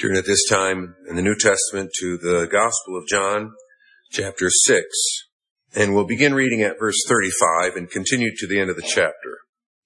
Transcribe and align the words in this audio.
Turn 0.00 0.16
at 0.16 0.26
this 0.26 0.46
time 0.46 0.94
in 1.08 1.16
the 1.16 1.22
New 1.22 1.36
Testament 1.36 1.90
to 2.00 2.18
the 2.18 2.46
Gospel 2.52 2.98
of 2.98 3.06
John, 3.08 3.52
chapter 4.10 4.50
6, 4.50 4.84
and 5.74 5.94
we'll 5.94 6.06
begin 6.06 6.34
reading 6.34 6.60
at 6.60 6.78
verse 6.78 7.02
35 7.08 7.76
and 7.76 7.90
continue 7.90 8.30
to 8.36 8.46
the 8.46 8.60
end 8.60 8.68
of 8.68 8.76
the 8.76 8.82
chapter. 8.82 9.38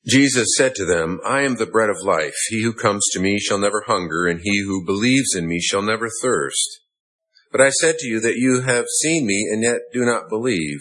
Jesus 0.04 0.48
said 0.56 0.74
to 0.74 0.84
them, 0.84 1.20
I 1.24 1.42
am 1.42 1.56
the 1.56 1.66
bread 1.66 1.90
of 1.90 2.02
life. 2.02 2.34
He 2.48 2.62
who 2.62 2.72
comes 2.72 3.04
to 3.12 3.20
me 3.20 3.38
shall 3.38 3.58
never 3.58 3.84
hunger, 3.86 4.26
and 4.26 4.40
he 4.42 4.64
who 4.64 4.84
believes 4.84 5.36
in 5.36 5.46
me 5.46 5.60
shall 5.60 5.82
never 5.82 6.08
thirst. 6.22 6.80
But 7.52 7.60
I 7.60 7.70
said 7.70 7.98
to 7.98 8.08
you 8.08 8.18
that 8.20 8.36
you 8.36 8.62
have 8.62 8.86
seen 9.02 9.26
me 9.26 9.48
and 9.52 9.62
yet 9.62 9.78
do 9.92 10.04
not 10.04 10.28
believe. 10.28 10.80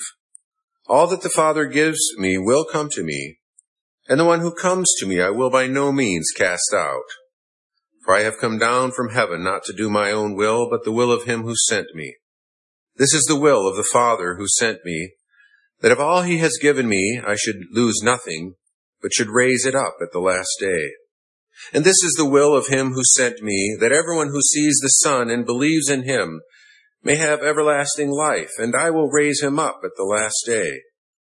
All 0.88 1.06
that 1.08 1.22
the 1.22 1.30
Father 1.30 1.68
gives 1.68 2.00
me 2.18 2.40
will 2.40 2.66
come 2.66 2.90
to 2.94 3.04
me, 3.04 3.38
and 4.08 4.20
the 4.20 4.26
one 4.26 4.40
who 4.40 4.56
comes 4.56 4.92
to 5.00 5.06
me 5.06 5.22
I 5.22 5.30
will 5.30 5.52
by 5.52 5.68
no 5.68 5.92
means 5.92 6.32
cast 6.36 6.74
out. 6.74 7.04
For 8.10 8.16
I 8.16 8.24
have 8.24 8.40
come 8.40 8.58
down 8.58 8.90
from 8.92 9.10
heaven 9.10 9.44
not 9.44 9.64
to 9.66 9.72
do 9.72 9.88
my 9.88 10.12
own 10.12 10.34
will, 10.34 10.68
but 10.68 10.84
the 10.84 10.92
will 10.92 11.12
of 11.12 11.26
him 11.26 11.44
who 11.44 11.54
sent 11.56 11.94
me. 11.94 12.16
This 12.96 13.14
is 13.14 13.26
the 13.26 13.40
will 13.40 13.68
of 13.68 13.76
the 13.76 13.88
Father 13.94 14.34
who 14.34 14.48
sent 14.48 14.80
me, 14.84 15.12
that 15.82 15.92
of 15.92 16.00
all 16.00 16.24
he 16.24 16.40
has 16.40 16.58
given 16.60 16.90
me 16.90 17.22
I 17.24 17.36
should 17.36 17.58
lose 17.72 18.02
nothing, 18.02 18.56
but 19.00 19.14
should 19.14 19.30
raise 19.30 19.64
it 19.64 19.76
up 19.76 19.98
at 20.02 20.12
the 20.12 20.22
last 20.22 20.50
day. 20.60 20.90
And 21.72 21.84
this 21.84 22.02
is 22.04 22.16
the 22.18 22.28
will 22.28 22.56
of 22.56 22.66
him 22.66 22.94
who 22.94 23.04
sent 23.04 23.44
me, 23.44 23.78
that 23.80 23.92
everyone 23.92 24.30
who 24.30 24.42
sees 24.42 24.80
the 24.82 24.88
Son 24.88 25.30
and 25.30 25.46
believes 25.46 25.88
in 25.88 26.02
him 26.02 26.42
may 27.04 27.18
have 27.18 27.44
everlasting 27.44 28.10
life, 28.10 28.54
and 28.58 28.74
I 28.76 28.90
will 28.90 29.12
raise 29.12 29.44
him 29.44 29.60
up 29.60 29.82
at 29.84 29.92
the 29.98 30.04
last 30.04 30.48
day. 30.48 30.82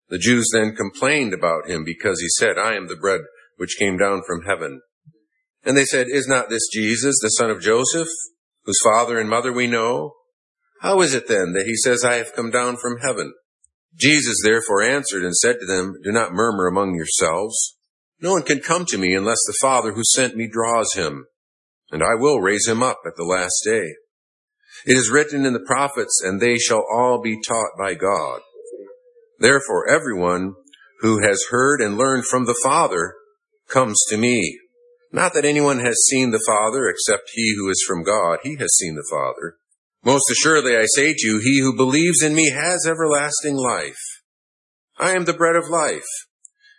The 0.09 0.19
Jews 0.19 0.51
then 0.53 0.75
complained 0.75 1.33
about 1.33 1.71
him 1.71 1.85
because 1.85 2.21
he 2.21 2.29
said, 2.29 2.59
I 2.59 2.75
am 2.75 2.89
the 2.89 2.97
bread 2.97 3.21
which 3.57 3.79
came 3.79 3.97
down 3.97 4.23
from 4.27 4.43
heaven. 4.43 4.81
And 5.65 5.77
they 5.77 5.85
said, 5.85 6.09
Is 6.09 6.27
not 6.27 6.49
this 6.49 6.69
Jesus, 6.73 7.17
the 7.21 7.29
son 7.29 7.51
of 7.51 7.61
Joseph, 7.61 8.09
whose 8.65 8.81
father 8.83 9.19
and 9.19 9.29
mother 9.29 9.53
we 9.53 9.67
know? 9.67 10.15
How 10.81 11.01
is 11.01 11.15
it 11.15 11.29
then 11.29 11.53
that 11.53 11.67
he 11.67 11.77
says, 11.77 12.05
I 12.05 12.15
have 12.15 12.35
come 12.35 12.51
down 12.51 12.77
from 12.77 12.99
heaven? 12.99 13.35
Jesus 13.95 14.37
therefore 14.43 14.83
answered 14.83 15.23
and 15.23 15.35
said 15.35 15.57
to 15.61 15.67
them, 15.67 15.95
Do 16.03 16.11
not 16.11 16.33
murmur 16.33 16.67
among 16.67 16.95
yourselves. 16.95 17.77
No 18.21 18.33
one 18.33 18.43
can 18.43 18.61
come 18.61 18.87
to 18.87 18.99
me 18.99 19.15
unless 19.15 19.41
the 19.47 19.59
Father 19.61 19.93
who 19.93 20.05
sent 20.05 20.37
me 20.37 20.49
draws 20.49 20.95
him, 20.95 21.27
and 21.91 22.03
I 22.03 22.15
will 22.17 22.41
raise 22.41 22.67
him 22.67 22.83
up 22.83 23.01
at 23.07 23.17
the 23.17 23.25
last 23.25 23.63
day. 23.65 23.95
It 24.87 24.97
is 24.97 25.11
written 25.11 25.45
in 25.45 25.53
the 25.53 25.65
prophets, 25.67 26.21
and 26.25 26.41
they 26.41 26.57
shall 26.57 26.85
all 26.93 27.21
be 27.21 27.41
taught 27.41 27.71
by 27.79 27.95
God. 27.95 28.41
Therefore 29.39 29.89
everyone 29.89 30.55
who 31.01 31.21
has 31.27 31.47
heard 31.51 31.81
and 31.81 31.99
learned 31.99 32.25
from 32.25 32.47
the 32.47 32.59
Father 32.63 33.15
comes 33.69 34.01
to 34.09 34.17
me. 34.17 34.59
Not 35.13 35.35
that 35.35 35.45
anyone 35.45 35.81
has 35.81 36.03
seen 36.09 36.31
the 36.31 36.43
Father 36.47 36.89
except 36.89 37.31
he 37.35 37.55
who 37.57 37.69
is 37.69 37.85
from 37.87 38.03
God. 38.03 38.39
He 38.43 38.57
has 38.57 38.75
seen 38.77 38.95
the 38.95 39.07
Father. 39.11 39.57
Most 40.03 40.31
assuredly 40.31 40.77
I 40.77 40.87
say 40.87 41.13
to 41.13 41.27
you, 41.27 41.39
he 41.39 41.61
who 41.61 41.77
believes 41.77 42.23
in 42.23 42.35
me 42.35 42.51
has 42.51 42.87
everlasting 42.87 43.57
life. 43.57 44.01
I 44.99 45.15
am 45.15 45.27
the 45.27 45.35
bread 45.35 45.55
of 45.55 45.69
life. 45.69 46.09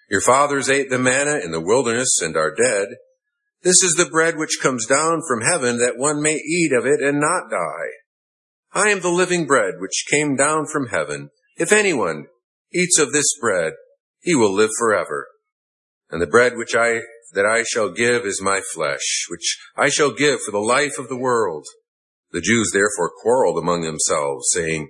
Your 0.09 0.21
fathers 0.21 0.69
ate 0.69 0.89
the 0.89 0.99
manna 0.99 1.39
in 1.43 1.51
the 1.51 1.61
wilderness 1.61 2.19
and 2.21 2.35
are 2.35 2.53
dead. 2.53 2.89
This 3.61 3.81
is 3.81 3.93
the 3.93 4.09
bread 4.09 4.37
which 4.37 4.59
comes 4.61 4.85
down 4.85 5.21
from 5.27 5.41
heaven 5.41 5.77
that 5.77 5.97
one 5.97 6.21
may 6.21 6.35
eat 6.35 6.73
of 6.73 6.85
it 6.85 7.01
and 7.01 7.19
not 7.19 7.49
die. 7.49 7.89
I 8.73 8.89
am 8.89 9.01
the 9.01 9.09
living 9.09 9.45
bread 9.45 9.75
which 9.79 10.05
came 10.09 10.35
down 10.35 10.65
from 10.65 10.87
heaven. 10.87 11.29
If 11.55 11.71
anyone 11.71 12.25
eats 12.73 12.99
of 12.99 13.13
this 13.13 13.37
bread, 13.39 13.73
he 14.21 14.35
will 14.35 14.53
live 14.53 14.71
forever. 14.77 15.27
And 16.09 16.21
the 16.21 16.27
bread 16.27 16.53
which 16.57 16.75
I 16.75 17.01
that 17.33 17.45
I 17.45 17.63
shall 17.63 17.91
give 17.91 18.25
is 18.25 18.41
my 18.41 18.61
flesh, 18.73 19.25
which 19.29 19.59
I 19.75 19.89
shall 19.89 20.13
give 20.13 20.41
for 20.41 20.51
the 20.51 20.59
life 20.59 20.97
of 20.97 21.09
the 21.09 21.17
world. 21.17 21.65
The 22.31 22.41
Jews 22.41 22.71
therefore 22.73 23.11
quarreled 23.21 23.57
among 23.57 23.81
themselves, 23.81 24.49
saying, 24.53 24.89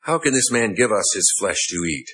How 0.00 0.18
can 0.18 0.32
this 0.32 0.50
man 0.50 0.74
give 0.74 0.90
us 0.90 1.14
his 1.14 1.32
flesh 1.38 1.68
to 1.68 1.84
eat? 1.84 2.06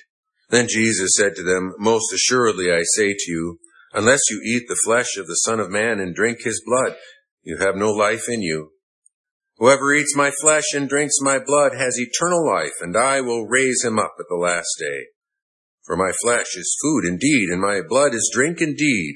Then 0.49 0.67
Jesus 0.67 1.11
said 1.15 1.35
to 1.35 1.43
them, 1.43 1.73
Most 1.77 2.13
assuredly 2.13 2.71
I 2.71 2.81
say 2.95 3.13
to 3.13 3.31
you, 3.31 3.59
unless 3.93 4.21
you 4.29 4.41
eat 4.45 4.63
the 4.67 4.79
flesh 4.83 5.17
of 5.17 5.27
the 5.27 5.35
Son 5.35 5.59
of 5.59 5.69
Man 5.69 5.99
and 5.99 6.15
drink 6.15 6.39
his 6.43 6.63
blood, 6.65 6.95
you 7.43 7.57
have 7.57 7.75
no 7.75 7.91
life 7.91 8.27
in 8.27 8.41
you. 8.41 8.71
Whoever 9.57 9.93
eats 9.93 10.15
my 10.15 10.31
flesh 10.41 10.73
and 10.73 10.87
drinks 10.87 11.15
my 11.21 11.37
blood 11.37 11.73
has 11.77 11.99
eternal 11.99 12.47
life, 12.47 12.75
and 12.81 12.95
I 12.95 13.21
will 13.21 13.47
raise 13.47 13.83
him 13.83 13.99
up 13.99 14.15
at 14.19 14.25
the 14.29 14.35
last 14.35 14.69
day. 14.79 15.07
For 15.85 15.97
my 15.97 16.11
flesh 16.21 16.55
is 16.55 16.77
food 16.81 17.05
indeed, 17.05 17.49
and 17.49 17.61
my 17.61 17.81
blood 17.87 18.13
is 18.13 18.31
drink 18.33 18.61
indeed. 18.61 19.15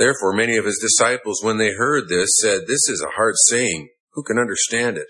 Therefore, 0.00 0.32
many 0.32 0.56
of 0.56 0.64
his 0.64 0.78
disciples, 0.80 1.44
when 1.44 1.58
they 1.58 1.74
heard 1.74 2.08
this, 2.08 2.30
said, 2.40 2.62
This 2.62 2.88
is 2.88 3.04
a 3.06 3.16
hard 3.16 3.34
saying. 3.48 3.90
Who 4.14 4.22
can 4.22 4.38
understand 4.38 4.96
it? 4.96 5.08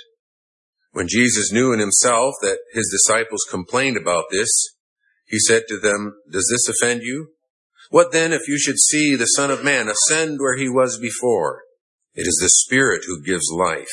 When 0.91 1.07
Jesus 1.07 1.53
knew 1.53 1.73
in 1.73 1.79
himself 1.79 2.35
that 2.43 2.59
his 2.73 2.91
disciples 2.91 3.47
complained 3.49 3.97
about 3.97 4.25
this, 4.33 4.51
he 5.29 5.39
said 5.39 5.63
to 5.69 5.79
them, 5.79 6.15
Does 6.29 6.51
this 6.51 6.69
offend 6.69 7.03
you? 7.03 7.29
What 7.91 8.11
then 8.11 8.33
if 8.33 8.49
you 8.49 8.59
should 8.59 8.81
see 8.81 9.15
the 9.15 9.27
Son 9.27 9.53
of 9.53 9.63
Man 9.63 9.89
ascend 9.89 10.41
where 10.41 10.57
he 10.57 10.69
was 10.69 10.99
before? 11.01 11.63
It 12.15 12.27
is 12.27 12.41
the 12.43 12.49
Spirit 12.49 13.03
who 13.07 13.23
gives 13.23 13.49
life. 13.53 13.87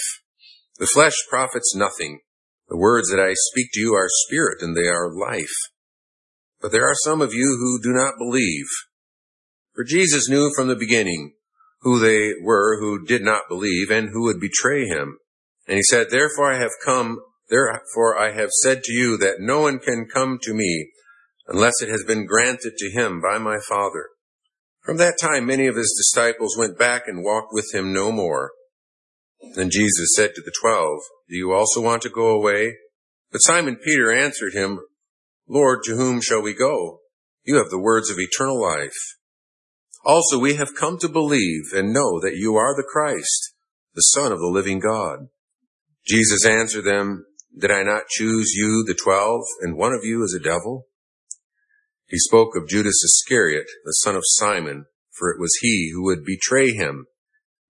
The 0.79 0.87
flesh 0.87 1.13
profits 1.29 1.75
nothing. 1.75 2.21
The 2.69 2.77
words 2.77 3.11
that 3.11 3.19
I 3.19 3.35
speak 3.51 3.67
to 3.73 3.79
you 3.79 3.93
are 3.93 4.09
spirit 4.09 4.63
and 4.63 4.75
they 4.75 4.87
are 4.87 5.13
life. 5.13 5.53
But 6.59 6.71
there 6.71 6.89
are 6.89 6.95
some 7.03 7.21
of 7.21 7.35
you 7.35 7.55
who 7.59 7.79
do 7.83 7.95
not 7.95 8.17
believe. 8.17 8.65
For 9.77 9.83
Jesus 9.83 10.27
knew 10.27 10.51
from 10.55 10.69
the 10.69 10.75
beginning 10.75 11.35
who 11.81 11.99
they 11.99 12.33
were 12.41 12.79
who 12.79 13.05
did 13.05 13.21
not 13.21 13.43
believe 13.47 13.91
and 13.91 14.09
who 14.09 14.23
would 14.23 14.39
betray 14.39 14.88
him. 14.88 15.19
And 15.67 15.75
he 15.75 15.83
said, 15.83 16.07
Therefore 16.09 16.51
I 16.51 16.57
have 16.57 16.71
come, 16.83 17.19
therefore 17.51 18.17
I 18.19 18.31
have 18.31 18.49
said 18.63 18.81
to 18.83 18.91
you 18.91 19.17
that 19.17 19.35
no 19.39 19.61
one 19.61 19.77
can 19.77 20.07
come 20.11 20.39
to 20.41 20.55
me 20.55 20.89
unless 21.45 21.79
it 21.79 21.89
has 21.89 22.03
been 22.03 22.25
granted 22.25 22.73
to 22.75 22.89
him 22.89 23.21
by 23.21 23.38
my 23.38 23.57
Father. 23.69 24.09
From 24.81 24.97
that 24.97 25.19
time 25.21 25.45
many 25.45 25.67
of 25.67 25.75
his 25.75 25.94
disciples 25.95 26.57
went 26.57 26.79
back 26.79 27.03
and 27.05 27.23
walked 27.23 27.53
with 27.53 27.71
him 27.71 27.94
no 27.94 28.11
more. 28.11 28.53
Then 29.53 29.69
Jesus 29.69 30.15
said 30.15 30.33
to 30.33 30.41
the 30.41 30.53
twelve, 30.59 31.01
Do 31.29 31.35
you 31.35 31.53
also 31.53 31.81
want 31.81 32.01
to 32.01 32.09
go 32.09 32.29
away? 32.29 32.77
But 33.31 33.44
Simon 33.44 33.75
Peter 33.75 34.11
answered 34.11 34.55
him, 34.55 34.79
Lord, 35.47 35.83
to 35.83 35.95
whom 35.95 36.19
shall 36.19 36.41
we 36.41 36.55
go? 36.55 37.01
You 37.44 37.57
have 37.57 37.69
the 37.69 37.77
words 37.77 38.09
of 38.09 38.17
eternal 38.17 38.59
life. 38.59 39.16
Also, 40.07 40.40
we 40.40 40.56
have 40.56 40.73
come 40.73 40.97
to 40.97 41.09
believe 41.09 41.73
and 41.75 41.91
know 41.91 42.18
that 42.22 42.38
you 42.38 42.56
are 42.56 42.73
the 42.73 42.88
Christ, 42.90 43.53
the 43.94 44.00
Son 44.00 44.31
of 44.31 44.40
the 44.40 44.47
living 44.47 44.79
God. 44.79 45.28
Jesus 46.07 46.45
answered 46.45 46.85
them, 46.85 47.25
Did 47.59 47.72
I 47.72 47.84
not 47.84 48.07
choose 48.07 48.53
you, 48.56 48.85
the 48.88 48.94
twelve, 48.94 49.41
and 49.59 49.75
one 49.75 49.91
of 49.91 50.06
you 50.06 50.23
is 50.23 50.34
a 50.34 50.41
devil? 50.41 50.88
He 52.07 52.18
spoke 52.19 52.56
of 52.56 52.69
Judas 52.69 53.03
Iscariot, 53.03 53.66
the 53.84 53.91
son 53.91 54.16
of 54.16 54.23
Simon, 54.23 54.85
for 55.12 55.29
it 55.29 55.41
was 55.41 55.57
he 55.59 55.91
who 55.94 56.06
would 56.06 56.24
betray 56.24 56.72
him, 56.72 57.07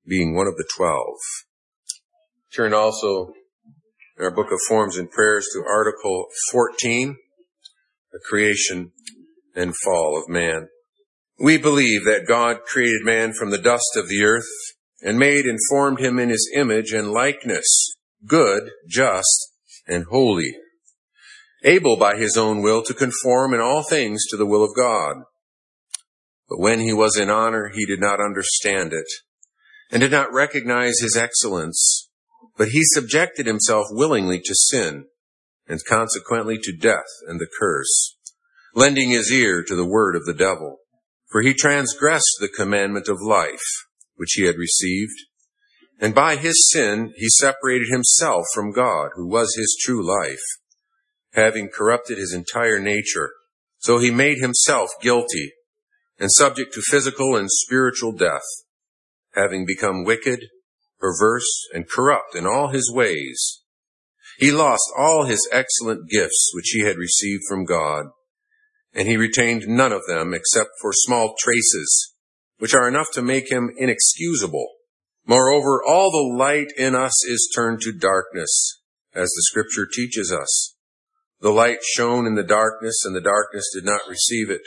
being 0.07 0.35
one 0.35 0.45
of 0.45 0.57
the 0.57 0.69
twelve. 0.77 1.17
Turn 2.55 2.71
also 2.71 3.33
in 4.15 4.23
our 4.23 4.29
book 4.29 4.51
of 4.51 4.59
forms 4.67 4.95
and 4.95 5.09
prayers 5.09 5.47
to 5.53 5.65
article 5.67 6.27
14, 6.51 7.17
the 8.11 8.19
creation 8.29 8.91
and 9.55 9.73
fall 9.83 10.21
of 10.21 10.29
man. 10.29 10.69
We 11.39 11.57
believe 11.57 12.03
that 12.05 12.27
God 12.27 12.61
created 12.65 13.03
man 13.03 13.33
from 13.33 13.51
the 13.51 13.59
dust 13.59 13.95
of 13.95 14.07
the 14.07 14.23
earth 14.23 14.47
and 15.01 15.19
made 15.19 15.45
and 15.45 15.59
formed 15.69 15.99
him 15.99 16.17
in 16.17 16.29
his 16.29 16.49
image 16.55 16.91
and 16.91 17.11
likeness, 17.11 17.95
good, 18.25 18.71
just, 18.87 19.51
and 19.87 20.05
holy, 20.05 20.55
able 21.63 21.95
by 21.95 22.17
his 22.17 22.37
own 22.37 22.61
will 22.63 22.81
to 22.83 22.93
conform 22.93 23.53
in 23.53 23.59
all 23.59 23.83
things 23.83 24.25
to 24.29 24.37
the 24.37 24.47
will 24.47 24.63
of 24.63 24.75
God. 24.75 25.17
But 26.49 26.59
when 26.59 26.79
he 26.79 26.93
was 26.93 27.17
in 27.17 27.29
honor, 27.29 27.71
he 27.73 27.85
did 27.85 27.99
not 27.99 28.19
understand 28.19 28.93
it 28.93 29.07
and 29.91 30.01
did 30.01 30.11
not 30.11 30.33
recognize 30.33 30.99
his 30.99 31.15
excellence, 31.15 32.09
but 32.57 32.69
he 32.69 32.81
subjected 32.83 33.45
himself 33.45 33.85
willingly 33.91 34.39
to 34.39 34.55
sin 34.55 35.05
and 35.67 35.85
consequently 35.87 36.57
to 36.63 36.75
death 36.75 37.05
and 37.27 37.39
the 37.39 37.47
curse, 37.59 38.17
lending 38.73 39.11
his 39.11 39.31
ear 39.31 39.63
to 39.63 39.75
the 39.75 39.87
word 39.87 40.15
of 40.15 40.25
the 40.25 40.33
devil. 40.33 40.79
For 41.29 41.41
he 41.41 41.53
transgressed 41.53 42.37
the 42.39 42.47
commandment 42.47 43.07
of 43.07 43.21
life, 43.21 43.85
which 44.15 44.33
he 44.33 44.45
had 44.45 44.57
received, 44.57 45.17
And 45.99 46.13
by 46.13 46.35
his 46.35 46.69
sin, 46.71 47.13
he 47.17 47.27
separated 47.27 47.87
himself 47.89 48.43
from 48.53 48.71
God, 48.71 49.09
who 49.15 49.27
was 49.27 49.55
his 49.55 49.77
true 49.81 50.05
life, 50.05 50.43
having 51.33 51.69
corrupted 51.69 52.17
his 52.17 52.33
entire 52.33 52.79
nature. 52.79 53.31
So 53.79 53.99
he 53.99 54.11
made 54.11 54.39
himself 54.39 54.89
guilty 55.01 55.53
and 56.19 56.31
subject 56.31 56.73
to 56.73 56.81
physical 56.81 57.35
and 57.35 57.49
spiritual 57.51 58.11
death, 58.11 58.45
having 59.33 59.65
become 59.65 60.03
wicked, 60.03 60.45
perverse, 60.99 61.67
and 61.73 61.89
corrupt 61.89 62.35
in 62.35 62.45
all 62.45 62.69
his 62.69 62.91
ways. 62.93 63.61
He 64.37 64.51
lost 64.51 64.83
all 64.97 65.25
his 65.25 65.47
excellent 65.51 66.09
gifts 66.09 66.51
which 66.53 66.69
he 66.69 66.81
had 66.81 66.97
received 66.97 67.43
from 67.47 67.65
God, 67.65 68.05
and 68.97 69.07
he 69.07 69.15
retained 69.15 69.67
none 69.67 69.93
of 69.93 70.01
them 70.07 70.33
except 70.33 70.71
for 70.81 70.91
small 70.91 71.35
traces, 71.39 72.15
which 72.57 72.73
are 72.73 72.87
enough 72.87 73.11
to 73.13 73.21
make 73.21 73.51
him 73.51 73.69
inexcusable. 73.77 74.69
Moreover, 75.23 75.83
all 75.87 76.09
the 76.09 76.35
light 76.35 76.71
in 76.75 76.95
us 76.95 77.23
is 77.23 77.51
turned 77.53 77.79
to 77.81 77.93
darkness, 77.93 78.81
as 79.13 79.27
the 79.27 79.43
scripture 79.43 79.85
teaches 79.85 80.33
us. 80.33 80.73
The 81.41 81.51
light 81.51 81.83
shone 81.83 82.25
in 82.25 82.33
the 82.33 82.43
darkness, 82.43 83.03
and 83.05 83.15
the 83.15 83.21
darkness 83.21 83.69
did 83.71 83.85
not 83.85 84.01
receive 84.09 84.49
it. 84.49 84.63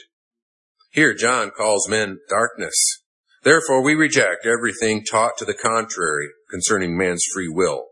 Here 0.92 1.12
John 1.12 1.50
calls 1.50 1.88
men 1.88 2.20
darkness. 2.28 2.76
Therefore 3.42 3.82
we 3.82 3.94
reject 3.94 4.46
everything 4.46 5.02
taught 5.04 5.38
to 5.38 5.44
the 5.44 5.54
contrary 5.54 6.28
concerning 6.48 6.96
man's 6.96 7.24
free 7.34 7.48
will. 7.48 7.86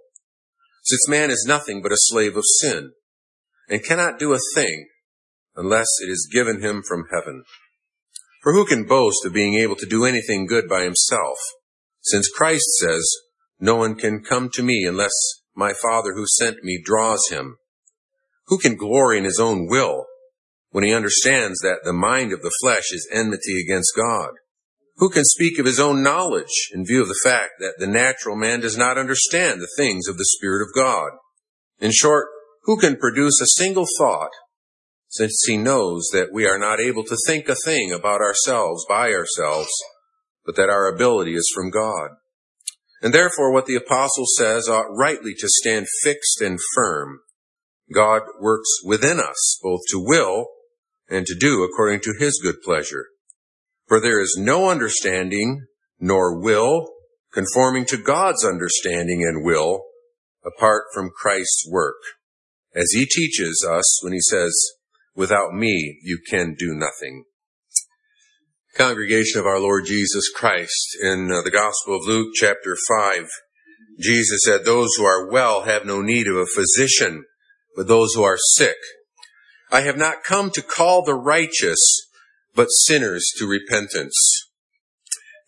Since 0.84 1.08
man 1.08 1.32
is 1.32 1.44
nothing 1.48 1.82
but 1.82 1.90
a 1.90 1.96
slave 1.98 2.36
of 2.36 2.44
sin, 2.46 2.92
and 3.68 3.82
cannot 3.82 4.20
do 4.20 4.32
a 4.32 4.38
thing 4.54 4.86
unless 5.58 5.88
it 6.00 6.08
is 6.08 6.30
given 6.32 6.62
him 6.62 6.82
from 6.86 7.04
heaven. 7.12 7.42
For 8.42 8.52
who 8.52 8.64
can 8.64 8.86
boast 8.86 9.26
of 9.26 9.32
being 9.32 9.54
able 9.54 9.74
to 9.76 9.86
do 9.86 10.04
anything 10.04 10.46
good 10.46 10.68
by 10.68 10.84
himself? 10.84 11.36
Since 12.00 12.30
Christ 12.30 12.64
says, 12.80 13.04
no 13.58 13.74
one 13.74 13.96
can 13.96 14.22
come 14.22 14.50
to 14.54 14.62
me 14.62 14.84
unless 14.86 15.12
my 15.54 15.72
Father 15.72 16.14
who 16.14 16.26
sent 16.26 16.62
me 16.62 16.80
draws 16.82 17.28
him. 17.28 17.56
Who 18.46 18.58
can 18.58 18.76
glory 18.76 19.18
in 19.18 19.24
his 19.24 19.40
own 19.40 19.66
will 19.68 20.06
when 20.70 20.84
he 20.84 20.94
understands 20.94 21.58
that 21.60 21.80
the 21.82 21.92
mind 21.92 22.32
of 22.32 22.42
the 22.42 22.54
flesh 22.62 22.92
is 22.92 23.08
enmity 23.12 23.60
against 23.60 23.96
God? 23.96 24.30
Who 24.98 25.10
can 25.10 25.24
speak 25.24 25.58
of 25.58 25.66
his 25.66 25.80
own 25.80 26.02
knowledge 26.02 26.70
in 26.72 26.86
view 26.86 27.02
of 27.02 27.08
the 27.08 27.20
fact 27.24 27.54
that 27.58 27.74
the 27.78 27.86
natural 27.86 28.36
man 28.36 28.60
does 28.60 28.78
not 28.78 28.96
understand 28.96 29.60
the 29.60 29.70
things 29.76 30.08
of 30.08 30.16
the 30.16 30.28
Spirit 30.36 30.62
of 30.62 30.74
God? 30.74 31.10
In 31.80 31.90
short, 31.92 32.26
who 32.62 32.78
can 32.78 32.96
produce 32.96 33.40
a 33.40 33.60
single 33.60 33.86
thought 33.98 34.30
since 35.08 35.42
he 35.46 35.56
knows 35.56 36.08
that 36.12 36.32
we 36.32 36.46
are 36.46 36.58
not 36.58 36.80
able 36.80 37.04
to 37.04 37.16
think 37.26 37.48
a 37.48 37.54
thing 37.64 37.92
about 37.92 38.20
ourselves 38.20 38.84
by 38.88 39.10
ourselves, 39.12 39.70
but 40.44 40.56
that 40.56 40.70
our 40.70 40.86
ability 40.86 41.34
is 41.34 41.50
from 41.54 41.70
God. 41.70 42.10
And 43.00 43.14
therefore 43.14 43.52
what 43.52 43.66
the 43.66 43.76
apostle 43.76 44.26
says 44.36 44.68
ought 44.68 44.94
rightly 44.96 45.34
to 45.34 45.48
stand 45.48 45.86
fixed 46.02 46.40
and 46.40 46.58
firm. 46.74 47.20
God 47.92 48.22
works 48.40 48.68
within 48.84 49.18
us 49.18 49.58
both 49.62 49.80
to 49.90 50.04
will 50.04 50.46
and 51.08 51.24
to 51.26 51.34
do 51.38 51.62
according 51.62 52.00
to 52.00 52.14
his 52.18 52.40
good 52.42 52.56
pleasure. 52.62 53.06
For 53.86 54.00
there 54.00 54.20
is 54.20 54.36
no 54.38 54.68
understanding 54.68 55.66
nor 55.98 56.38
will 56.38 56.92
conforming 57.32 57.86
to 57.86 57.96
God's 57.96 58.44
understanding 58.44 59.22
and 59.22 59.44
will 59.44 59.84
apart 60.44 60.84
from 60.92 61.10
Christ's 61.10 61.66
work. 61.70 61.96
As 62.74 62.90
he 62.92 63.06
teaches 63.06 63.66
us 63.68 64.02
when 64.02 64.12
he 64.12 64.20
says, 64.20 64.52
without 65.18 65.52
me 65.52 65.98
you 66.02 66.18
can 66.30 66.54
do 66.58 66.74
nothing 66.74 67.24
congregation 68.78 69.40
of 69.40 69.46
our 69.46 69.58
Lord 69.58 69.86
Jesus 69.86 70.30
Christ. 70.32 70.96
In 71.02 71.32
uh, 71.32 71.42
the 71.42 71.50
Gospel 71.50 71.96
of 71.96 72.06
Luke, 72.06 72.32
chapter 72.36 72.76
5, 72.88 73.28
Jesus 73.98 74.40
said, 74.44 74.64
Those 74.64 74.90
who 74.96 75.04
are 75.04 75.28
well 75.28 75.62
have 75.62 75.84
no 75.84 76.00
need 76.00 76.28
of 76.28 76.36
a 76.36 76.46
physician, 76.46 77.24
but 77.74 77.88
those 77.88 78.14
who 78.14 78.22
are 78.22 78.38
sick. 78.38 78.76
I 79.72 79.80
have 79.80 79.96
not 79.96 80.22
come 80.22 80.50
to 80.52 80.62
call 80.62 81.04
the 81.04 81.16
righteous, 81.16 81.80
but 82.54 82.68
sinners 82.70 83.24
to 83.38 83.48
repentance. 83.48 84.14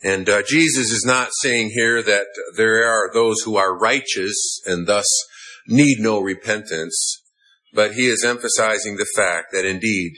And 0.03 0.29
uh, 0.29 0.43
Jesus 0.45 0.91
is 0.91 1.05
not 1.07 1.29
saying 1.41 1.71
here 1.71 2.03
that 2.03 2.27
there 2.57 2.85
are 2.85 3.13
those 3.15 3.43
who 3.45 3.57
are 3.57 3.79
righteous 3.79 4.61
and 4.67 4.89
thus 4.89 5.07
need 5.69 5.99
no 6.01 6.19
repentance, 6.19 7.20
but 7.73 7.95
he 7.95 8.09
is 8.09 8.25
emphasizing 8.25 8.97
the 8.97 9.11
fact 9.17 9.49
that 9.53 9.65
indeed 9.65 10.13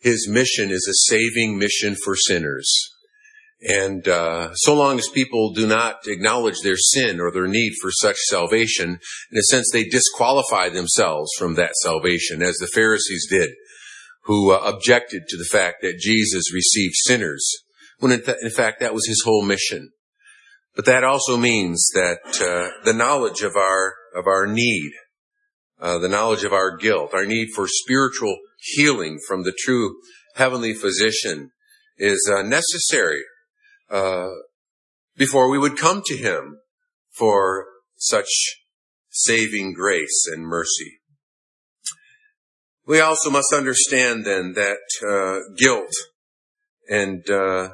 his 0.00 0.28
mission 0.28 0.70
is 0.70 0.86
a 0.88 1.10
saving 1.10 1.58
mission 1.58 1.96
for 2.04 2.14
sinners. 2.16 2.70
And 3.62 4.06
uh, 4.06 4.54
so 4.54 4.74
long 4.74 4.98
as 4.98 5.08
people 5.08 5.52
do 5.52 5.66
not 5.66 6.06
acknowledge 6.06 6.60
their 6.62 6.76
sin 6.76 7.20
or 7.20 7.30
their 7.30 7.46
need 7.46 7.72
for 7.80 7.90
such 7.90 8.16
salvation, 8.28 8.98
in 9.32 9.38
a 9.38 9.42
sense, 9.42 9.70
they 9.72 9.84
disqualify 9.84 10.68
themselves 10.68 11.30
from 11.38 11.54
that 11.54 11.74
salvation, 11.82 12.42
as 12.42 12.56
the 12.56 12.70
Pharisees 12.72 13.26
did, 13.30 13.50
who 14.24 14.52
uh, 14.52 14.58
objected 14.58 15.22
to 15.28 15.36
the 15.38 15.48
fact 15.50 15.78
that 15.82 15.98
Jesus 15.98 16.52
received 16.52 16.94
sinners, 16.96 17.48
when 17.98 18.12
in, 18.12 18.22
th- 18.22 18.38
in, 18.42 18.50
fact 18.50 18.80
that 18.80 18.94
was 18.94 19.08
his 19.08 19.22
whole 19.24 19.42
mission. 19.42 19.90
But 20.74 20.84
that 20.84 21.04
also 21.04 21.38
means 21.38 21.88
that 21.94 22.18
uh, 22.42 22.84
the 22.84 22.92
knowledge 22.92 23.40
of 23.40 23.56
our 23.56 23.94
of 24.14 24.26
our 24.26 24.46
need, 24.46 24.92
uh, 25.80 25.98
the 25.98 26.08
knowledge 26.08 26.44
of 26.44 26.52
our 26.52 26.76
guilt, 26.76 27.12
our 27.12 27.26
need 27.26 27.48
for 27.54 27.66
spiritual 27.68 28.38
healing 28.58 29.18
from 29.26 29.42
the 29.42 29.54
true 29.58 29.96
heavenly 30.36 30.74
physician 30.74 31.50
is 31.98 32.30
uh, 32.32 32.42
necessary 32.42 33.22
uh, 33.90 34.28
before 35.16 35.48
we 35.48 35.58
would 35.58 35.76
come 35.76 36.02
to 36.04 36.16
him 36.16 36.58
for 37.12 37.66
such 37.96 38.28
saving 39.10 39.72
grace 39.72 40.26
and 40.30 40.42
mercy. 40.42 40.98
We 42.86 43.00
also 43.00 43.30
must 43.30 43.52
understand 43.52 44.24
then 44.24 44.52
that 44.54 44.78
uh, 45.06 45.54
guilt 45.56 45.90
and 46.88 47.28
uh, 47.28 47.70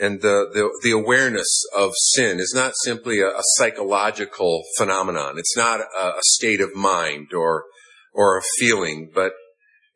and 0.00 0.20
the, 0.20 0.48
the, 0.52 0.70
the 0.82 0.92
awareness 0.92 1.62
of 1.76 1.92
sin 2.14 2.38
is 2.38 2.52
not 2.54 2.72
simply 2.84 3.20
a, 3.20 3.28
a 3.28 3.42
psychological 3.56 4.62
phenomenon. 4.76 5.38
It's 5.38 5.56
not 5.56 5.80
a, 5.80 6.06
a 6.06 6.20
state 6.22 6.60
of 6.60 6.74
mind 6.74 7.32
or 7.34 7.64
or 8.14 8.38
a 8.38 8.42
feeling, 8.58 9.10
but 9.14 9.32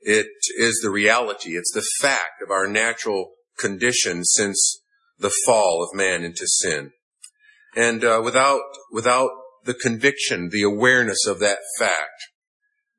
it 0.01 0.27
is 0.59 0.81
the 0.83 0.91
reality. 0.91 1.57
It's 1.57 1.73
the 1.73 1.87
fact 2.01 2.43
of 2.43 2.51
our 2.51 2.67
natural 2.67 3.33
condition 3.59 4.25
since 4.25 4.83
the 5.19 5.33
fall 5.47 5.83
of 5.83 5.97
man 5.97 6.25
into 6.25 6.47
sin. 6.47 6.91
And 7.77 8.05
uh, 8.05 8.21
without 8.23 8.61
without 8.93 9.31
the 9.65 9.75
conviction, 9.75 10.51
the 10.51 10.63
awareness 10.63 11.27
of 11.27 11.39
that 11.39 11.59
fact, 11.79 12.29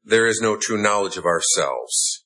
there 0.04 0.26
is 0.26 0.40
no 0.42 0.58
true 0.58 0.82
knowledge 0.82 1.18
of 1.18 1.26
ourselves. 1.26 2.23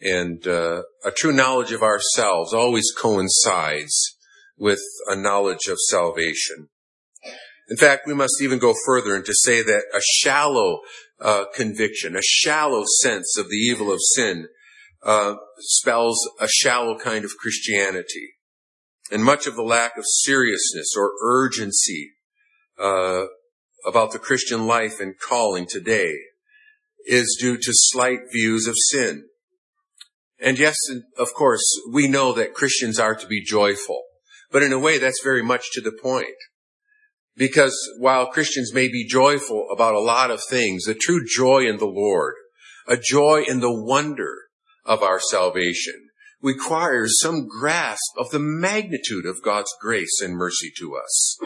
And 0.00 0.46
uh, 0.46 0.82
a 1.04 1.10
true 1.10 1.32
knowledge 1.32 1.72
of 1.72 1.82
ourselves 1.82 2.52
always 2.52 2.92
coincides 2.96 4.16
with 4.56 4.80
a 5.06 5.16
knowledge 5.16 5.66
of 5.68 5.78
salvation. 5.88 6.68
In 7.68 7.76
fact, 7.76 8.06
we 8.06 8.14
must 8.14 8.42
even 8.42 8.58
go 8.58 8.74
further 8.84 9.14
and 9.14 9.24
to 9.24 9.34
say 9.34 9.62
that 9.62 9.84
a 9.94 10.00
shallow 10.02 10.80
uh, 11.20 11.44
conviction, 11.54 12.16
a 12.16 12.22
shallow 12.22 12.84
sense 13.02 13.38
of 13.38 13.48
the 13.48 13.56
evil 13.56 13.90
of 13.90 14.00
sin, 14.14 14.48
uh, 15.02 15.36
spells 15.58 16.18
a 16.40 16.48
shallow 16.48 16.98
kind 16.98 17.24
of 17.24 17.36
Christianity. 17.38 18.34
And 19.10 19.24
much 19.24 19.46
of 19.46 19.56
the 19.56 19.62
lack 19.62 19.96
of 19.96 20.04
seriousness 20.06 20.94
or 20.96 21.12
urgency 21.22 22.12
uh, 22.78 23.24
about 23.86 24.12
the 24.12 24.18
Christian 24.18 24.66
life 24.66 25.00
and 25.00 25.14
calling 25.18 25.66
today 25.68 26.14
is 27.06 27.36
due 27.38 27.56
to 27.56 27.70
slight 27.72 28.20
views 28.32 28.66
of 28.66 28.74
sin. 28.90 29.28
And 30.40 30.58
yes, 30.58 30.76
of 31.18 31.32
course, 31.34 31.64
we 31.92 32.08
know 32.08 32.32
that 32.32 32.54
Christians 32.54 32.98
are 32.98 33.14
to 33.14 33.26
be 33.26 33.42
joyful, 33.42 34.02
but 34.50 34.62
in 34.62 34.72
a 34.72 34.78
way 34.78 34.98
that's 34.98 35.22
very 35.22 35.42
much 35.42 35.70
to 35.72 35.80
the 35.80 35.96
point. 36.02 36.36
Because 37.36 37.76
while 37.98 38.26
Christians 38.26 38.72
may 38.72 38.88
be 38.88 39.06
joyful 39.06 39.68
about 39.72 39.94
a 39.94 40.00
lot 40.00 40.30
of 40.30 40.42
things, 40.42 40.84
the 40.84 40.94
true 40.94 41.24
joy 41.26 41.66
in 41.66 41.78
the 41.78 41.86
Lord, 41.86 42.34
a 42.86 42.96
joy 42.96 43.44
in 43.46 43.60
the 43.60 43.72
wonder 43.72 44.34
of 44.84 45.02
our 45.02 45.18
salvation, 45.18 45.94
requires 46.40 47.16
some 47.20 47.48
grasp 47.48 48.00
of 48.18 48.30
the 48.30 48.38
magnitude 48.38 49.26
of 49.26 49.42
God's 49.42 49.72
grace 49.80 50.20
and 50.22 50.36
mercy 50.36 50.70
to 50.78 50.94
us. 50.94 51.38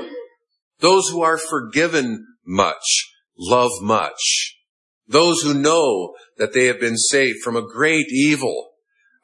Those 0.80 1.08
who 1.08 1.22
are 1.22 1.38
forgiven 1.38 2.26
much 2.44 3.12
love 3.38 3.70
much. 3.80 4.56
Those 5.06 5.42
who 5.42 5.54
know 5.54 6.14
that 6.36 6.52
they 6.52 6.66
have 6.66 6.80
been 6.80 6.96
saved 6.96 7.38
from 7.42 7.56
a 7.56 7.66
great 7.66 8.06
evil 8.10 8.67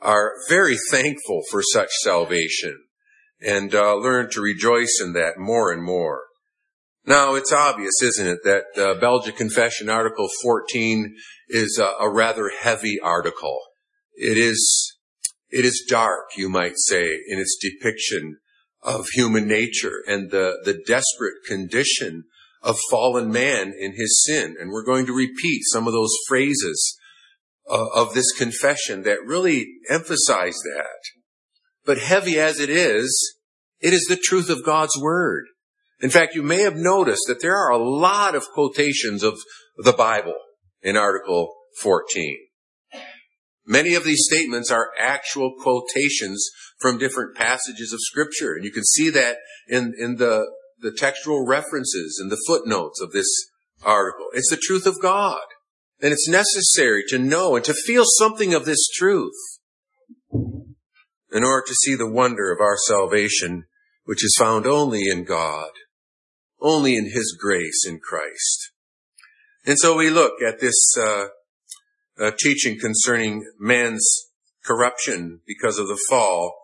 are 0.01 0.33
very 0.49 0.77
thankful 0.91 1.43
for 1.51 1.63
such 1.63 1.91
salvation 2.03 2.79
and 3.41 3.75
uh, 3.75 3.97
learn 3.97 4.31
to 4.31 4.41
rejoice 4.41 5.01
in 5.03 5.13
that 5.13 5.39
more 5.39 5.73
and 5.73 5.83
more. 5.83 6.23
Now, 7.07 7.35
it's 7.35 7.53
obvious, 7.53 8.03
isn't 8.03 8.27
it, 8.27 8.39
that 8.45 8.65
uh, 8.83 8.99
Belgic 8.99 9.37
Confession 9.37 9.91
Article 9.91 10.29
14 10.43 11.15
is 11.49 11.79
a, 11.79 12.05
a 12.05 12.11
rather 12.11 12.51
heavy 12.61 12.99
article. 12.99 13.61
It 14.15 14.39
is, 14.39 14.97
it 15.51 15.67
is 15.67 15.85
dark, 15.89 16.25
you 16.37 16.49
might 16.49 16.75
say, 16.77 17.03
in 17.03 17.39
its 17.39 17.59
depiction 17.61 18.39
of 18.83 19.07
human 19.13 19.47
nature 19.47 20.03
and 20.07 20.31
the, 20.31 20.59
the 20.65 20.81
desperate 20.87 21.35
condition 21.47 22.25
of 22.63 22.77
fallen 22.91 23.31
man 23.31 23.75
in 23.79 23.93
his 23.93 24.25
sin. 24.27 24.57
And 24.59 24.71
we're 24.71 24.85
going 24.85 25.05
to 25.07 25.13
repeat 25.13 25.63
some 25.73 25.87
of 25.87 25.93
those 25.93 26.15
phrases 26.27 26.99
uh, 27.69 27.87
of 27.95 28.15
this 28.15 28.33
confession 28.33 29.03
that 29.03 29.25
really 29.25 29.67
emphasize 29.89 30.59
that. 30.75 31.01
But 31.85 31.99
heavy 31.99 32.39
as 32.39 32.61
it 32.61 32.71
is, 32.71 33.37
it 33.81 33.93
is 33.93 34.07
the 34.09 34.17
truth 34.17 34.51
of 34.51 34.65
God's 34.65 34.99
word. 35.01 35.45
In 36.01 36.11
fact, 36.11 36.35
you 36.35 36.43
may 36.43 36.63
have 36.63 36.77
noticed 36.77 37.25
that 37.29 37.41
there 37.41 37.57
are 37.57 37.71
a 37.71 37.79
lot 37.79 38.35
of 38.35 38.51
quotations 38.53 39.23
of 39.23 39.39
the 39.77 39.93
Bible 39.93 40.37
in 40.83 40.97
Article 40.97 41.55
14. 41.81 42.39
Many 43.67 43.95
of 43.95 44.05
these 44.05 44.27
statements 44.31 44.71
are 44.71 44.91
actual 45.01 45.55
quotations 45.59 46.47
from 46.79 46.99
different 46.99 47.35
passages 47.35 47.93
of 47.93 48.01
scripture. 48.03 48.55
And 48.55 48.65
you 48.65 48.73
can 48.73 48.85
see 48.85 49.09
that 49.11 49.39
in, 49.69 49.95
in 49.99 50.17
the, 50.17 50.47
the 50.81 50.93
textual 50.93 51.47
references 51.47 52.19
and 52.21 52.31
the 52.31 52.43
footnotes 52.47 53.01
of 53.01 53.13
this 53.13 53.29
article. 53.83 54.27
It's 54.35 54.51
the 54.51 54.61
truth 54.63 54.87
of 54.87 55.01
God. 55.01 55.41
And 56.01 56.13
it's 56.13 56.29
necessary 56.29 57.05
to 57.09 57.19
know 57.19 57.57
and 57.57 57.65
to 57.65 57.75
feel 57.87 58.05
something 58.19 58.53
of 58.53 58.65
this 58.65 58.89
truth 58.89 59.33
in 60.33 61.43
order 61.43 61.65
to 61.67 61.75
see 61.75 61.95
the 61.95 62.11
wonder 62.11 62.53
of 62.53 62.61
our 62.61 62.77
salvation, 62.87 63.65
which 64.05 64.25
is 64.25 64.37
found 64.39 64.67
only 64.67 65.09
in 65.09 65.25
God, 65.25 65.71
only 66.61 66.97
in 66.97 67.07
His 67.07 67.37
grace 67.39 67.85
in 67.87 68.01
Christ. 68.01 68.71
And 69.67 69.79
so 69.79 69.97
we 69.97 70.11
look 70.11 70.43
at 70.47 70.61
this 70.61 70.95
uh, 70.99 71.27
uh, 72.21 72.31
teaching 72.39 72.79
concerning 72.79 73.51
man's 73.59 74.07
corruption 74.65 75.41
because 75.47 75.79
of 75.79 75.89
the 75.89 76.01
fall, 76.09 76.55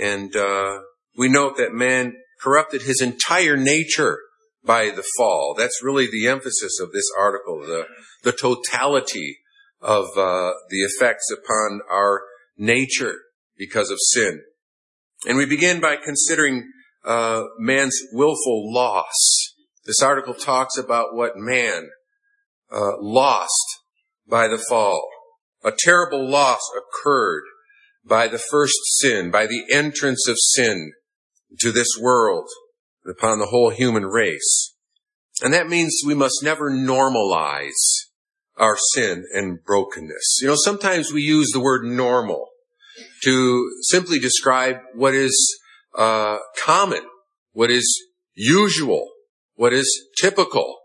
and 0.00 0.34
uh, 0.36 0.80
we 1.16 1.28
note 1.28 1.56
that 1.56 1.72
man 1.72 2.14
corrupted 2.40 2.82
his 2.82 3.00
entire 3.00 3.56
nature 3.56 4.18
by 4.66 4.90
the 4.90 5.04
fall. 5.16 5.54
That's 5.56 5.82
really 5.82 6.08
the 6.10 6.26
emphasis 6.28 6.80
of 6.80 6.92
this 6.92 7.08
article, 7.16 7.60
the, 7.60 7.86
the 8.22 8.32
totality 8.32 9.38
of 9.80 10.06
uh, 10.16 10.52
the 10.68 10.82
effects 10.82 11.30
upon 11.32 11.80
our 11.90 12.22
nature 12.58 13.14
because 13.56 13.90
of 13.90 13.98
sin. 14.00 14.42
And 15.26 15.38
we 15.38 15.46
begin 15.46 15.80
by 15.80 15.96
considering 15.96 16.70
uh, 17.04 17.44
man's 17.58 17.96
willful 18.12 18.72
loss. 18.72 19.54
This 19.84 20.02
article 20.02 20.34
talks 20.34 20.76
about 20.76 21.14
what 21.14 21.36
man 21.36 21.88
uh, 22.70 22.98
lost 23.00 23.80
by 24.28 24.48
the 24.48 24.62
fall. 24.68 25.08
A 25.64 25.72
terrible 25.76 26.28
loss 26.28 26.60
occurred 26.76 27.44
by 28.04 28.28
the 28.28 28.38
first 28.38 28.78
sin, 28.98 29.30
by 29.30 29.46
the 29.46 29.64
entrance 29.72 30.28
of 30.28 30.36
sin 30.38 30.92
to 31.60 31.72
this 31.72 31.88
world 32.00 32.48
upon 33.08 33.38
the 33.38 33.46
whole 33.46 33.70
human 33.70 34.04
race. 34.04 34.74
And 35.42 35.52
that 35.52 35.68
means 35.68 36.02
we 36.04 36.14
must 36.14 36.42
never 36.42 36.70
normalize 36.70 37.70
our 38.56 38.76
sin 38.94 39.24
and 39.34 39.62
brokenness. 39.64 40.38
You 40.40 40.48
know, 40.48 40.56
sometimes 40.56 41.12
we 41.12 41.22
use 41.22 41.50
the 41.52 41.60
word 41.60 41.84
normal 41.84 42.48
to 43.24 43.70
simply 43.82 44.18
describe 44.18 44.76
what 44.94 45.14
is 45.14 45.58
uh, 45.96 46.38
common, 46.64 47.02
what 47.52 47.70
is 47.70 47.86
usual, 48.34 49.08
what 49.54 49.72
is 49.72 50.08
typical. 50.18 50.78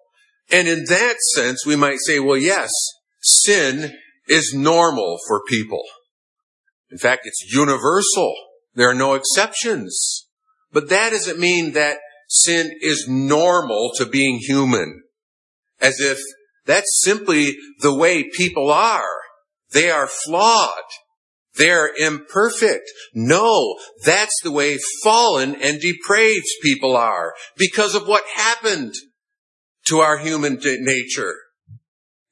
And 0.51 0.67
in 0.67 0.85
that 0.89 1.15
sense, 1.33 1.65
we 1.65 1.77
might 1.77 1.99
say, 2.05 2.19
well, 2.19 2.37
yes, 2.37 2.69
sin 3.21 3.93
is 4.27 4.53
normal 4.53 5.17
for 5.27 5.41
people. 5.47 5.83
In 6.89 6.97
fact, 6.97 7.21
it's 7.25 7.53
universal. 7.53 8.33
There 8.73 8.89
are 8.89 8.95
no 8.95 9.13
exceptions. 9.13 10.27
But 10.73 10.89
that 10.89 11.11
doesn't 11.11 11.39
mean 11.39 11.71
that 11.73 11.99
sin 12.31 12.71
is 12.81 13.07
normal 13.09 13.91
to 13.97 14.05
being 14.05 14.37
human. 14.37 15.03
As 15.81 15.99
if 15.99 16.19
that's 16.65 17.01
simply 17.03 17.57
the 17.81 17.93
way 17.93 18.29
people 18.29 18.71
are. 18.71 19.03
They 19.71 19.89
are 19.89 20.07
flawed. 20.07 20.83
They're 21.55 21.91
imperfect. 21.99 22.89
No, 23.13 23.75
that's 24.05 24.35
the 24.43 24.51
way 24.51 24.77
fallen 25.03 25.55
and 25.61 25.81
depraved 25.81 26.45
people 26.63 26.95
are 26.95 27.33
because 27.57 27.93
of 27.93 28.07
what 28.07 28.23
happened 28.35 28.93
to 29.87 29.99
our 29.99 30.17
human 30.17 30.59
nature. 30.63 31.35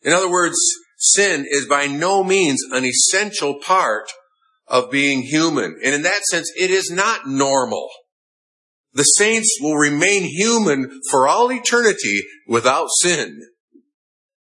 In 0.03 0.13
other 0.13 0.31
words, 0.31 0.57
sin 0.97 1.45
is 1.49 1.65
by 1.65 1.87
no 1.87 2.23
means 2.23 2.61
an 2.71 2.85
essential 2.85 3.59
part 3.59 4.09
of 4.67 4.91
being 4.91 5.23
human. 5.23 5.77
And 5.83 5.95
in 5.95 6.03
that 6.03 6.23
sense, 6.29 6.49
it 6.57 6.71
is 6.71 6.89
not 6.89 7.27
normal. 7.27 7.89
The 8.93 9.03
saints 9.03 9.57
will 9.61 9.75
remain 9.75 10.23
human 10.23 11.01
for 11.09 11.27
all 11.27 11.51
eternity 11.51 12.21
without 12.47 12.87
sin. 13.01 13.41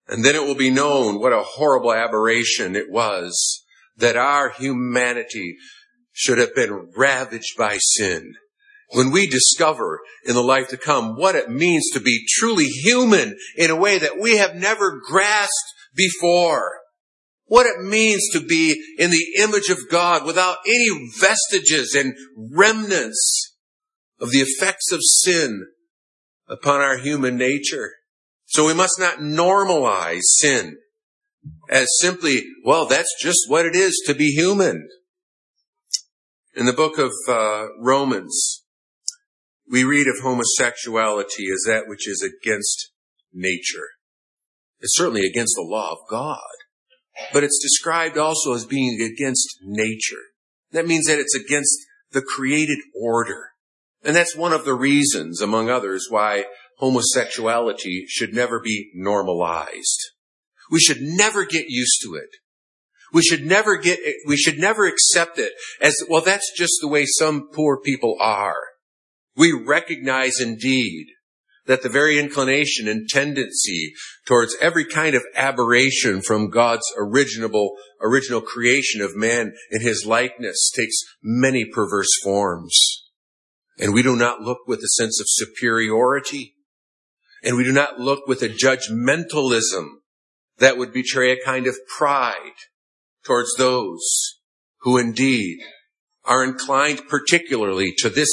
And 0.06 0.24
then 0.24 0.34
it 0.34 0.44
will 0.44 0.54
be 0.54 0.70
known 0.70 1.20
what 1.20 1.34
a 1.34 1.42
horrible 1.42 1.92
aberration 1.92 2.74
it 2.74 2.90
was 2.90 3.64
that 3.96 4.16
our 4.16 4.50
humanity 4.50 5.56
should 6.12 6.38
have 6.38 6.54
been 6.54 6.90
ravaged 6.96 7.56
by 7.58 7.78
sin. 7.78 8.32
When 8.92 9.10
we 9.10 9.26
discover 9.26 10.00
in 10.24 10.34
the 10.34 10.42
life 10.42 10.68
to 10.68 10.78
come 10.78 11.16
what 11.16 11.34
it 11.34 11.50
means 11.50 11.90
to 11.92 12.00
be 12.00 12.24
truly 12.26 12.64
human 12.64 13.36
in 13.56 13.70
a 13.70 13.76
way 13.76 13.98
that 13.98 14.18
we 14.18 14.38
have 14.38 14.54
never 14.54 14.98
grasped 15.04 15.74
before, 15.94 16.78
what 17.44 17.66
it 17.66 17.84
means 17.84 18.22
to 18.32 18.40
be 18.40 18.82
in 18.98 19.10
the 19.10 19.26
image 19.38 19.68
of 19.68 19.90
God 19.90 20.24
without 20.24 20.58
any 20.66 20.88
vestiges 21.18 21.94
and 21.94 22.14
remnants 22.36 23.56
of 24.20 24.30
the 24.30 24.40
effects 24.40 24.92
of 24.92 25.00
sin 25.02 25.66
upon 26.48 26.80
our 26.80 26.98
human 26.98 27.36
nature. 27.36 27.92
So 28.46 28.66
we 28.66 28.74
must 28.74 28.98
not 28.98 29.18
normalize 29.18 30.22
sin 30.22 30.78
as 31.68 31.88
simply, 32.00 32.42
well, 32.64 32.86
that's 32.86 33.14
just 33.20 33.40
what 33.48 33.66
it 33.66 33.76
is 33.76 34.02
to 34.06 34.14
be 34.14 34.30
human. 34.30 34.88
In 36.54 36.66
the 36.66 36.72
book 36.72 36.98
of 36.98 37.12
uh, 37.28 37.66
Romans, 37.78 38.64
we 39.70 39.84
read 39.84 40.06
of 40.08 40.22
homosexuality 40.22 41.44
as 41.52 41.64
that 41.66 41.84
which 41.86 42.08
is 42.08 42.22
against 42.22 42.90
nature. 43.32 43.88
It's 44.80 44.96
certainly 44.96 45.26
against 45.26 45.54
the 45.56 45.62
law 45.62 45.92
of 45.92 45.98
God, 46.08 46.40
but 47.32 47.44
it's 47.44 47.62
described 47.62 48.16
also 48.16 48.54
as 48.54 48.64
being 48.64 49.00
against 49.00 49.58
nature. 49.62 50.22
That 50.72 50.86
means 50.86 51.06
that 51.06 51.18
it's 51.18 51.34
against 51.34 51.76
the 52.12 52.22
created 52.22 52.78
order. 52.98 53.50
And 54.08 54.16
that's 54.16 54.34
one 54.34 54.54
of 54.54 54.64
the 54.64 54.72
reasons, 54.72 55.42
among 55.42 55.68
others, 55.68 56.06
why 56.08 56.46
homosexuality 56.78 58.06
should 58.08 58.32
never 58.32 58.58
be 58.58 58.90
normalized. 58.94 60.00
We 60.70 60.80
should 60.80 61.02
never 61.02 61.44
get 61.44 61.66
used 61.68 62.00
to 62.04 62.14
it. 62.14 62.30
We 63.12 63.20
should 63.20 63.44
never 63.44 63.76
get, 63.76 63.98
we 64.26 64.38
should 64.38 64.58
never 64.58 64.86
accept 64.86 65.38
it 65.38 65.52
as, 65.82 65.94
well, 66.08 66.22
that's 66.22 66.50
just 66.56 66.72
the 66.80 66.88
way 66.88 67.04
some 67.04 67.50
poor 67.52 67.78
people 67.78 68.16
are. 68.18 68.62
We 69.36 69.52
recognize 69.52 70.40
indeed 70.40 71.08
that 71.66 71.82
the 71.82 71.90
very 71.90 72.18
inclination 72.18 72.88
and 72.88 73.10
tendency 73.10 73.92
towards 74.26 74.56
every 74.58 74.86
kind 74.86 75.16
of 75.16 75.22
aberration 75.34 76.22
from 76.22 76.48
God's 76.48 76.90
original, 76.96 77.76
original 78.00 78.40
creation 78.40 79.02
of 79.02 79.14
man 79.14 79.52
in 79.70 79.82
his 79.82 80.06
likeness 80.06 80.70
takes 80.74 80.96
many 81.22 81.66
perverse 81.66 82.18
forms. 82.24 82.87
And 83.78 83.94
we 83.94 84.02
do 84.02 84.16
not 84.16 84.40
look 84.40 84.58
with 84.66 84.80
a 84.80 84.88
sense 84.88 85.20
of 85.20 85.26
superiority. 85.28 86.54
And 87.44 87.56
we 87.56 87.64
do 87.64 87.72
not 87.72 88.00
look 88.00 88.26
with 88.26 88.42
a 88.42 88.48
judgmentalism 88.48 89.86
that 90.58 90.76
would 90.76 90.92
betray 90.92 91.32
a 91.32 91.44
kind 91.44 91.66
of 91.66 91.76
pride 91.96 92.56
towards 93.24 93.54
those 93.56 94.02
who 94.80 94.98
indeed 94.98 95.58
are 96.24 96.44
inclined 96.44 97.02
particularly 97.08 97.92
to 97.98 98.08
this 98.10 98.28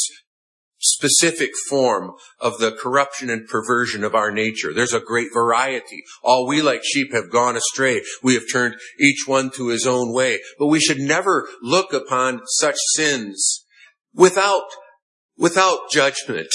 specific 0.79 1.51
form 1.69 2.11
of 2.39 2.57
the 2.59 2.71
corruption 2.71 3.29
and 3.29 3.47
perversion 3.47 4.03
of 4.03 4.13
our 4.13 4.31
nature. 4.31 4.73
There's 4.73 4.93
a 4.93 4.99
great 4.99 5.29
variety. 5.33 6.03
All 6.23 6.47
we 6.47 6.61
like 6.61 6.81
sheep 6.83 7.13
have 7.13 7.31
gone 7.31 7.55
astray. 7.55 8.01
We 8.21 8.33
have 8.35 8.43
turned 8.51 8.75
each 8.99 9.23
one 9.25 9.49
to 9.51 9.69
his 9.69 9.87
own 9.87 10.13
way. 10.13 10.39
But 10.59 10.67
we 10.67 10.79
should 10.79 10.99
never 10.99 11.47
look 11.61 11.93
upon 11.93 12.41
such 12.45 12.75
sins 12.95 13.65
without, 14.13 14.65
without 15.37 15.91
judgment. 15.91 16.49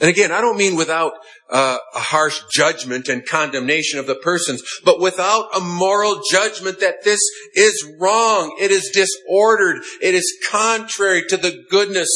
And 0.00 0.10
again, 0.10 0.32
I 0.32 0.40
don't 0.40 0.56
mean 0.56 0.76
without 0.76 1.12
uh, 1.50 1.78
a 1.94 2.00
harsh 2.00 2.40
judgment 2.52 3.08
and 3.08 3.24
condemnation 3.24 4.00
of 4.00 4.06
the 4.06 4.16
persons, 4.16 4.62
but 4.84 5.00
without 5.00 5.56
a 5.56 5.60
moral 5.60 6.20
judgment 6.30 6.80
that 6.80 7.04
this 7.04 7.20
is 7.54 7.86
wrong, 8.00 8.56
it 8.60 8.72
is 8.72 8.90
disordered, 8.92 9.82
it 10.02 10.14
is 10.14 10.36
contrary 10.50 11.22
to 11.28 11.36
the 11.36 11.64
goodness 11.70 12.08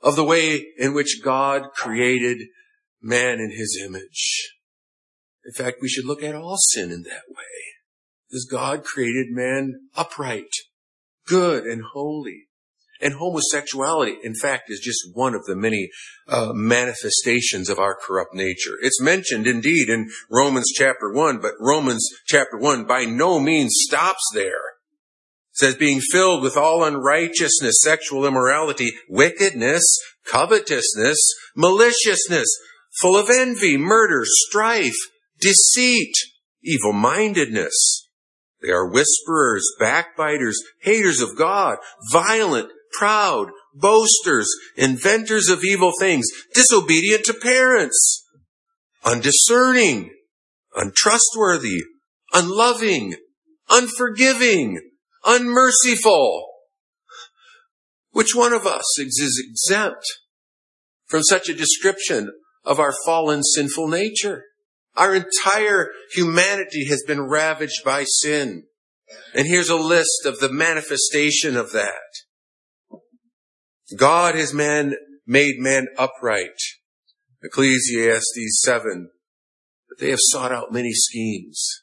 of 0.00 0.16
the 0.16 0.24
way 0.24 0.66
in 0.76 0.92
which 0.92 1.20
God 1.22 1.70
created 1.74 2.48
man 3.00 3.38
in 3.38 3.52
his 3.56 3.80
image. 3.84 4.52
In 5.44 5.52
fact, 5.52 5.78
we 5.80 5.88
should 5.88 6.04
look 6.04 6.22
at 6.22 6.34
all 6.34 6.56
sin 6.58 6.90
in 6.90 7.02
that 7.02 7.24
way. 7.28 7.44
Because 8.28 8.44
God 8.50 8.84
created 8.84 9.26
man 9.30 9.88
upright, 9.96 10.50
good, 11.26 11.64
and 11.64 11.82
holy. 11.92 12.48
And 13.02 13.14
homosexuality, 13.14 14.14
in 14.22 14.34
fact, 14.34 14.70
is 14.70 14.78
just 14.78 15.00
one 15.12 15.34
of 15.34 15.44
the 15.44 15.56
many 15.56 15.90
uh, 16.28 16.52
manifestations 16.54 17.68
of 17.68 17.80
our 17.80 17.96
corrupt 17.96 18.32
nature. 18.32 18.76
It's 18.80 19.00
mentioned 19.00 19.48
indeed 19.48 19.88
in 19.88 20.08
Romans 20.30 20.70
chapter 20.72 21.12
1, 21.12 21.40
but 21.40 21.54
Romans 21.58 22.08
chapter 22.26 22.56
1 22.56 22.86
by 22.86 23.04
no 23.04 23.40
means 23.40 23.74
stops 23.88 24.22
there. 24.32 24.46
It 25.50 25.56
says 25.56 25.74
being 25.74 26.00
filled 26.00 26.44
with 26.44 26.56
all 26.56 26.84
unrighteousness, 26.84 27.80
sexual 27.82 28.24
immorality, 28.24 28.92
wickedness, 29.08 29.82
covetousness, 30.30 31.18
maliciousness, 31.56 32.46
full 33.00 33.16
of 33.16 33.28
envy, 33.28 33.76
murder, 33.76 34.22
strife, 34.24 34.96
deceit, 35.40 36.14
evil-mindedness. 36.62 38.08
They 38.62 38.70
are 38.70 38.88
whisperers, 38.88 39.68
backbiters, 39.80 40.62
haters 40.82 41.20
of 41.20 41.36
God, 41.36 41.78
violent, 42.12 42.70
proud, 42.92 43.48
boasters, 43.74 44.48
inventors 44.76 45.48
of 45.48 45.64
evil 45.64 45.92
things, 45.98 46.26
disobedient 46.54 47.24
to 47.24 47.34
parents, 47.34 48.24
undiscerning, 49.04 50.10
untrustworthy, 50.74 51.82
unloving, 52.32 53.14
unforgiving, 53.70 54.80
unmerciful. 55.24 56.48
Which 58.10 58.34
one 58.34 58.52
of 58.52 58.66
us 58.66 58.98
is 58.98 59.42
exempt 59.48 60.04
from 61.06 61.22
such 61.22 61.48
a 61.48 61.54
description 61.54 62.30
of 62.64 62.78
our 62.78 62.92
fallen 63.06 63.42
sinful 63.42 63.88
nature? 63.88 64.44
Our 64.96 65.14
entire 65.14 65.88
humanity 66.12 66.86
has 66.88 67.02
been 67.06 67.22
ravaged 67.22 67.82
by 67.84 68.04
sin. 68.04 68.64
And 69.34 69.46
here's 69.46 69.70
a 69.70 69.76
list 69.76 70.26
of 70.26 70.40
the 70.40 70.52
manifestation 70.52 71.56
of 71.56 71.72
that. 71.72 72.11
God 73.92 74.34
has 74.34 74.52
man, 74.52 74.94
made 75.26 75.56
man 75.58 75.88
upright. 75.98 76.58
Ecclesiastes 77.42 78.62
7. 78.62 79.10
But 79.88 79.98
they 79.98 80.10
have 80.10 80.18
sought 80.20 80.52
out 80.52 80.72
many 80.72 80.92
schemes. 80.92 81.82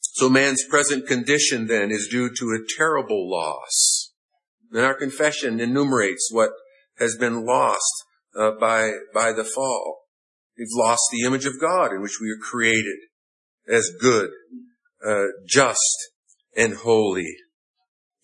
So 0.00 0.28
man's 0.28 0.64
present 0.68 1.06
condition 1.06 1.66
then 1.66 1.90
is 1.90 2.08
due 2.08 2.28
to 2.28 2.46
a 2.46 2.66
terrible 2.76 3.30
loss. 3.30 4.12
And 4.70 4.84
our 4.84 4.94
confession 4.94 5.60
enumerates 5.60 6.28
what 6.30 6.50
has 6.98 7.16
been 7.16 7.46
lost 7.46 8.04
uh, 8.38 8.52
by, 8.60 8.92
by 9.14 9.32
the 9.32 9.44
fall. 9.44 10.02
We've 10.58 10.68
lost 10.74 11.02
the 11.10 11.26
image 11.26 11.46
of 11.46 11.60
God 11.60 11.92
in 11.92 12.02
which 12.02 12.18
we 12.20 12.30
are 12.30 12.40
created 12.42 12.98
as 13.68 13.90
good, 14.00 14.30
uh, 15.06 15.26
just, 15.46 16.10
and 16.56 16.74
holy. 16.74 17.36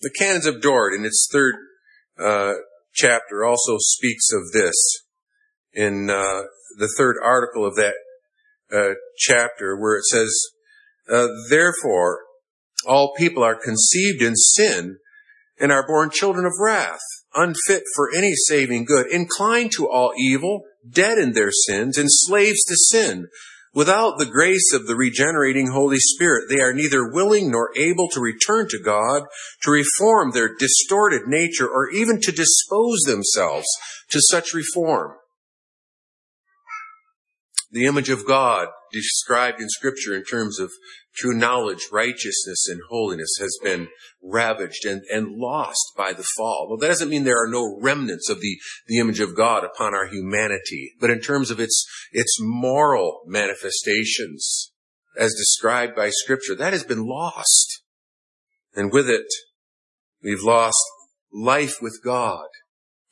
The 0.01 0.11
Canons 0.19 0.47
of 0.47 0.61
Dort 0.61 0.95
in 0.95 1.05
its 1.05 1.29
third 1.33 1.55
uh, 2.19 2.55
chapter 2.93 3.45
also 3.45 3.77
speaks 3.79 4.31
of 4.33 4.53
this. 4.53 4.77
In 5.73 6.11
uh, 6.11 6.43
the 6.79 6.93
third 6.97 7.17
article 7.23 7.67
of 7.67 7.77
that 7.77 7.95
uh, 8.73 8.95
chapter, 9.17 9.77
where 9.77 9.97
it 9.97 10.05
says, 10.05 10.35
uh, 11.11 11.29
"Therefore, 11.49 12.21
all 12.87 13.15
people 13.17 13.43
are 13.43 13.55
conceived 13.55 14.23
in 14.23 14.35
sin 14.35 14.99
and 15.61 15.71
are 15.71 15.87
born 15.87 16.11
children 16.11 16.47
of 16.47 16.53
wrath, 16.61 17.01
unfit 17.35 17.83
for 17.95 18.11
any 18.15 18.33
saving 18.35 18.85
good, 18.85 19.07
inclined 19.11 19.73
to 19.73 19.89
all 19.89 20.13
evil." 20.19 20.63
dead 20.91 21.19
in 21.19 21.33
their 21.33 21.51
sins, 21.51 21.99
slaves 22.09 22.65
to 22.65 22.75
sin. 22.77 23.29
Without 23.75 24.19
the 24.19 24.27
grace 24.27 24.73
of 24.73 24.87
the 24.87 24.97
regenerating 24.97 25.69
Holy 25.69 25.99
Spirit, 25.99 26.45
they 26.49 26.61
are 26.61 26.73
neither 26.73 27.11
willing 27.11 27.51
nor 27.51 27.71
able 27.77 28.09
to 28.09 28.21
return 28.21 28.67
to 28.69 28.79
God, 28.83 29.25
to 29.63 29.71
reform 29.71 30.31
their 30.31 30.55
distorted 30.55 31.23
nature, 31.27 31.69
or 31.69 31.91
even 31.91 32.21
to 32.21 32.33
dispose 32.33 33.01
themselves 33.07 33.67
to 34.11 34.21
such 34.31 34.55
reform. 34.55 35.13
The 37.71 37.85
image 37.85 38.09
of 38.09 38.27
God 38.27 38.69
described 38.91 39.61
in 39.61 39.69
scripture 39.69 40.15
in 40.15 40.25
terms 40.25 40.59
of 40.59 40.71
true 41.19 41.35
knowledge, 41.35 41.89
righteousness, 41.93 42.67
and 42.69 42.81
holiness 42.89 43.31
has 43.41 43.59
been 43.63 43.89
ravaged 44.23 44.85
and, 44.85 45.03
and 45.11 45.37
lost 45.37 45.93
by 45.97 46.13
the 46.13 46.25
fall. 46.37 46.67
Well, 46.69 46.79
that 46.79 46.89
doesn't 46.89 47.09
mean 47.09 47.25
there 47.25 47.43
are 47.43 47.51
no 47.51 47.79
remnants 47.81 48.31
of 48.31 48.41
the, 48.41 48.57
the 48.87 48.99
image 48.99 49.21
of 49.21 49.37
God 49.37 49.65
upon 49.65 49.95
our 49.95 50.07
humanity, 50.07 50.95
but 51.01 51.11
in 51.11 51.21
terms 51.21 51.51
of 51.51 51.61
its, 51.61 51.85
its 52.13 52.39
moral 52.41 53.23
manifestations, 53.27 54.73
as 55.19 55.35
described 55.35 55.97
by 55.97 56.11
scripture, 56.11 56.55
that 56.55 56.73
has 56.73 56.85
been 56.85 57.05
lost. 57.05 57.83
And 58.75 58.93
with 58.93 59.09
it, 59.09 59.27
we've 60.23 60.43
lost 60.43 60.77
life 61.33 61.83
with 61.83 62.01
God. 62.05 62.47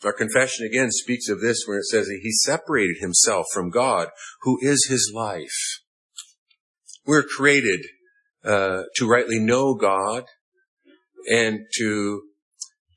Our 0.05 0.13
confession 0.13 0.67
again 0.67 0.91
speaks 0.91 1.29
of 1.29 1.41
this 1.41 1.65
when 1.67 1.79
it 1.79 1.87
says 1.87 2.07
that 2.07 2.21
he 2.23 2.31
separated 2.31 2.99
himself 3.01 3.47
from 3.53 3.71
God, 3.71 4.09
who 4.43 4.59
is 4.61 4.87
his 4.89 5.11
life. 5.15 5.81
We're 7.05 7.25
created 7.25 7.87
uh, 8.47 8.83
to 8.97 9.09
rightly 9.09 9.39
know 9.39 9.75
God 9.75 10.25
and 11.31 11.61
to 11.75 12.23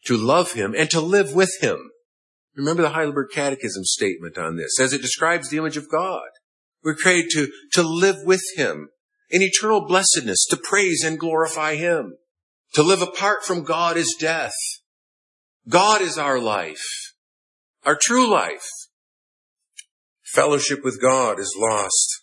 to 0.05 0.15
love 0.15 0.53
Him 0.53 0.75
and 0.77 0.89
to 0.91 1.01
live 1.01 1.33
with 1.33 1.51
Him. 1.61 1.91
Remember 2.55 2.81
the 2.81 2.89
Heidelberg 2.89 3.27
Catechism 3.33 3.83
statement 3.83 4.37
on 4.37 4.57
this, 4.57 4.79
as 4.79 4.93
it 4.93 5.01
describes 5.01 5.49
the 5.49 5.57
image 5.57 5.77
of 5.77 5.89
God. 5.89 6.27
We're 6.83 6.95
created 6.95 7.31
to 7.31 7.47
to 7.73 7.83
live 7.83 8.17
with 8.23 8.43
Him 8.55 8.89
in 9.29 9.41
eternal 9.41 9.85
blessedness, 9.85 10.45
to 10.49 10.57
praise 10.57 11.03
and 11.03 11.19
glorify 11.19 11.75
Him. 11.75 12.17
To 12.75 12.83
live 12.83 13.01
apart 13.01 13.43
from 13.43 13.63
God 13.63 13.97
is 13.97 14.15
death. 14.19 14.53
God 15.67 16.01
is 16.01 16.17
our 16.17 16.39
life, 16.39 16.85
our 17.85 17.97
true 17.99 18.29
life. 18.29 18.67
Fellowship 20.23 20.83
with 20.83 21.01
God 21.01 21.39
is 21.39 21.55
lost 21.57 22.18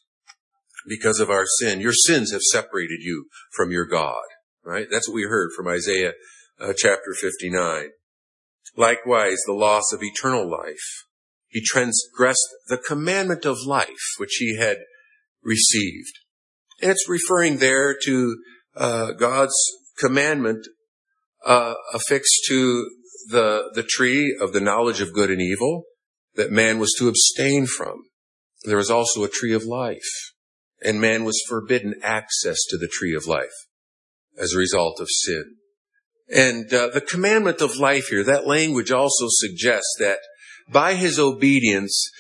because 0.88 1.20
of 1.20 1.30
our 1.30 1.44
sin. 1.60 1.80
Your 1.80 1.92
sins 1.92 2.32
have 2.32 2.42
separated 2.42 3.00
you 3.00 3.26
from 3.52 3.70
your 3.70 3.86
God, 3.86 4.24
right? 4.64 4.86
That's 4.90 5.08
what 5.08 5.14
we 5.14 5.24
heard 5.24 5.50
from 5.56 5.68
Isaiah 5.68 6.12
uh, 6.60 6.72
chapter 6.76 7.14
59. 7.20 7.90
Likewise, 8.76 9.38
the 9.46 9.52
loss 9.52 9.92
of 9.92 10.02
eternal 10.02 10.48
life. 10.50 11.04
He 11.48 11.62
transgressed 11.64 12.48
the 12.68 12.76
commandment 12.78 13.44
of 13.44 13.56
life 13.66 13.88
which 14.18 14.36
he 14.38 14.56
had 14.56 14.78
received. 15.42 16.12
And 16.82 16.90
it's 16.90 17.08
referring 17.08 17.58
there 17.58 17.96
to 18.04 18.36
uh, 18.76 19.12
God's 19.12 19.54
commandment 19.98 20.66
uh, 21.46 21.74
affixed 21.94 22.44
to 22.48 22.90
the 23.28 23.70
the 23.74 23.82
tree 23.82 24.36
of 24.40 24.52
the 24.52 24.60
knowledge 24.60 25.00
of 25.00 25.14
good 25.14 25.30
and 25.30 25.40
evil 25.40 25.84
that 26.34 26.50
man 26.50 26.78
was 26.78 26.94
to 26.98 27.08
abstain 27.08 27.66
from. 27.66 28.04
There 28.64 28.76
was 28.76 28.90
also 28.90 29.24
a 29.24 29.28
tree 29.28 29.54
of 29.54 29.64
life 29.64 30.34
and 30.82 31.00
man 31.00 31.24
was 31.24 31.42
forbidden 31.48 31.94
access 32.02 32.58
to 32.68 32.76
the 32.76 32.88
tree 32.88 33.14
of 33.14 33.26
life 33.26 33.54
as 34.38 34.52
a 34.52 34.58
result 34.58 35.00
of 35.00 35.08
sin. 35.10 35.56
And 36.28 36.72
uh, 36.72 36.88
the 36.88 37.00
commandment 37.00 37.60
of 37.60 37.78
life 37.78 38.08
here, 38.08 38.24
that 38.24 38.46
language 38.46 38.90
also 38.90 39.26
suggests 39.28 39.96
that 40.00 40.18
by 40.70 40.94
his 40.94 41.18
obedience, 41.18 42.10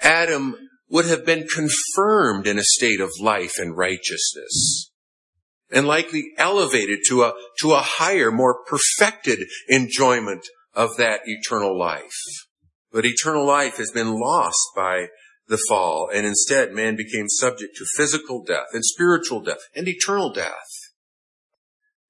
Adam 0.00 0.56
would 0.88 1.06
have 1.06 1.26
been 1.26 1.46
confirmed 1.48 2.46
in 2.46 2.58
a 2.58 2.64
state 2.64 3.00
of 3.00 3.10
life 3.20 3.54
and 3.58 3.76
righteousness 3.76 4.90
and 5.70 5.86
likely 5.86 6.32
elevated 6.38 7.00
to 7.08 7.24
a, 7.24 7.34
to 7.60 7.72
a 7.72 7.82
higher, 7.82 8.30
more 8.30 8.62
perfected 8.64 9.40
enjoyment 9.68 10.46
of 10.74 10.96
that 10.96 11.20
eternal 11.24 11.76
life. 11.76 12.16
But 12.92 13.04
eternal 13.04 13.44
life 13.44 13.78
has 13.78 13.90
been 13.90 14.12
lost 14.12 14.70
by 14.76 15.08
the 15.48 15.62
fall, 15.68 16.08
and 16.12 16.26
instead 16.26 16.72
man 16.72 16.96
became 16.96 17.28
subject 17.28 17.76
to 17.76 17.84
physical 17.96 18.42
death 18.42 18.66
and 18.72 18.84
spiritual 18.84 19.40
death 19.40 19.60
and 19.74 19.86
eternal 19.86 20.32
death. 20.32 20.52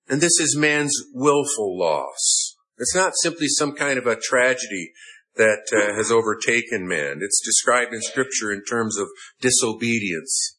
And 0.09 0.21
this 0.21 0.39
is 0.41 0.57
man's 0.57 0.97
willful 1.13 1.79
loss. 1.79 2.57
It's 2.79 2.95
not 2.95 3.13
simply 3.17 3.49
some 3.49 3.73
kind 3.73 3.99
of 3.99 4.07
a 4.07 4.17
tragedy 4.17 4.93
that 5.37 5.67
uh, 5.73 5.95
has 5.95 6.11
overtaken 6.11 6.87
man. 6.87 7.19
It's 7.21 7.45
described 7.45 7.93
in 7.93 8.01
scripture 8.01 8.53
in 8.53 8.63
terms 8.65 8.99
of 8.99 9.09
disobedience. 9.41 10.59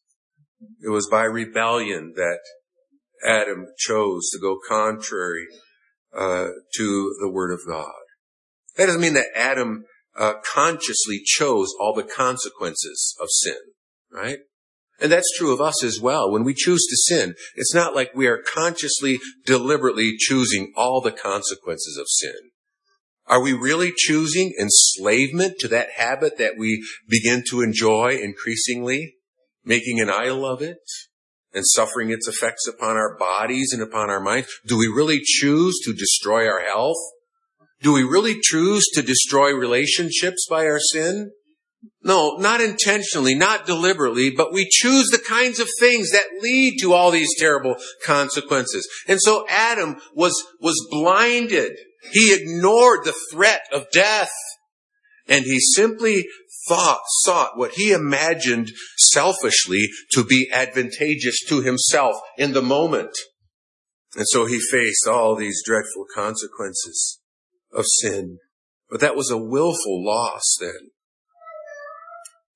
It 0.81 0.89
was 0.89 1.07
by 1.09 1.23
rebellion 1.23 2.13
that 2.15 2.39
Adam 3.25 3.67
chose 3.77 4.29
to 4.31 4.39
go 4.39 4.57
contrary 4.67 5.47
uh, 6.15 6.47
to 6.75 7.15
the 7.19 7.29
word 7.31 7.51
of 7.51 7.61
God. 7.67 7.91
That 8.75 8.87
doesn't 8.87 9.01
mean 9.01 9.13
that 9.13 9.35
Adam 9.35 9.85
uh, 10.17 10.33
consciously 10.43 11.21
chose 11.23 11.73
all 11.79 11.93
the 11.93 12.03
consequences 12.03 13.15
of 13.21 13.27
sin, 13.29 13.57
right? 14.11 14.39
And 14.99 15.11
that's 15.11 15.31
true 15.37 15.53
of 15.53 15.61
us 15.61 15.83
as 15.83 15.99
well. 16.01 16.31
When 16.31 16.43
we 16.43 16.55
choose 16.55 16.83
to 16.87 17.13
sin, 17.13 17.35
it's 17.55 17.73
not 17.73 17.95
like 17.95 18.15
we 18.15 18.27
are 18.27 18.41
consciously, 18.41 19.19
deliberately 19.45 20.15
choosing 20.17 20.73
all 20.75 21.01
the 21.01 21.11
consequences 21.11 21.97
of 21.99 22.07
sin. 22.09 22.51
Are 23.27 23.41
we 23.41 23.53
really 23.53 23.93
choosing 23.95 24.53
enslavement 24.59 25.55
to 25.59 25.67
that 25.67 25.89
habit 25.97 26.37
that 26.37 26.53
we 26.57 26.83
begin 27.07 27.43
to 27.49 27.61
enjoy 27.61 28.17
increasingly, 28.21 29.15
making 29.63 29.99
an 29.99 30.09
idol 30.09 30.45
of 30.45 30.61
it 30.61 30.77
and 31.53 31.65
suffering 31.67 32.09
its 32.09 32.27
effects 32.27 32.65
upon 32.67 32.95
our 32.95 33.17
bodies 33.17 33.71
and 33.73 33.83
upon 33.83 34.09
our 34.09 34.21
minds? 34.21 34.47
Do 34.65 34.77
we 34.77 34.87
really 34.87 35.19
choose 35.21 35.77
to 35.83 35.93
destroy 35.93 36.47
our 36.47 36.61
health 36.61 36.97
Do 37.81 37.93
we 37.93 38.03
really 38.03 38.39
choose 38.41 38.85
to 38.93 39.01
destroy 39.01 39.51
relationships 39.51 40.47
by 40.49 40.65
our 40.65 40.79
sin? 40.79 41.31
No, 42.01 42.37
not 42.37 42.61
intentionally, 42.61 43.35
not 43.35 43.65
deliberately, 43.65 44.31
but 44.35 44.53
we 44.53 44.67
choose 44.69 45.07
the 45.07 45.23
kinds 45.27 45.59
of 45.59 45.69
things 45.79 46.09
that 46.11 46.41
lead 46.41 46.77
to 46.81 46.93
all 46.93 47.11
these 47.11 47.37
terrible 47.37 47.75
consequences. 48.03 48.87
And 49.07 49.19
so 49.21 49.45
Adam 49.49 49.97
was, 50.15 50.33
was 50.59 50.75
blinded. 50.89 51.77
He 52.11 52.33
ignored 52.33 52.99
the 53.03 53.15
threat 53.31 53.61
of 53.71 53.85
death. 53.91 54.31
And 55.27 55.43
he 55.43 55.59
simply 55.59 56.25
thought, 56.69 57.01
sought 57.23 57.57
what 57.57 57.73
he 57.73 57.91
imagined 57.91 58.71
selfishly 58.97 59.89
to 60.13 60.23
be 60.23 60.49
advantageous 60.53 61.43
to 61.49 61.61
himself 61.61 62.15
in 62.37 62.53
the 62.53 62.61
moment. 62.61 63.11
And 64.15 64.25
so 64.29 64.45
he 64.45 64.59
faced 64.59 65.07
all 65.07 65.35
these 65.35 65.61
dreadful 65.65 66.05
consequences 66.15 67.16
of 67.77 67.85
sin. 68.01 68.39
But 68.89 68.99
that 68.99 69.15
was 69.15 69.31
a 69.31 69.37
willful 69.37 70.03
loss 70.03 70.57
then. 70.59 70.91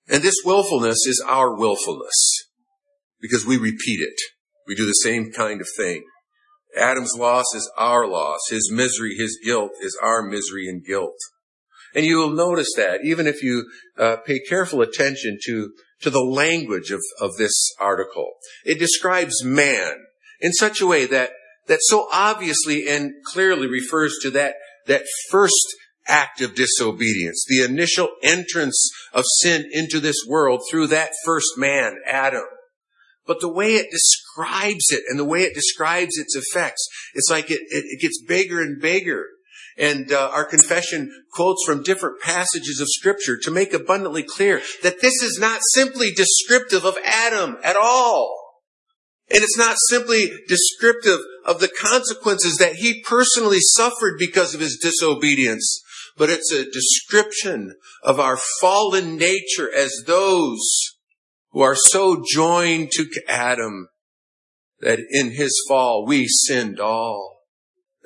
And 0.10 0.24
this 0.24 0.36
willfulness 0.44 1.06
is 1.06 1.24
our 1.26 1.56
willfulness 1.56 2.50
because 3.22 3.46
we 3.46 3.58
repeat 3.58 4.02
it. 4.02 4.20
We 4.68 4.76
do 4.76 4.86
the 4.86 4.92
same 4.92 5.32
kind 5.32 5.62
of 5.62 5.68
thing. 5.78 6.04
Adam's 6.78 7.14
loss 7.18 7.46
is 7.54 7.70
our 7.78 8.08
loss. 8.08 8.40
His 8.50 8.72
misery, 8.72 9.16
his 9.18 9.40
guilt 9.44 9.72
is 9.82 9.98
our 10.02 10.22
misery 10.22 10.68
and 10.68 10.84
guilt. 10.84 11.18
And 11.94 12.06
you 12.06 12.18
will 12.18 12.32
notice 12.32 12.70
that 12.78 13.02
even 13.04 13.28
if 13.28 13.44
you 13.44 13.70
uh, 13.98 14.18
pay 14.26 14.40
careful 14.40 14.82
attention 14.82 15.38
to, 15.46 15.74
to 16.02 16.10
the 16.10 16.24
language 16.24 16.92
of, 16.92 17.02
of 17.20 17.36
this 17.38 17.54
article. 17.80 18.32
It 18.66 18.80
describes 18.80 19.44
man 19.44 19.96
in 20.40 20.54
such 20.54 20.82
a 20.82 20.88
way 20.88 21.06
that, 21.06 21.32
that 21.68 21.80
so 21.82 22.08
obviously 22.12 22.88
and 22.88 23.12
clearly 23.26 23.68
refers 23.68 24.18
to 24.22 24.32
that, 24.32 24.56
that 24.88 25.04
first 25.30 25.76
act 26.08 26.42
of 26.42 26.56
disobedience, 26.56 27.46
the 27.48 27.64
initial 27.64 28.10
entrance 28.24 28.92
of 29.14 29.24
sin 29.42 29.70
into 29.72 30.00
this 30.00 30.18
world 30.28 30.62
through 30.70 30.88
that 30.88 31.12
first 31.26 31.58
man, 31.58 31.98
Adam. 32.08 32.44
But 33.26 33.40
the 33.40 33.52
way 33.52 33.76
it 33.76 33.88
describes 33.92 34.92
it 34.92 35.04
and 35.08 35.20
the 35.20 35.26
way 35.26 35.44
it 35.44 35.54
describes 35.54 36.18
its 36.18 36.36
effects, 36.36 36.88
it's 37.14 37.30
like 37.30 37.52
it, 37.52 37.62
it, 37.70 37.86
it 37.88 38.02
gets 38.02 38.22
bigger 38.28 38.62
and 38.62 38.82
bigger. 38.82 39.26
And 39.78 40.12
uh, 40.12 40.32
our 40.34 40.44
confession 40.44 41.10
quotes 41.34 41.64
from 41.66 41.84
different 41.84 42.22
passages 42.22 42.80
of 42.82 42.88
scripture 42.90 43.38
to 43.44 43.52
make 43.52 43.74
abundantly 43.74 44.24
clear 44.24 44.62
that 44.84 45.02
this 45.02 45.22
is 45.22 45.38
not 45.40 45.62
simply 45.74 46.12
descriptive 46.12 46.84
of 46.84 46.98
Adam 47.06 47.58
at 47.64 47.78
all. 47.78 48.38
And 49.30 49.42
it's 49.42 49.58
not 49.58 49.78
simply 49.90 50.30
descriptive 50.48 51.20
of 51.46 51.60
the 51.60 51.70
consequences 51.70 52.58
that 52.58 52.76
he 52.76 53.02
personally 53.04 53.60
suffered 53.60 54.16
because 54.18 54.54
of 54.54 54.62
his 54.62 54.78
disobedience, 54.82 55.82
but 56.18 56.30
it's 56.30 56.52
a 56.52 56.70
description 56.70 57.76
of 58.04 58.20
our 58.20 58.38
fallen 58.60 59.18
nature 59.18 59.74
as 59.74 60.04
those 60.06 60.60
who 61.52 61.62
are 61.62 61.76
so 61.76 62.24
joined 62.28 62.92
to 62.92 63.08
Adam 63.28 63.90
that 64.80 65.00
in 65.12 65.32
his 65.32 65.54
fall 65.68 66.06
we 66.06 66.28
sinned 66.28 66.80
all. 66.80 67.40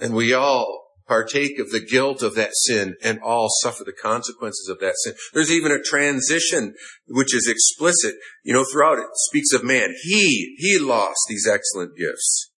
And 0.02 0.14
we 0.14 0.34
all 0.34 0.86
partake 1.08 1.60
of 1.60 1.70
the 1.70 1.80
guilt 1.80 2.22
of 2.22 2.36
that 2.36 2.52
sin 2.54 2.96
and 3.04 3.20
all 3.20 3.48
suffer 3.62 3.84
the 3.84 3.94
consequences 3.94 4.68
of 4.70 4.80
that 4.80 4.96
sin. 4.98 5.14
There's 5.34 5.52
even 5.52 5.72
a 5.72 5.82
transition 5.82 6.74
which 7.08 7.34
is 7.34 7.48
explicit. 7.48 8.16
You 8.44 8.54
know, 8.54 8.66
throughout 8.70 9.00
it 9.00 9.08
speaks 9.28 9.54
of 9.54 9.64
man. 9.64 9.94
He, 10.02 10.56
he 10.58 10.80
lost 10.80 11.20
these 11.30 11.48
excellent 11.48 11.98
gifts. 11.98 12.52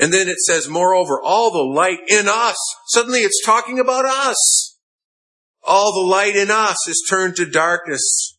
And 0.00 0.14
then 0.14 0.28
it 0.28 0.38
says, 0.38 0.66
moreover, 0.66 1.20
all 1.22 1.52
the 1.52 1.58
light 1.58 2.00
in 2.08 2.26
us. 2.26 2.56
Suddenly 2.88 3.20
it's 3.20 3.44
talking 3.44 3.78
about 3.78 4.06
us. 4.06 4.78
All 5.62 5.92
the 5.92 6.10
light 6.10 6.34
in 6.36 6.50
us 6.50 6.88
is 6.88 7.06
turned 7.08 7.36
to 7.36 7.44
darkness, 7.44 8.38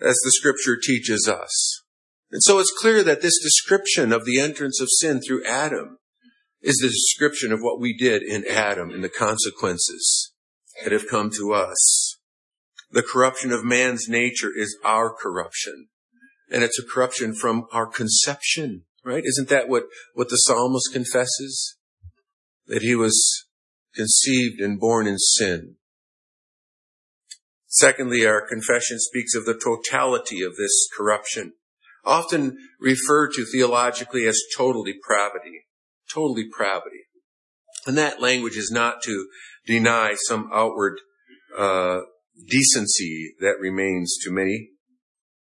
as 0.00 0.16
the 0.24 0.32
scripture 0.32 0.78
teaches 0.82 1.28
us. 1.28 1.82
And 2.30 2.42
so 2.42 2.58
it's 2.58 2.72
clear 2.80 3.02
that 3.02 3.20
this 3.20 3.38
description 3.42 4.12
of 4.12 4.24
the 4.24 4.40
entrance 4.40 4.80
of 4.80 4.88
sin 4.90 5.20
through 5.20 5.44
Adam 5.44 5.98
is 6.62 6.76
the 6.76 6.88
description 6.88 7.52
of 7.52 7.60
what 7.60 7.78
we 7.78 7.94
did 7.94 8.22
in 8.22 8.46
Adam 8.48 8.90
and 8.90 9.04
the 9.04 9.10
consequences 9.10 10.32
that 10.82 10.92
have 10.92 11.06
come 11.06 11.30
to 11.36 11.52
us. 11.52 12.16
The 12.90 13.02
corruption 13.02 13.52
of 13.52 13.62
man's 13.62 14.08
nature 14.08 14.50
is 14.56 14.78
our 14.82 15.12
corruption. 15.12 15.88
And 16.50 16.62
it's 16.62 16.78
a 16.78 16.86
corruption 16.86 17.34
from 17.34 17.66
our 17.72 17.86
conception, 17.86 18.84
right? 19.04 19.24
Isn't 19.24 19.48
that 19.48 19.68
what, 19.68 19.84
what 20.14 20.28
the 20.28 20.36
psalmist 20.36 20.90
confesses? 20.92 21.76
That 22.66 22.82
he 22.82 22.94
was 22.94 23.46
conceived 23.94 24.60
and 24.60 24.78
born 24.78 25.06
in 25.06 25.18
sin. 25.18 25.76
Secondly, 27.66 28.26
our 28.26 28.46
confession 28.46 28.98
speaks 28.98 29.34
of 29.34 29.44
the 29.44 29.58
totality 29.58 30.42
of 30.42 30.56
this 30.56 30.88
corruption, 30.96 31.54
often 32.04 32.56
referred 32.78 33.32
to 33.32 33.46
theologically 33.46 34.26
as 34.26 34.38
total 34.56 34.84
depravity. 34.84 35.64
Total 36.12 36.34
depravity. 36.34 37.06
And 37.86 37.96
that 37.96 38.20
language 38.20 38.56
is 38.56 38.70
not 38.70 39.02
to 39.04 39.26
deny 39.66 40.14
some 40.28 40.50
outward 40.52 40.98
uh, 41.58 42.00
decency 42.48 43.34
that 43.40 43.58
remains 43.58 44.16
to 44.22 44.30
many. 44.30 44.71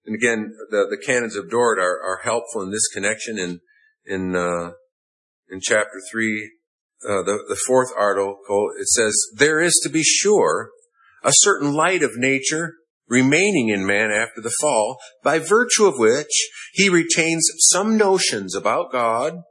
And 0.06 0.16
again, 0.16 0.54
the, 0.70 0.88
the 0.90 1.04
canons 1.04 1.36
of 1.36 1.50
Dort 1.50 1.80
are, 1.80 2.00
are 2.02 2.22
helpful 2.24 2.62
in 2.62 2.72
this 2.72 2.88
connection. 2.94 3.40
In 3.40 3.60
in 4.06 4.36
uh, 4.36 4.72
in 5.50 5.60
chapter 5.62 6.00
three, 6.12 6.52
uh, 7.04 7.24
the 7.24 7.44
the 7.48 7.60
fourth 7.68 7.90
article, 7.98 8.38
it 8.80 8.88
says, 8.88 9.16
"There 9.36 9.60
is 9.60 9.80
to 9.84 9.90
be 9.90 10.04
sure 10.04 10.70
a 11.24 11.32
certain 11.34 11.74
light 11.74 12.04
of 12.04 12.12
nature 12.16 12.74
remaining 13.08 13.70
in 13.70 13.86
man 13.86 14.12
after 14.12 14.42
the 14.42 14.54
fall, 14.62 14.98
by 15.24 15.40
virtue 15.40 15.86
of 15.86 16.00
which 16.00 16.50
he 16.74 16.90
retains 16.90 17.48
some 17.72 17.98
notions 17.98 18.56
about 18.56 18.92
God, 18.92 19.42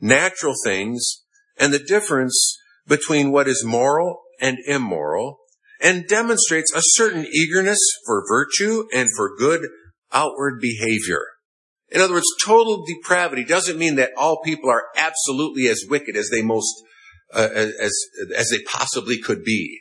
natural 0.00 0.54
things, 0.64 1.22
and 1.58 1.72
the 1.72 1.78
difference 1.78 2.58
between 2.86 3.32
what 3.32 3.48
is 3.48 3.64
moral 3.64 4.20
and 4.40 4.58
immoral, 4.66 5.38
and 5.80 6.08
demonstrates 6.08 6.72
a 6.74 6.80
certain 6.82 7.26
eagerness 7.26 7.78
for 8.04 8.24
virtue 8.28 8.86
and 8.94 9.08
for 9.16 9.36
good 9.36 9.68
outward 10.12 10.60
behavior. 10.60 11.22
In 11.88 12.00
other 12.00 12.14
words, 12.14 12.26
total 12.44 12.84
depravity 12.84 13.44
doesn't 13.44 13.78
mean 13.78 13.96
that 13.96 14.10
all 14.16 14.42
people 14.42 14.70
are 14.70 14.86
absolutely 14.96 15.68
as 15.68 15.84
wicked 15.88 16.16
as 16.16 16.30
they 16.30 16.42
most, 16.42 16.74
uh, 17.32 17.48
as, 17.52 17.92
as 18.34 18.50
they 18.50 18.60
possibly 18.62 19.20
could 19.20 19.44
be. 19.44 19.80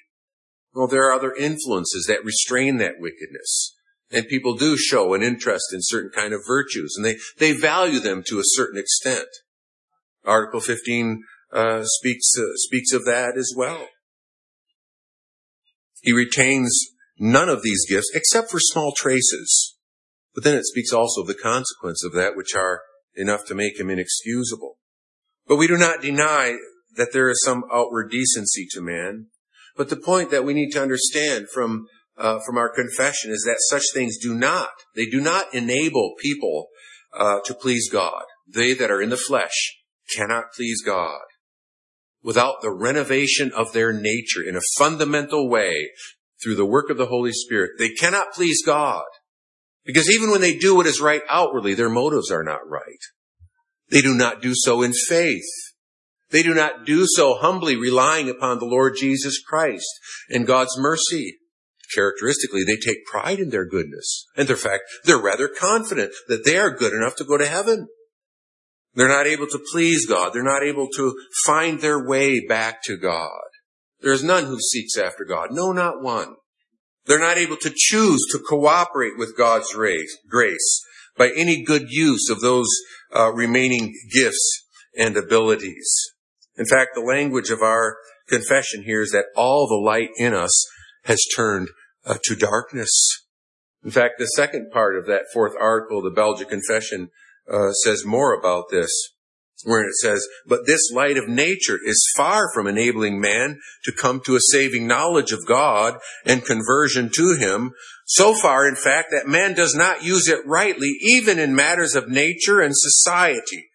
Well, 0.74 0.88
there 0.88 1.08
are 1.08 1.14
other 1.14 1.34
influences 1.34 2.06
that 2.08 2.24
restrain 2.24 2.78
that 2.78 3.00
wickedness. 3.00 3.74
And 4.12 4.28
people 4.28 4.56
do 4.56 4.78
show 4.78 5.14
an 5.14 5.24
interest 5.24 5.74
in 5.74 5.80
certain 5.82 6.12
kind 6.14 6.34
of 6.34 6.42
virtues 6.46 6.94
and 6.96 7.06
they, 7.06 7.18
they 7.40 7.54
value 7.54 8.00
them 8.00 8.24
to 8.28 8.40
a 8.40 8.44
certain 8.44 8.80
extent. 8.80 9.28
Article 10.24 10.60
15 10.60 11.24
uh, 11.52 11.84
speaks, 11.84 12.32
uh, 12.38 12.44
speaks 12.56 12.94
of 12.94 13.06
that 13.06 13.36
as 13.38 13.54
well. 13.56 13.88
He 16.06 16.12
retains 16.12 16.72
none 17.18 17.50
of 17.50 17.64
these 17.64 17.84
gifts 17.90 18.12
except 18.14 18.52
for 18.52 18.60
small 18.60 18.94
traces. 18.96 19.76
But 20.36 20.44
then 20.44 20.56
it 20.56 20.66
speaks 20.66 20.94
also 20.94 21.22
of 21.22 21.28
the 21.28 21.34
consequence 21.34 22.04
of 22.06 22.14
that 22.14 22.36
which 22.36 22.54
are 22.56 22.82
enough 23.16 23.46
to 23.48 23.56
make 23.56 23.80
him 23.80 23.90
inexcusable. 23.90 24.78
But 25.48 25.56
we 25.56 25.68
do 25.68 25.78
not 25.78 26.02
deny 26.02 26.58
that 26.96 27.12
there 27.12 27.28
is 27.30 27.42
some 27.44 27.64
outward 27.74 28.12
decency 28.12 28.68
to 28.72 28.82
man. 28.82 29.28
But 29.76 29.90
the 29.90 29.96
point 29.96 30.30
that 30.30 30.46
we 30.46 30.54
need 30.54 30.70
to 30.72 30.82
understand 30.82 31.48
from 31.52 31.88
uh, 32.18 32.40
from 32.46 32.58
our 32.58 32.70
confession 32.74 33.32
is 33.32 33.44
that 33.46 33.58
such 33.60 33.84
things 33.94 34.18
do 34.18 34.34
not 34.34 34.70
they 34.96 35.06
do 35.06 35.20
not 35.20 35.54
enable 35.54 36.14
people 36.22 36.68
uh, 37.14 37.40
to 37.46 37.54
please 37.54 37.90
God. 37.92 38.24
They 38.48 38.74
that 38.74 38.92
are 38.92 39.02
in 39.02 39.10
the 39.10 39.18
flesh 39.18 39.76
cannot 40.16 40.46
please 40.56 40.82
God 40.86 41.20
without 42.26 42.56
the 42.62 42.72
renovation 42.72 43.52
of 43.56 43.72
their 43.72 43.94
nature 43.94 44.42
in 44.46 44.56
a 44.56 44.62
fundamental 44.80 45.48
way 45.48 45.92
through 46.44 46.56
the 46.56 46.66
work 46.66 46.90
of 46.90 46.98
the 46.98 47.06
Holy 47.06 47.32
Spirit. 47.32 47.72
They 47.78 47.90
cannot 47.90 48.34
please 48.34 48.64
God 48.66 49.06
because 49.86 50.10
even 50.10 50.32
when 50.32 50.42
they 50.42 50.58
do 50.58 50.76
what 50.76 50.88
is 50.88 51.00
right 51.00 51.22
outwardly, 51.30 51.76
their 51.76 51.90
motives 51.90 52.32
are 52.32 52.44
not 52.44 52.68
right. 52.68 53.00
They 53.92 54.02
do 54.02 54.16
not 54.16 54.42
do 54.42 54.54
so 54.56 54.82
in 54.82 54.94
faith. 55.08 55.46
They 56.32 56.42
do 56.42 56.56
not 56.56 56.86
do 56.86 57.06
so 57.08 57.36
humbly 57.36 57.76
relying 57.76 58.30
upon 58.30 58.58
the 58.58 58.66
Lord 58.66 58.96
Jesus 58.98 59.40
Christ 59.40 59.88
and 60.28 60.48
God's 60.48 60.76
mercy. 60.80 61.38
Characteristically, 61.94 62.64
they 62.64 62.78
take 62.78 63.06
pride 63.06 63.40
in 63.40 63.52
their 63.52 63.66
goodness. 63.66 64.26
And 64.36 64.50
in 64.50 64.56
fact, 64.56 64.84
they're 65.04 65.22
rather 65.22 65.48
confident 65.48 66.12
that 66.28 66.44
they 66.44 66.58
are 66.58 66.76
good 66.76 66.94
enough 66.94 67.16
to 67.18 67.24
go 67.24 67.38
to 67.38 67.46
heaven. 67.46 67.88
They're 68.96 69.10
not 69.10 69.28
able 69.28 69.48
to 69.48 69.60
please 69.72 70.06
God. 70.06 70.34
They're 70.34 70.44
not 70.44 70.64
able 70.64 70.88
to 70.96 71.16
find 71.46 71.82
their 71.82 72.04
way 72.04 72.40
back 72.40 72.82
to 72.86 72.98
God. 72.98 73.42
There 74.02 74.14
is 74.14 74.24
none 74.24 74.46
who 74.46 74.60
seeks 74.60 74.98
after 74.98 75.26
God. 75.26 75.50
No, 75.52 75.72
not 75.72 76.02
one. 76.02 76.36
They're 77.06 77.20
not 77.20 77.38
able 77.38 77.58
to 77.58 77.74
choose 77.76 78.22
to 78.32 78.40
cooperate 78.40 79.18
with 79.18 79.38
God's 79.38 79.74
grace 79.74 80.82
by 81.18 81.30
any 81.36 81.64
good 81.64 81.88
use 81.90 82.30
of 82.30 82.42
those 82.42 82.70
uh, 83.16 83.32
remaining 83.32 83.94
gifts 84.14 84.66
and 84.98 85.16
abilities. 85.16 85.94
In 86.58 86.66
fact, 86.66 86.92
the 86.96 87.02
language 87.02 87.50
of 87.50 87.62
our 87.62 87.98
confession 88.28 88.84
here 88.84 89.02
is 89.02 89.12
that 89.12 89.26
all 89.36 89.68
the 89.68 89.76
light 89.76 90.10
in 90.18 90.34
us 90.34 90.66
has 91.04 91.24
turned 91.36 91.70
uh, 92.06 92.18
to 92.24 92.36
darkness. 92.36 93.26
In 93.84 93.92
fact, 93.92 94.16
the 94.18 94.26
second 94.26 94.72
part 94.72 94.98
of 94.98 95.06
that 95.06 95.26
fourth 95.32 95.54
article, 95.60 96.02
the 96.02 96.10
Belgian 96.10 96.48
Confession, 96.48 97.10
uh, 97.52 97.72
says 97.72 98.06
more 98.06 98.34
about 98.34 98.66
this, 98.72 98.90
where 99.64 99.82
it 99.82 99.96
says, 99.96 100.28
but 100.46 100.66
this 100.66 100.92
light 100.94 101.18
of 101.18 101.28
nature 101.28 101.80
is 101.84 102.12
far 102.16 102.52
from 102.54 102.68
enabling 102.68 103.20
man 103.20 103.60
to 103.84 103.92
come 103.92 104.22
to 104.26 104.36
a 104.36 104.52
saving 104.52 104.88
knowledge 104.88 105.32
of 105.32 105.46
God 105.48 105.96
and 106.26 106.46
conversion 106.46 107.10
to 107.16 107.38
him. 107.40 107.72
So 108.06 108.36
far, 108.36 108.68
in 108.68 108.76
fact, 108.76 109.10
that 109.12 109.28
man 109.28 109.54
does 109.54 109.74
not 109.74 110.04
use 110.04 110.28
it 110.28 110.46
rightly, 110.46 110.96
even 111.02 111.40
in 111.40 111.56
matters 111.56 111.96
of 111.96 112.10
nature 112.10 112.62
and 112.62 112.74
society. 112.76 113.68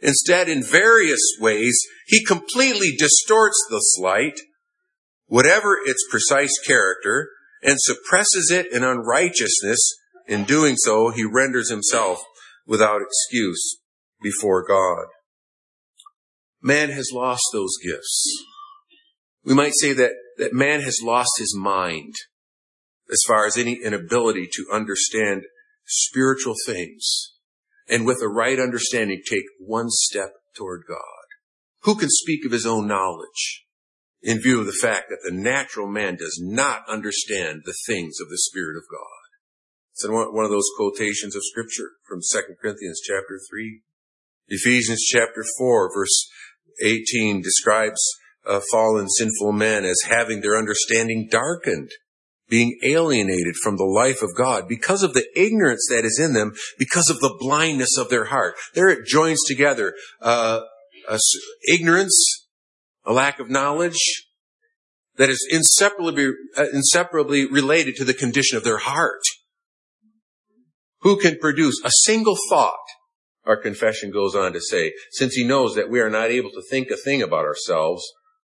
Instead, 0.00 0.48
in 0.48 0.62
various 0.64 1.20
ways, 1.40 1.78
he 2.06 2.24
completely 2.24 2.90
distorts 2.96 3.56
this 3.70 3.96
light, 4.00 4.40
whatever 5.26 5.78
its 5.84 6.04
precise 6.10 6.58
character, 6.58 7.28
and 7.62 7.78
suppresses 7.80 8.50
it 8.50 8.72
in 8.72 8.82
unrighteousness. 8.82 9.78
In 10.26 10.44
doing 10.44 10.76
so, 10.76 11.10
he 11.10 11.24
renders 11.24 11.70
himself 11.70 12.22
without 12.66 13.00
excuse 13.02 13.78
before 14.22 14.66
God. 14.66 15.06
Man 16.62 16.90
has 16.90 17.10
lost 17.12 17.42
those 17.52 17.76
gifts. 17.84 18.44
We 19.44 19.54
might 19.54 19.72
say 19.74 19.92
that, 19.94 20.12
that 20.38 20.52
man 20.52 20.80
has 20.82 21.00
lost 21.02 21.30
his 21.38 21.56
mind 21.56 22.14
as 23.10 23.20
far 23.26 23.46
as 23.46 23.56
any 23.56 23.78
inability 23.82 24.48
to 24.52 24.66
understand 24.72 25.42
spiritual 25.86 26.54
things 26.64 27.32
and 27.88 28.06
with 28.06 28.22
a 28.22 28.28
right 28.28 28.58
understanding 28.58 29.20
take 29.28 29.44
one 29.58 29.88
step 29.90 30.30
toward 30.56 30.82
God. 30.88 30.98
Who 31.82 31.96
can 31.96 32.08
speak 32.10 32.46
of 32.46 32.52
his 32.52 32.66
own 32.66 32.86
knowledge 32.86 33.64
in 34.22 34.40
view 34.40 34.60
of 34.60 34.66
the 34.66 34.72
fact 34.72 35.06
that 35.10 35.18
the 35.24 35.34
natural 35.34 35.88
man 35.88 36.16
does 36.16 36.40
not 36.40 36.88
understand 36.88 37.62
the 37.64 37.74
things 37.86 38.18
of 38.20 38.28
the 38.28 38.38
Spirit 38.38 38.76
of 38.76 38.84
God? 38.90 39.21
It's 39.92 40.04
in 40.04 40.12
one 40.12 40.44
of 40.44 40.50
those 40.50 40.70
quotations 40.76 41.36
of 41.36 41.42
scripture 41.44 41.90
from 42.08 42.20
2 42.20 42.54
Corinthians 42.60 43.00
chapter 43.04 43.38
3. 43.50 43.82
Ephesians 44.48 45.02
chapter 45.02 45.44
4 45.58 45.94
verse 45.94 46.28
18 46.82 47.42
describes 47.42 48.00
uh, 48.46 48.60
fallen 48.72 49.08
sinful 49.08 49.52
men 49.52 49.84
as 49.84 50.00
having 50.08 50.40
their 50.40 50.56
understanding 50.56 51.28
darkened 51.30 51.90
being 52.52 52.78
alienated 52.84 53.54
from 53.62 53.78
the 53.78 53.84
life 53.84 54.20
of 54.20 54.36
God 54.36 54.64
because 54.68 55.02
of 55.02 55.14
the 55.14 55.26
ignorance 55.34 55.86
that 55.88 56.04
is 56.04 56.20
in 56.22 56.34
them, 56.34 56.52
because 56.78 57.08
of 57.08 57.18
the 57.20 57.34
blindness 57.40 57.96
of 57.96 58.10
their 58.10 58.26
heart. 58.26 58.56
There 58.74 58.90
it 58.90 59.06
joins 59.06 59.38
together 59.48 59.94
uh, 60.20 60.60
ignorance, 61.66 62.46
a 63.06 63.12
lack 63.14 63.40
of 63.40 63.48
knowledge 63.48 64.26
that 65.16 65.30
is 65.30 65.46
inseparably, 65.50 66.30
uh, 66.56 66.66
inseparably 66.74 67.46
related 67.46 67.96
to 67.96 68.04
the 68.04 68.12
condition 68.12 68.58
of 68.58 68.64
their 68.64 68.78
heart. 68.78 69.22
Who 71.02 71.18
can 71.18 71.38
produce 71.38 71.80
a 71.84 71.90
single 72.04 72.36
thought? 72.48 72.74
Our 73.44 73.56
confession 73.56 74.10
goes 74.12 74.34
on 74.36 74.52
to 74.52 74.60
say, 74.60 74.92
since 75.10 75.34
he 75.34 75.44
knows 75.44 75.74
that 75.74 75.90
we 75.90 76.00
are 76.00 76.10
not 76.10 76.30
able 76.30 76.50
to 76.50 76.62
think 76.70 76.90
a 76.90 76.96
thing 76.96 77.22
about 77.22 77.44
ourselves, 77.44 78.04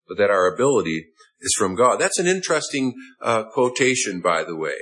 but 0.08 0.16
that 0.18 0.30
our 0.30 0.52
ability 0.52 1.08
is 1.40 1.54
from 1.58 1.74
God. 1.74 2.00
That's 2.00 2.18
an 2.18 2.26
interesting 2.26 2.94
uh, 3.20 3.44
quotation, 3.44 4.20
by 4.22 4.42
the 4.42 4.56
way, 4.56 4.78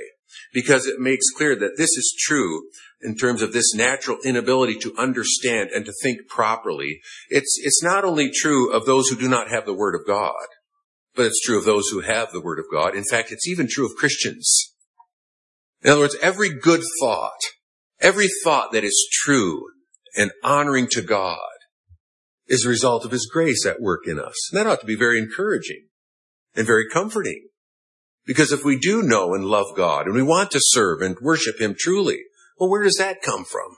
because 0.53 0.85
it 0.85 0.99
makes 0.99 1.25
clear 1.35 1.55
that 1.55 1.77
this 1.77 1.89
is 1.97 2.15
true 2.17 2.69
in 3.01 3.17
terms 3.17 3.41
of 3.41 3.51
this 3.51 3.73
natural 3.75 4.17
inability 4.23 4.75
to 4.79 4.95
understand 4.97 5.69
and 5.75 5.85
to 5.85 5.93
think 6.01 6.29
properly. 6.29 7.01
It's, 7.29 7.59
it's 7.61 7.83
not 7.83 8.05
only 8.05 8.31
true 8.31 8.71
of 8.71 8.85
those 8.85 9.09
who 9.09 9.17
do 9.17 9.27
not 9.27 9.49
have 9.49 9.65
the 9.65 9.73
Word 9.75 9.95
of 9.95 10.07
God, 10.07 10.45
but 11.13 11.25
it's 11.25 11.41
true 11.41 11.57
of 11.57 11.65
those 11.65 11.89
who 11.89 12.01
have 12.01 12.31
the 12.31 12.41
Word 12.41 12.59
of 12.59 12.65
God. 12.71 12.95
In 12.95 13.03
fact, 13.03 13.31
it's 13.31 13.47
even 13.47 13.67
true 13.69 13.85
of 13.85 13.97
Christians. 13.97 14.73
In 15.83 15.91
other 15.91 16.01
words, 16.01 16.17
every 16.21 16.49
good 16.57 16.81
thought, 17.01 17.39
every 17.99 18.27
thought 18.43 18.71
that 18.71 18.83
is 18.83 19.07
true 19.11 19.63
and 20.15 20.31
honoring 20.43 20.87
to 20.91 21.01
God 21.01 21.39
is 22.47 22.65
a 22.65 22.69
result 22.69 23.05
of 23.05 23.11
His 23.11 23.29
grace 23.31 23.65
at 23.65 23.81
work 23.81 24.01
in 24.07 24.19
us. 24.19 24.51
And 24.51 24.59
that 24.59 24.67
ought 24.67 24.79
to 24.81 24.85
be 24.85 24.95
very 24.95 25.17
encouraging 25.17 25.87
and 26.55 26.65
very 26.65 26.85
comforting. 26.89 27.47
Because 28.25 28.51
if 28.51 28.63
we 28.63 28.77
do 28.77 29.01
know 29.01 29.33
and 29.33 29.45
love 29.45 29.67
God 29.75 30.05
and 30.05 30.15
we 30.15 30.23
want 30.23 30.51
to 30.51 30.59
serve 30.61 31.01
and 31.01 31.17
worship 31.21 31.59
Him 31.59 31.75
truly, 31.77 32.19
well, 32.59 32.69
where 32.69 32.83
does 32.83 32.97
that 32.97 33.21
come 33.21 33.43
from? 33.43 33.77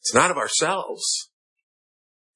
It's 0.00 0.14
not 0.14 0.30
of 0.30 0.36
ourselves. 0.36 1.30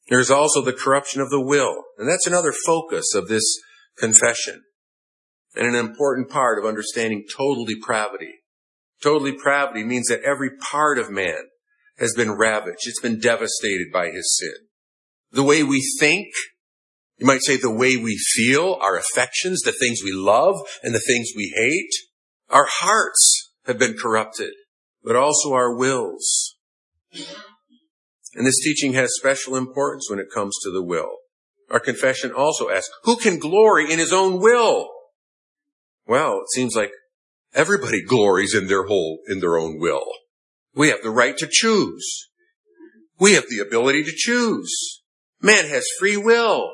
There's 0.08 0.30
also 0.30 0.62
the 0.62 0.72
corruption 0.72 1.20
of 1.20 1.30
the 1.30 1.40
will. 1.40 1.84
And 1.96 2.08
that's 2.08 2.26
another 2.26 2.52
focus 2.66 3.14
of 3.14 3.28
this 3.28 3.44
confession 3.96 4.62
and 5.54 5.66
an 5.66 5.74
important 5.74 6.28
part 6.28 6.58
of 6.58 6.64
understanding 6.64 7.24
total 7.34 7.64
depravity. 7.64 8.41
Total 9.02 9.32
depravity 9.32 9.84
means 9.84 10.06
that 10.08 10.22
every 10.22 10.50
part 10.70 10.98
of 10.98 11.10
man 11.10 11.48
has 11.98 12.14
been 12.16 12.32
ravaged. 12.32 12.86
It's 12.86 13.00
been 13.00 13.18
devastated 13.18 13.88
by 13.92 14.10
his 14.10 14.38
sin. 14.38 14.68
The 15.32 15.42
way 15.42 15.62
we 15.62 15.82
think, 15.98 16.28
you 17.18 17.26
might 17.26 17.42
say 17.42 17.56
the 17.56 17.74
way 17.74 17.96
we 17.96 18.16
feel, 18.16 18.78
our 18.80 18.96
affections, 18.96 19.62
the 19.62 19.72
things 19.72 20.00
we 20.04 20.12
love 20.12 20.56
and 20.82 20.94
the 20.94 21.00
things 21.00 21.30
we 21.36 21.52
hate. 21.56 21.90
Our 22.48 22.66
hearts 22.68 23.52
have 23.66 23.78
been 23.78 23.96
corrupted, 23.96 24.52
but 25.02 25.16
also 25.16 25.52
our 25.52 25.74
wills. 25.74 26.56
And 28.34 28.46
this 28.46 28.60
teaching 28.62 28.92
has 28.94 29.16
special 29.16 29.56
importance 29.56 30.08
when 30.08 30.18
it 30.18 30.30
comes 30.32 30.54
to 30.62 30.70
the 30.70 30.82
will. 30.82 31.16
Our 31.70 31.80
confession 31.80 32.32
also 32.32 32.70
asks, 32.70 32.90
who 33.04 33.16
can 33.16 33.38
glory 33.38 33.90
in 33.92 33.98
his 33.98 34.12
own 34.12 34.40
will? 34.40 34.90
Well, 36.06 36.40
it 36.40 36.50
seems 36.54 36.76
like 36.76 36.90
everybody 37.54 38.04
glories 38.04 38.54
in 38.54 38.66
their 38.66 38.84
whole, 38.86 39.20
in 39.28 39.40
their 39.40 39.56
own 39.56 39.78
will. 39.78 40.06
We 40.74 40.88
have 40.88 41.02
the 41.02 41.10
right 41.10 41.36
to 41.38 41.48
choose. 41.50 42.28
We 43.18 43.34
have 43.34 43.44
the 43.48 43.60
ability 43.60 44.04
to 44.04 44.12
choose. 44.14 45.02
Man 45.40 45.66
has 45.66 45.84
free 45.98 46.16
will. 46.16 46.72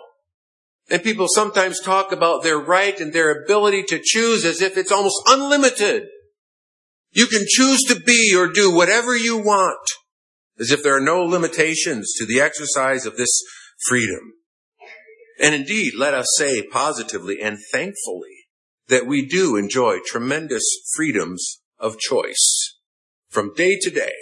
And 0.91 1.03
people 1.03 1.27
sometimes 1.29 1.81
talk 1.81 2.13
about 2.13 2.43
their 2.43 2.59
right 2.59 2.99
and 2.99 3.13
their 3.13 3.43
ability 3.43 3.83
to 3.89 4.01
choose 4.03 4.45
as 4.45 4.63
if 4.63 4.77
it's 4.77 4.93
almost 4.93 5.21
unlimited. 5.27 6.05
You 7.13 7.27
can 7.27 7.45
choose 7.47 7.83
to 7.85 8.01
be 8.01 8.35
or 8.37 8.49
do 8.49 8.75
whatever 8.75 9.17
you 9.17 9.37
want, 9.37 9.87
as 10.59 10.71
if 10.71 10.83
there 10.83 10.97
are 10.97 11.01
no 11.01 11.23
limitations 11.23 12.15
to 12.19 12.27
the 12.27 12.41
exercise 12.41 13.05
of 13.05 13.17
this 13.17 13.43
freedom. 13.87 14.35
And 15.41 15.55
indeed, 15.55 15.93
let 15.97 16.15
us 16.15 16.27
say 16.37 16.63
positively 16.63 17.41
and 17.41 17.59
thankfully 17.73 18.38
that 18.89 19.07
we 19.07 19.27
do 19.27 19.57
enjoy 19.57 19.99
tremendous 20.05 20.65
freedoms 20.95 21.61
of 21.79 21.99
choice 21.99 22.79
from 23.29 23.55
day 23.55 23.79
to 23.81 23.91
day 23.91 24.15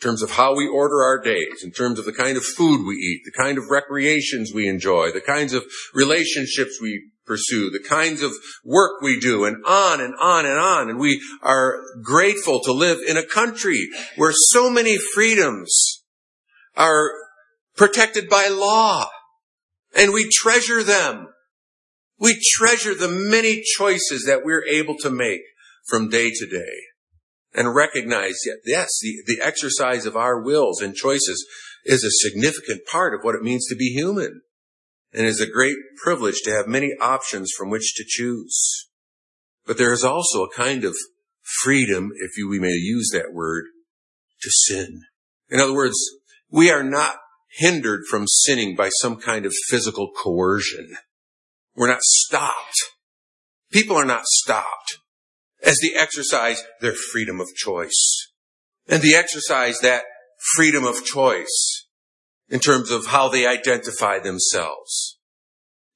in 0.00 0.02
terms 0.02 0.22
of 0.22 0.32
how 0.32 0.54
we 0.54 0.66
order 0.66 1.02
our 1.02 1.20
days, 1.20 1.62
in 1.62 1.70
terms 1.70 1.98
of 1.98 2.04
the 2.04 2.12
kind 2.12 2.36
of 2.36 2.44
food 2.44 2.86
we 2.86 2.94
eat, 2.94 3.22
the 3.24 3.42
kind 3.42 3.58
of 3.58 3.70
recreations 3.70 4.52
we 4.52 4.68
enjoy, 4.68 5.10
the 5.10 5.20
kinds 5.20 5.52
of 5.52 5.64
relationships 5.94 6.78
we 6.80 7.10
pursue, 7.26 7.70
the 7.70 7.82
kinds 7.88 8.22
of 8.22 8.32
work 8.64 9.00
we 9.02 9.18
do, 9.18 9.44
and 9.44 9.56
on 9.66 10.00
and 10.00 10.14
on 10.20 10.46
and 10.46 10.58
on. 10.58 10.90
And 10.90 10.98
we 10.98 11.20
are 11.42 11.80
grateful 12.02 12.60
to 12.64 12.72
live 12.72 12.98
in 13.06 13.16
a 13.16 13.26
country 13.26 13.88
where 14.16 14.32
so 14.34 14.68
many 14.70 14.98
freedoms 14.98 16.02
are 16.76 17.10
protected 17.76 18.28
by 18.28 18.48
law, 18.48 19.08
and 19.96 20.12
we 20.12 20.28
treasure 20.30 20.82
them. 20.82 21.28
We 22.18 22.40
treasure 22.56 22.94
the 22.94 23.08
many 23.08 23.62
choices 23.76 24.24
that 24.26 24.44
we're 24.44 24.64
able 24.64 24.96
to 24.98 25.10
make 25.10 25.42
from 25.86 26.08
day 26.08 26.30
to 26.30 26.46
day 26.46 26.74
and 27.54 27.74
recognize 27.74 28.40
that 28.44 28.60
yes, 28.64 28.90
the, 29.02 29.22
the 29.26 29.44
exercise 29.44 30.06
of 30.06 30.16
our 30.16 30.40
wills 30.40 30.80
and 30.80 30.94
choices 30.94 31.46
is 31.84 32.02
a 32.02 32.28
significant 32.28 32.82
part 32.90 33.14
of 33.14 33.20
what 33.22 33.34
it 33.34 33.42
means 33.42 33.66
to 33.68 33.76
be 33.76 33.92
human 33.92 34.42
and 35.12 35.26
is 35.26 35.40
a 35.40 35.46
great 35.46 35.76
privilege 36.02 36.40
to 36.42 36.50
have 36.50 36.66
many 36.66 36.92
options 37.00 37.52
from 37.56 37.70
which 37.70 37.94
to 37.94 38.04
choose. 38.06 38.88
But 39.66 39.78
there 39.78 39.92
is 39.92 40.04
also 40.04 40.42
a 40.42 40.54
kind 40.54 40.84
of 40.84 40.96
freedom, 41.62 42.10
if 42.16 42.36
you, 42.36 42.48
we 42.48 42.58
may 42.58 42.72
use 42.72 43.10
that 43.12 43.32
word, 43.32 43.64
to 44.42 44.50
sin. 44.50 45.02
In 45.50 45.60
other 45.60 45.74
words, 45.74 45.96
we 46.50 46.70
are 46.70 46.82
not 46.82 47.16
hindered 47.58 48.02
from 48.10 48.26
sinning 48.26 48.74
by 48.74 48.88
some 48.88 49.16
kind 49.16 49.46
of 49.46 49.54
physical 49.68 50.10
coercion. 50.10 50.96
We're 51.76 51.88
not 51.88 52.02
stopped. 52.02 52.76
People 53.72 53.96
are 53.96 54.04
not 54.04 54.26
stopped 54.26 54.98
as 55.62 55.78
they 55.82 55.98
exercise 55.98 56.62
their 56.80 56.92
freedom 56.92 57.40
of 57.40 57.48
choice. 57.54 58.30
And 58.88 59.02
they 59.02 59.14
exercise 59.14 59.78
that 59.80 60.04
freedom 60.54 60.84
of 60.84 61.04
choice 61.04 61.86
in 62.48 62.60
terms 62.60 62.90
of 62.90 63.06
how 63.06 63.28
they 63.28 63.46
identify 63.46 64.18
themselves. 64.18 65.18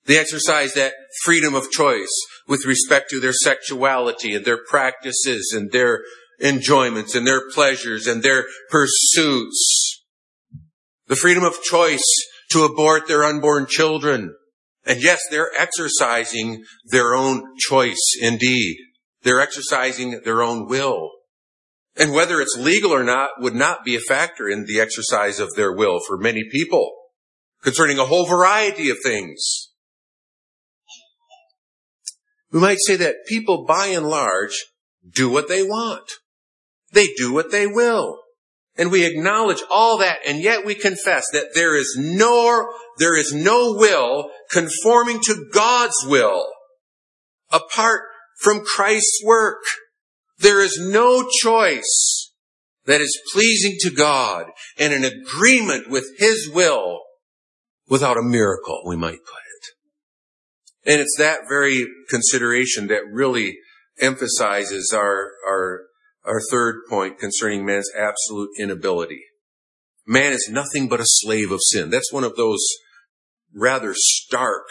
They 0.07 0.19
exercise 0.19 0.73
that 0.75 0.95
freedom 1.23 1.55
of 1.55 1.71
choice 1.71 2.09
with 2.49 2.65
respect 2.65 3.11
to 3.11 3.21
their 3.21 3.35
sexuality 3.35 4.35
and 4.35 4.45
their 4.45 4.65
practices 4.65 5.53
and 5.55 5.71
their 5.71 6.03
enjoyments 6.41 7.15
and 7.15 7.27
their 7.27 7.51
pleasures 7.51 8.07
and 8.07 8.23
their 8.23 8.47
pursuits. 8.71 10.03
The 11.09 11.17
freedom 11.17 11.45
of 11.45 11.63
choice 11.63 12.05
to 12.53 12.65
abort 12.65 13.07
their 13.07 13.25
unborn 13.25 13.67
children 13.69 14.35
And 14.89 15.03
yes, 15.03 15.21
they're 15.31 15.51
exercising 15.57 16.65
their 16.83 17.15
own 17.15 17.45
choice 17.59 18.17
indeed. 18.23 18.79
They're 19.23 19.41
exercising 19.41 20.23
their 20.25 20.43
own 20.43 20.67
will. 20.67 21.11
And 21.95 22.13
whether 22.13 22.41
it's 22.41 22.57
legal 22.57 22.93
or 22.93 23.05
not 23.05 23.33
would 23.39 23.55
not 23.55 23.85
be 23.85 23.97
a 23.97 24.01
factor 24.01 24.49
in 24.49 24.65
the 24.65 24.81
exercise 24.81 25.41
of 25.41 25.55
their 25.55 25.75
will 25.75 26.01
for 26.07 26.17
many 26.17 26.43
people 26.51 26.91
concerning 27.63 27.99
a 27.99 28.07
whole 28.07 28.25
variety 28.27 28.89
of 28.89 28.97
things. 29.03 29.73
We 32.51 32.61
might 32.61 32.79
say 32.81 32.97
that 32.97 33.27
people 33.27 33.67
by 33.67 33.89
and 33.89 34.07
large 34.07 34.69
do 35.07 35.29
what 35.29 35.49
they 35.49 35.63
want. 35.63 36.09
They 36.93 37.09
do 37.15 37.35
what 37.35 37.51
they 37.51 37.67
will. 37.67 38.21
And 38.79 38.93
we 38.93 39.05
acknowledge 39.05 39.61
all 39.71 39.99
that 39.99 40.19
and 40.25 40.41
yet 40.41 40.65
we 40.65 40.77
confess 40.77 41.25
that 41.33 41.51
there 41.55 41.77
is 41.77 41.97
no, 41.99 42.69
there 42.99 43.17
is 43.17 43.35
no 43.35 43.75
will 43.77 44.31
conforming 44.51 45.21
to 45.23 45.49
God's 45.53 45.97
will 46.07 46.47
apart 47.51 48.03
from 48.39 48.65
Christ's 48.65 49.21
work. 49.25 49.63
There 50.39 50.63
is 50.63 50.79
no 50.81 51.29
choice 51.43 52.33
that 52.87 53.01
is 53.01 53.21
pleasing 53.33 53.77
to 53.81 53.91
God 53.91 54.47
and 54.79 54.93
in 54.93 55.05
agreement 55.05 55.91
with 55.91 56.07
His 56.19 56.49
will 56.49 57.01
without 57.89 58.17
a 58.17 58.23
miracle, 58.23 58.83
we 58.87 58.97
might 58.97 59.19
put 59.25 59.41
it. 60.87 60.93
And 60.93 61.01
it's 61.01 61.17
that 61.19 61.41
very 61.49 61.87
consideration 62.09 62.87
that 62.89 63.03
really 63.11 63.59
emphasizes 64.01 64.93
our, 64.95 65.33
our, 65.47 65.88
our 66.25 66.41
third 66.51 66.83
point 66.89 67.19
concerning 67.19 67.65
man's 67.65 67.91
absolute 67.97 68.51
inability. 68.59 69.23
Man 70.07 70.33
is 70.33 70.49
nothing 70.51 70.89
but 70.89 71.01
a 71.01 71.07
slave 71.07 71.51
of 71.51 71.61
sin. 71.63 71.91
That's 71.91 72.13
one 72.13 72.25
of 72.25 72.37
those 72.37 72.65
rather 73.55 73.93
stark 73.95 74.65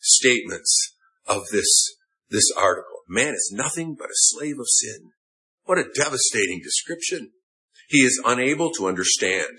statements 0.00 0.94
of 1.26 1.42
this, 1.52 1.96
this 2.30 2.50
article. 2.56 3.00
Man 3.08 3.34
is 3.34 3.52
nothing 3.54 3.96
but 3.98 4.06
a 4.06 4.14
slave 4.14 4.58
of 4.58 4.66
sin. 4.68 5.10
What 5.64 5.78
a 5.78 5.90
devastating 5.94 6.60
description. 6.62 7.30
He 7.88 7.98
is 7.98 8.20
unable 8.24 8.70
to 8.72 8.86
understand. 8.86 9.58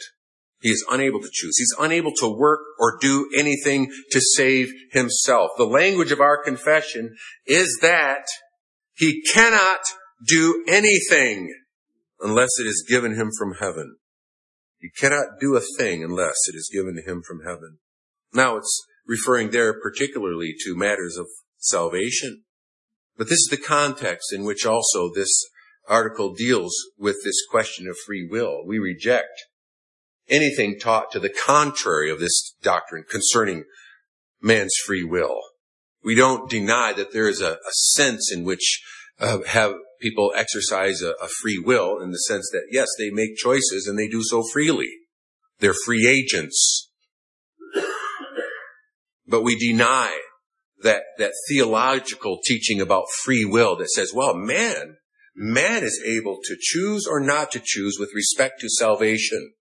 He 0.61 0.69
is 0.69 0.85
unable 0.89 1.19
to 1.19 1.29
choose. 1.31 1.57
He's 1.57 1.75
unable 1.79 2.11
to 2.13 2.29
work 2.29 2.61
or 2.79 2.97
do 2.99 3.29
anything 3.35 3.91
to 4.11 4.21
save 4.35 4.71
himself. 4.91 5.51
The 5.57 5.65
language 5.65 6.11
of 6.11 6.21
our 6.21 6.41
confession 6.43 7.15
is 7.45 7.77
that 7.81 8.25
he 8.95 9.21
cannot 9.33 9.81
do 10.25 10.63
anything 10.67 11.53
unless 12.19 12.49
it 12.59 12.67
is 12.67 12.85
given 12.87 13.15
him 13.15 13.31
from 13.37 13.55
heaven. 13.59 13.97
He 14.79 14.89
cannot 14.89 15.39
do 15.39 15.55
a 15.55 15.61
thing 15.77 16.03
unless 16.03 16.35
it 16.47 16.55
is 16.55 16.69
given 16.71 16.95
to 16.95 17.01
him 17.01 17.21
from 17.25 17.41
heaven. 17.45 17.79
Now 18.33 18.57
it's 18.57 18.85
referring 19.07 19.51
there 19.51 19.79
particularly 19.79 20.53
to 20.65 20.75
matters 20.75 21.17
of 21.17 21.27
salvation. 21.57 22.43
But 23.17 23.27
this 23.27 23.39
is 23.39 23.47
the 23.49 23.57
context 23.57 24.33
in 24.33 24.43
which 24.43 24.65
also 24.65 25.11
this 25.13 25.31
article 25.87 26.33
deals 26.33 26.75
with 26.97 27.17
this 27.23 27.45
question 27.49 27.87
of 27.87 27.95
free 28.05 28.27
will. 28.29 28.65
We 28.65 28.79
reject 28.79 29.45
anything 30.27 30.79
taught 30.79 31.11
to 31.11 31.19
the 31.19 31.29
contrary 31.29 32.11
of 32.11 32.19
this 32.19 32.55
doctrine 32.61 33.05
concerning 33.09 33.63
man's 34.41 34.75
free 34.85 35.03
will. 35.03 35.39
We 36.03 36.15
don't 36.15 36.49
deny 36.49 36.93
that 36.93 37.13
there 37.13 37.29
is 37.29 37.41
a, 37.41 37.53
a 37.53 37.71
sense 37.71 38.31
in 38.31 38.43
which 38.43 38.83
uh, 39.19 39.39
have 39.47 39.75
people 40.01 40.33
exercise 40.35 41.01
a, 41.01 41.11
a 41.21 41.27
free 41.41 41.57
will 41.57 41.99
in 42.01 42.11
the 42.11 42.17
sense 42.17 42.49
that 42.51 42.67
yes, 42.71 42.87
they 42.97 43.09
make 43.09 43.35
choices 43.35 43.87
and 43.87 43.97
they 43.97 44.07
do 44.07 44.21
so 44.23 44.43
freely. 44.51 44.89
They're 45.59 45.75
free 45.85 46.07
agents. 46.07 46.89
But 49.27 49.43
we 49.43 49.57
deny 49.57 50.19
that, 50.83 51.03
that 51.17 51.31
theological 51.49 52.39
teaching 52.45 52.79
about 52.79 53.05
free 53.23 53.45
will 53.45 53.75
that 53.77 53.89
says, 53.89 54.11
well, 54.13 54.35
man, 54.35 54.97
man 55.35 55.83
is 55.83 56.01
able 56.05 56.37
to 56.43 56.55
choose 56.59 57.07
or 57.07 57.19
not 57.19 57.51
to 57.51 57.61
choose 57.63 57.97
with 57.99 58.13
respect 58.13 58.59
to 58.61 58.69
salvation. 58.69 59.53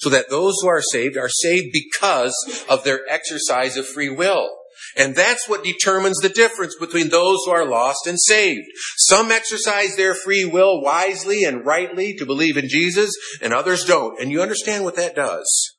So 0.00 0.10
that 0.10 0.30
those 0.30 0.54
who 0.60 0.68
are 0.68 0.82
saved 0.82 1.16
are 1.16 1.28
saved 1.28 1.68
because 1.72 2.64
of 2.68 2.84
their 2.84 3.00
exercise 3.08 3.76
of 3.76 3.86
free 3.86 4.10
will. 4.10 4.57
And 4.96 5.14
that's 5.14 5.48
what 5.48 5.64
determines 5.64 6.18
the 6.18 6.28
difference 6.28 6.76
between 6.78 7.08
those 7.08 7.38
who 7.44 7.50
are 7.50 7.66
lost 7.66 8.06
and 8.06 8.18
saved. 8.20 8.66
Some 8.96 9.30
exercise 9.30 9.96
their 9.96 10.14
free 10.14 10.44
will 10.44 10.82
wisely 10.82 11.44
and 11.44 11.64
rightly 11.64 12.14
to 12.14 12.26
believe 12.26 12.56
in 12.56 12.68
Jesus, 12.68 13.12
and 13.42 13.52
others 13.52 13.84
don't. 13.84 14.20
And 14.20 14.30
you 14.30 14.42
understand 14.42 14.84
what 14.84 14.96
that 14.96 15.14
does. 15.14 15.74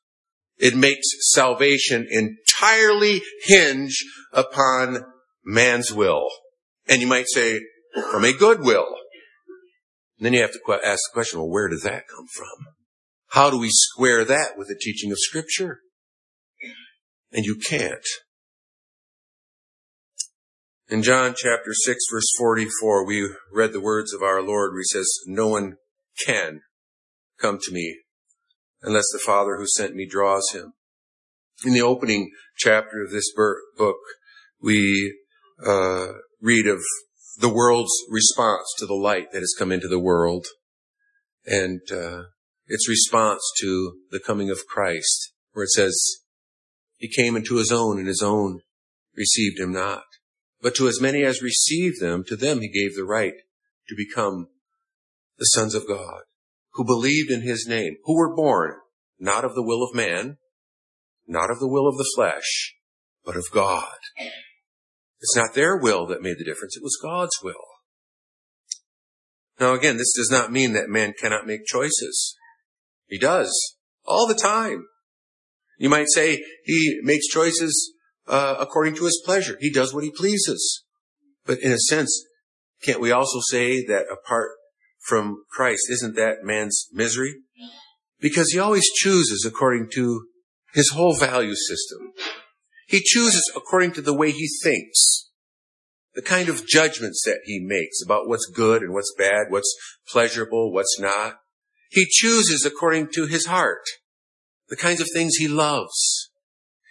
It 0.57 0.75
makes 0.75 1.07
salvation 1.31 2.07
entirely 2.09 3.21
hinge 3.43 4.03
upon 4.33 5.05
man's 5.45 5.93
will. 5.93 6.27
And 6.87 7.01
you 7.01 7.07
might 7.07 7.27
say, 7.29 7.61
from 8.11 8.25
a 8.25 8.33
good 8.33 8.59
will. 8.59 8.87
And 10.17 10.25
then 10.25 10.33
you 10.33 10.41
have 10.41 10.51
to 10.51 10.59
ask 10.85 10.99
the 11.09 11.13
question, 11.13 11.39
well, 11.39 11.49
where 11.49 11.69
does 11.69 11.83
that 11.83 12.07
come 12.07 12.27
from? 12.33 12.73
How 13.29 13.49
do 13.49 13.57
we 13.57 13.69
square 13.71 14.25
that 14.25 14.57
with 14.57 14.67
the 14.67 14.79
teaching 14.79 15.11
of 15.11 15.17
scripture? 15.19 15.79
And 17.31 17.45
you 17.45 17.55
can't. 17.55 18.05
In 20.89 21.03
John 21.03 21.35
chapter 21.37 21.71
6 21.71 21.99
verse 22.11 22.25
44, 22.39 23.05
we 23.05 23.29
read 23.53 23.73
the 23.73 23.79
words 23.79 24.11
of 24.11 24.23
our 24.23 24.41
Lord 24.41 24.71
where 24.71 24.79
he 24.79 24.85
says, 24.85 25.07
no 25.27 25.47
one 25.47 25.75
can 26.25 26.61
come 27.39 27.59
to 27.61 27.71
me 27.71 27.99
unless 28.81 29.05
the 29.13 29.21
Father 29.23 29.57
who 29.57 29.67
sent 29.67 29.93
me 29.93 30.07
draws 30.09 30.49
him. 30.51 30.73
In 31.63 31.73
the 31.73 31.83
opening 31.83 32.31
chapter 32.57 33.03
of 33.03 33.11
this 33.11 33.31
book, 33.77 33.97
we 34.59 35.15
uh, 35.63 36.07
read 36.41 36.65
of 36.65 36.79
the 37.37 37.53
world's 37.53 37.93
response 38.09 38.73
to 38.79 38.87
the 38.87 38.95
light 38.95 39.31
that 39.31 39.41
has 39.41 39.53
come 39.59 39.71
into 39.71 39.87
the 39.87 39.99
world 39.99 40.47
and 41.45 41.81
uh, 41.91 42.23
its 42.65 42.89
response 42.89 43.43
to 43.59 43.93
the 44.09 44.19
coming 44.19 44.49
of 44.49 44.65
Christ, 44.67 45.33
where 45.51 45.65
it 45.65 45.69
says, 45.69 45.95
He 46.97 47.07
came 47.07 47.35
into 47.35 47.57
His 47.57 47.71
own, 47.71 47.99
and 47.99 48.07
His 48.07 48.23
own 48.23 48.61
received 49.15 49.59
Him 49.59 49.71
not. 49.71 50.03
But 50.61 50.75
to 50.75 50.87
as 50.87 51.01
many 51.01 51.23
as 51.23 51.41
received 51.41 52.01
them, 52.01 52.23
to 52.27 52.35
them 52.35 52.61
He 52.61 52.69
gave 52.69 52.95
the 52.95 53.05
right 53.05 53.33
to 53.87 53.95
become 53.95 54.47
the 55.37 55.45
sons 55.45 55.73
of 55.73 55.87
God 55.87 56.21
who 56.73 56.85
believed 56.85 57.31
in 57.31 57.41
his 57.41 57.65
name, 57.67 57.97
who 58.05 58.17
were 58.17 58.35
born 58.35 58.75
not 59.19 59.43
of 59.43 59.55
the 59.55 59.63
will 59.63 59.83
of 59.83 59.95
man, 59.95 60.37
not 61.27 61.51
of 61.51 61.59
the 61.59 61.67
will 61.67 61.87
of 61.87 61.97
the 61.97 62.09
flesh, 62.15 62.75
but 63.25 63.35
of 63.35 63.45
God. 63.53 63.97
It's 65.19 65.35
not 65.35 65.53
their 65.53 65.77
will 65.77 66.07
that 66.07 66.21
made 66.21 66.37
the 66.37 66.45
difference, 66.45 66.77
it 66.77 66.83
was 66.83 66.97
God's 67.01 67.37
will. 67.43 67.65
Now 69.59 69.73
again, 69.73 69.97
this 69.97 70.13
does 70.15 70.29
not 70.31 70.53
mean 70.53 70.73
that 70.73 70.87
man 70.87 71.13
cannot 71.19 71.45
make 71.45 71.65
choices. 71.65 72.37
He 73.07 73.17
does. 73.17 73.75
All 74.05 74.25
the 74.25 74.35
time. 74.35 74.85
You 75.77 75.89
might 75.89 76.07
say 76.13 76.41
he 76.63 76.99
makes 77.03 77.27
choices 77.27 77.93
uh, 78.29 78.55
according 78.59 78.95
to 78.95 79.05
his 79.05 79.21
pleasure. 79.25 79.57
He 79.59 79.71
does 79.71 79.93
what 79.93 80.03
he 80.03 80.11
pleases. 80.11 80.83
But 81.45 81.59
in 81.59 81.71
a 81.71 81.79
sense, 81.79 82.25
can't 82.83 83.01
we 83.01 83.11
also 83.11 83.39
say 83.49 83.83
that 83.85 84.05
apart 84.11 84.51
from 84.99 85.43
Christ, 85.49 85.81
isn't 85.89 86.15
that 86.15 86.43
man's 86.43 86.87
misery? 86.93 87.35
Because 88.19 88.51
he 88.51 88.59
always 88.59 88.85
chooses 88.95 89.45
according 89.45 89.89
to 89.95 90.27
his 90.73 90.91
whole 90.91 91.15
value 91.15 91.55
system. 91.55 92.13
He 92.87 93.01
chooses 93.01 93.51
according 93.55 93.93
to 93.93 94.01
the 94.01 94.13
way 94.13 94.31
he 94.31 94.47
thinks, 94.63 95.29
the 96.13 96.21
kind 96.21 96.49
of 96.49 96.67
judgments 96.67 97.23
that 97.25 97.39
he 97.45 97.59
makes 97.59 98.01
about 98.03 98.27
what's 98.27 98.45
good 98.45 98.81
and 98.81 98.93
what's 98.93 99.13
bad, 99.17 99.47
what's 99.49 99.73
pleasurable, 100.07 100.71
what's 100.71 100.99
not. 100.99 101.37
He 101.91 102.05
chooses 102.05 102.65
according 102.65 103.09
to 103.13 103.25
his 103.25 103.45
heart, 103.47 103.83
the 104.67 104.75
kinds 104.75 105.01
of 105.01 105.07
things 105.13 105.35
he 105.35 105.47
loves. 105.47 106.28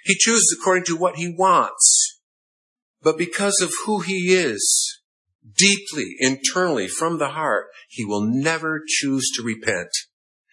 He 0.08 0.16
chooses 0.18 0.56
according 0.58 0.84
to 0.86 0.96
what 0.96 1.16
he 1.16 1.28
wants. 1.28 2.18
But 3.02 3.18
because 3.18 3.60
of 3.62 3.70
who 3.84 4.00
he 4.00 4.32
is, 4.32 4.98
deeply, 5.56 6.16
internally, 6.18 6.88
from 6.88 7.18
the 7.18 7.28
heart, 7.28 7.66
he 7.90 8.06
will 8.06 8.22
never 8.22 8.82
choose 8.88 9.30
to 9.36 9.42
repent. 9.42 9.90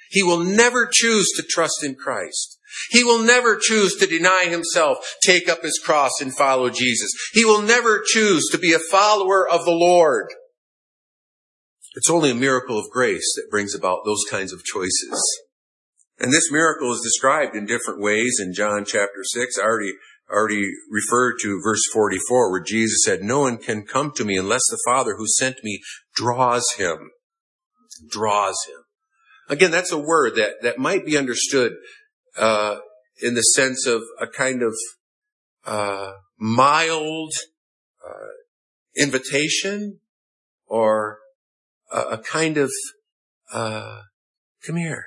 He 0.10 0.22
will 0.22 0.44
never 0.44 0.90
choose 0.92 1.32
to 1.38 1.44
trust 1.50 1.86
in 1.86 1.96
Christ. 1.96 2.60
He 2.92 3.06
will 3.06 3.24
never 3.24 3.58
choose 3.58 3.96
to 3.96 4.06
deny 4.06 4.48
himself, 4.50 4.98
take 5.24 5.48
up 5.48 5.64
his 5.64 5.82
cross 5.84 6.12
and 6.20 6.36
follow 6.36 6.70
Jesus. 6.70 7.12
He 7.32 7.46
will 7.46 7.62
never 7.62 8.04
choose 8.06 8.50
to 8.52 8.58
be 8.58 8.74
a 8.74 8.80
follower 8.92 9.48
of 9.50 9.64
the 9.64 9.72
Lord. 9.72 10.28
It's 11.96 12.10
only 12.10 12.32
a 12.32 12.36
miracle 12.36 12.78
of 12.78 12.90
grace 12.92 13.34
that 13.38 13.50
brings 13.50 13.74
about 13.74 14.00
those 14.04 14.24
kinds 14.30 14.52
of 14.52 14.66
choices. 14.66 15.45
And 16.20 16.32
this 16.32 16.52
miracle 16.52 16.92
is 16.94 17.02
described 17.02 17.56
in 17.56 17.66
different 17.66 18.02
ways 18.02 18.38
in 18.40 18.54
John 18.54 18.86
chapter 18.86 19.24
6. 19.24 19.58
I 19.60 19.64
already 19.64 19.94
already 20.32 20.66
referred 20.90 21.36
to 21.42 21.62
verse 21.64 21.84
44 21.94 22.52
where 22.52 22.64
Jesus 22.64 23.04
said, 23.04 23.22
no 23.22 23.42
one 23.42 23.58
can 23.58 23.86
come 23.86 24.12
to 24.16 24.26
me 24.26 24.38
unless 24.38 24.64
the 24.70 24.82
Father 24.86 25.16
who 25.18 25.28
sent 25.28 25.64
me 25.64 25.82
draws 26.16 26.66
him. 26.78 27.12
Draws 28.10 28.56
him. 28.68 28.84
Again, 29.50 29.72
that's 29.72 29.92
a 29.92 29.98
word 29.98 30.36
that, 30.36 30.64
that 30.64 30.80
might 30.80 31.06
be 31.06 31.18
understood, 31.18 31.74
uh, 32.38 32.80
in 33.22 33.36
the 33.36 33.42
sense 33.42 33.86
of 33.86 34.02
a 34.20 34.28
kind 34.28 34.64
of, 34.64 34.74
uh, 35.66 36.14
mild 36.38 37.32
uh, 38.06 38.34
invitation 38.96 40.00
or 40.66 41.20
a, 41.92 42.00
a 42.00 42.18
kind 42.18 42.58
of 42.58 42.72
uh, 43.54 44.02
come 44.66 44.78
here. 44.78 45.06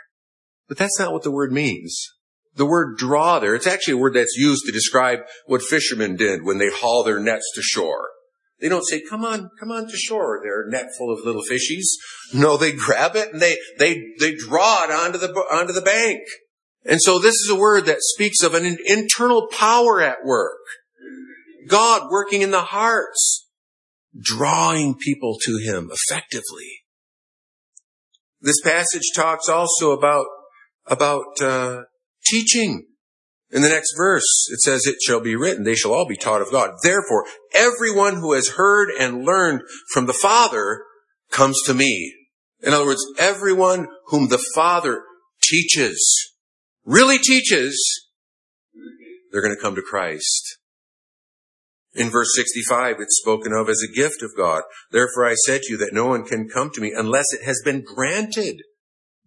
But 0.69 0.77
that's 0.79 0.99
not 0.99 1.12
what 1.12 1.23
the 1.23 1.31
word 1.31 1.53
means. 1.53 1.99
The 2.55 2.66
word 2.66 2.99
draw 2.99 3.39
there, 3.39 3.55
it's 3.55 3.66
actually 3.66 3.95
a 3.95 3.99
word 3.99 4.14
that's 4.14 4.37
used 4.37 4.64
to 4.66 4.73
describe 4.73 5.21
what 5.47 5.62
fishermen 5.62 6.16
did 6.16 6.45
when 6.45 6.59
they 6.59 6.71
haul 6.71 7.05
their 7.05 7.21
nets 7.21 7.51
to 7.55 7.62
shore. 7.62 8.11
They 8.61 8.69
don't 8.69 8.87
say, 8.87 9.01
come 9.09 9.25
on, 9.25 9.51
come 9.61 9.71
on 9.71 9.87
to 9.89 9.97
shore, 9.97 10.41
their 10.43 10.69
net 10.69 10.89
full 10.99 11.12
of 11.12 11.25
little 11.25 11.43
fishies. 11.43 11.87
No, 12.35 12.57
they 12.57 12.73
grab 12.73 13.14
it 13.14 13.33
and 13.33 13.41
they, 13.41 13.57
they, 13.79 14.03
they 14.19 14.35
draw 14.35 14.83
it 14.83 14.91
onto 14.91 15.19
the, 15.19 15.29
onto 15.29 15.73
the 15.73 15.81
bank. 15.81 16.21
And 16.85 17.01
so 17.01 17.19
this 17.19 17.35
is 17.35 17.51
a 17.51 17.57
word 17.59 17.87
that 17.87 17.99
speaks 18.01 18.43
of 18.43 18.55
an 18.55 18.79
internal 18.87 19.47
power 19.47 20.01
at 20.01 20.25
work. 20.25 20.59
God 21.69 22.09
working 22.11 22.43
in 22.43 22.51
the 22.51 22.62
hearts, 22.62 23.47
drawing 24.19 24.97
people 24.97 25.37
to 25.45 25.59
Him 25.59 25.91
effectively. 25.93 26.83
This 28.41 28.61
passage 28.62 29.12
talks 29.14 29.49
also 29.49 29.93
about, 29.93 30.27
about, 30.91 31.41
uh, 31.41 31.82
teaching. 32.26 32.86
In 33.51 33.62
the 33.62 33.68
next 33.68 33.95
verse, 33.97 34.49
it 34.53 34.61
says, 34.61 34.86
it 34.86 34.97
shall 35.01 35.20
be 35.20 35.34
written, 35.34 35.64
they 35.64 35.74
shall 35.74 35.95
all 35.95 36.07
be 36.07 36.16
taught 36.16 36.43
of 36.43 36.53
God. 36.53 36.72
Therefore, 36.82 37.24
everyone 37.55 38.16
who 38.16 38.34
has 38.34 38.49
heard 38.57 38.91
and 38.99 39.24
learned 39.24 39.62
from 39.93 40.07
the 40.07 40.18
Father 40.20 40.82
comes 41.30 41.57
to 41.66 41.74
me. 41.74 42.14
In 42.62 42.74
other 42.74 42.84
words, 42.84 43.05
everyone 43.18 43.89
whom 44.07 44.28
the 44.28 44.43
Father 44.55 45.03
teaches, 45.43 46.34
really 46.84 47.18
teaches, 47.18 47.80
they're 49.32 49.43
going 49.43 49.55
to 49.55 49.62
come 49.62 49.76
to 49.76 49.82
Christ. 49.82 50.59
In 51.95 52.11
verse 52.11 52.34
65, 52.36 52.97
it's 53.01 53.20
spoken 53.20 53.53
of 53.53 53.68
as 53.68 53.82
a 53.82 53.93
gift 53.93 54.22
of 54.22 54.36
God. 54.36 54.62
Therefore 54.91 55.26
I 55.26 55.34
said 55.34 55.62
to 55.62 55.72
you 55.72 55.78
that 55.78 55.93
no 55.93 56.07
one 56.07 56.24
can 56.24 56.49
come 56.49 56.70
to 56.74 56.80
me 56.80 56.93
unless 56.97 57.32
it 57.32 57.45
has 57.45 57.61
been 57.64 57.82
granted, 57.82 58.62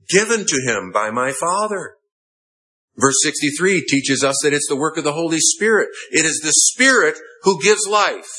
given 0.10 0.46
to 0.46 0.62
him 0.66 0.92
by 0.92 1.12
my 1.12 1.32
Father. 1.32 1.96
Verse 2.98 3.16
63 3.24 3.86
teaches 3.88 4.24
us 4.24 4.36
that 4.44 4.54
it's 4.54 4.68
the 4.68 4.76
work 4.76 4.98
of 4.98 5.04
the 5.04 5.14
Holy 5.14 5.40
Spirit. 5.40 5.90
It 6.12 6.26
is 6.26 6.40
the 6.40 6.54
Spirit 6.54 7.16
who 7.44 7.62
gives 7.62 7.88
life. 7.88 8.30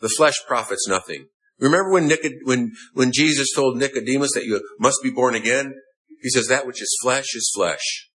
The 0.00 0.08
flesh 0.08 0.36
profits 0.46 0.88
nothing. 0.88 1.26
Remember 1.58 1.92
when, 1.92 2.08
Nicod- 2.08 2.44
when, 2.44 2.72
when 2.94 3.12
Jesus 3.12 3.48
told 3.54 3.76
Nicodemus 3.76 4.32
that 4.34 4.44
you 4.44 4.60
must 4.78 4.98
be 5.02 5.10
born 5.10 5.34
again? 5.34 5.74
He 6.22 6.30
says 6.30 6.48
that 6.48 6.66
which 6.66 6.82
is 6.82 6.98
flesh 7.02 7.34
is 7.34 7.50
flesh. 7.54 8.08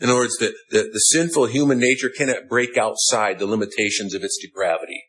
In 0.00 0.10
other 0.10 0.20
words, 0.20 0.36
the, 0.38 0.54
the, 0.70 0.90
the 0.92 0.98
sinful 0.98 1.46
human 1.46 1.78
nature 1.78 2.10
cannot 2.14 2.48
break 2.48 2.76
outside 2.76 3.38
the 3.38 3.46
limitations 3.46 4.14
of 4.14 4.22
its 4.22 4.38
depravity. 4.40 5.04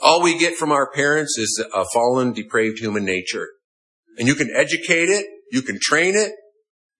All 0.00 0.22
we 0.22 0.38
get 0.38 0.56
from 0.56 0.70
our 0.70 0.90
parents 0.92 1.36
is 1.38 1.64
a 1.74 1.84
fallen, 1.92 2.32
depraved 2.32 2.78
human 2.78 3.04
nature. 3.04 3.48
And 4.18 4.28
you 4.28 4.34
can 4.34 4.50
educate 4.54 5.08
it, 5.08 5.26
you 5.52 5.62
can 5.62 5.78
train 5.80 6.14
it, 6.16 6.32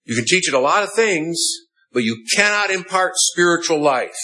you 0.04 0.14
can 0.14 0.24
teach 0.24 0.48
it 0.48 0.54
a 0.54 0.60
lot 0.60 0.82
of 0.82 0.92
things, 0.94 1.38
but 1.92 2.02
you 2.02 2.24
cannot 2.36 2.70
impart 2.70 3.12
spiritual 3.16 3.80
life. 3.82 4.16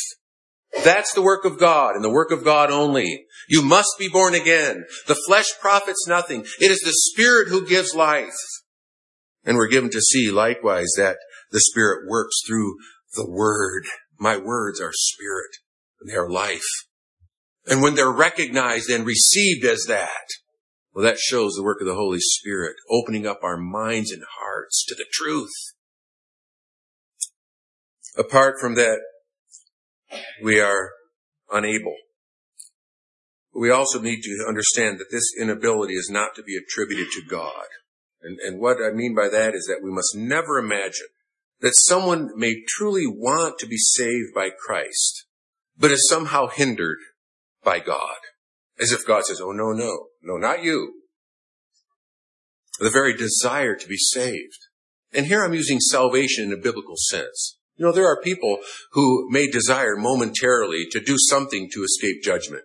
That's 0.82 1.12
the 1.12 1.22
work 1.22 1.44
of 1.44 1.58
God 1.58 1.94
and 1.94 2.04
the 2.04 2.10
work 2.10 2.30
of 2.30 2.44
God 2.44 2.70
only. 2.70 3.26
You 3.48 3.62
must 3.62 3.90
be 3.98 4.08
born 4.08 4.34
again. 4.34 4.84
The 5.06 5.20
flesh 5.26 5.46
profits 5.60 6.06
nothing. 6.08 6.46
It 6.60 6.70
is 6.70 6.80
the 6.80 6.92
Spirit 6.92 7.48
who 7.48 7.68
gives 7.68 7.94
life. 7.94 8.32
And 9.44 9.56
we're 9.56 9.68
given 9.68 9.90
to 9.90 10.00
see 10.00 10.30
likewise 10.30 10.88
that 10.96 11.18
the 11.50 11.60
Spirit 11.60 12.08
works 12.08 12.34
through 12.46 12.76
the 13.14 13.30
Word. 13.30 13.84
My 14.18 14.36
words 14.36 14.80
are 14.80 14.92
Spirit 14.92 15.50
and 16.00 16.10
they 16.10 16.16
are 16.16 16.30
life. 16.30 16.86
And 17.66 17.82
when 17.82 17.94
they're 17.94 18.12
recognized 18.12 18.90
and 18.90 19.06
received 19.06 19.64
as 19.64 19.84
that, 19.88 20.26
well, 20.94 21.04
that 21.04 21.18
shows 21.18 21.54
the 21.54 21.64
work 21.64 21.80
of 21.80 21.88
the 21.88 21.94
Holy 21.94 22.20
Spirit, 22.20 22.76
opening 22.88 23.26
up 23.26 23.40
our 23.42 23.56
minds 23.56 24.12
and 24.12 24.22
hearts 24.38 24.84
to 24.86 24.94
the 24.94 25.06
truth. 25.12 25.50
Apart 28.16 28.60
from 28.60 28.76
that, 28.76 29.00
we 30.40 30.60
are 30.60 30.90
unable. 31.50 31.96
We 33.52 33.70
also 33.70 34.00
need 34.00 34.22
to 34.22 34.44
understand 34.46 34.98
that 34.98 35.10
this 35.10 35.32
inability 35.40 35.94
is 35.94 36.08
not 36.10 36.36
to 36.36 36.42
be 36.42 36.56
attributed 36.56 37.08
to 37.12 37.22
God. 37.28 37.66
And, 38.22 38.38
and 38.38 38.60
what 38.60 38.76
I 38.82 38.94
mean 38.94 39.14
by 39.14 39.28
that 39.28 39.54
is 39.54 39.66
that 39.66 39.82
we 39.82 39.90
must 39.90 40.14
never 40.14 40.58
imagine 40.58 41.08
that 41.60 41.74
someone 41.76 42.30
may 42.36 42.62
truly 42.68 43.06
want 43.06 43.58
to 43.58 43.66
be 43.66 43.76
saved 43.78 44.32
by 44.34 44.50
Christ, 44.50 45.26
but 45.76 45.90
is 45.90 46.08
somehow 46.08 46.46
hindered 46.46 46.98
by 47.64 47.80
God. 47.80 48.16
As 48.80 48.92
if 48.92 49.06
God 49.06 49.24
says, 49.24 49.40
oh 49.40 49.52
no, 49.52 49.72
no, 49.72 50.06
no, 50.22 50.36
not 50.36 50.62
you. 50.62 50.94
The 52.80 52.90
very 52.90 53.16
desire 53.16 53.76
to 53.76 53.88
be 53.88 53.96
saved. 53.96 54.58
And 55.12 55.26
here 55.26 55.44
I'm 55.44 55.54
using 55.54 55.78
salvation 55.78 56.44
in 56.44 56.52
a 56.52 56.60
biblical 56.60 56.96
sense. 56.96 57.58
You 57.76 57.86
know, 57.86 57.92
there 57.92 58.06
are 58.06 58.20
people 58.20 58.58
who 58.92 59.28
may 59.30 59.46
desire 59.46 59.96
momentarily 59.96 60.86
to 60.90 61.00
do 61.00 61.16
something 61.18 61.68
to 61.72 61.82
escape 61.84 62.22
judgment. 62.22 62.64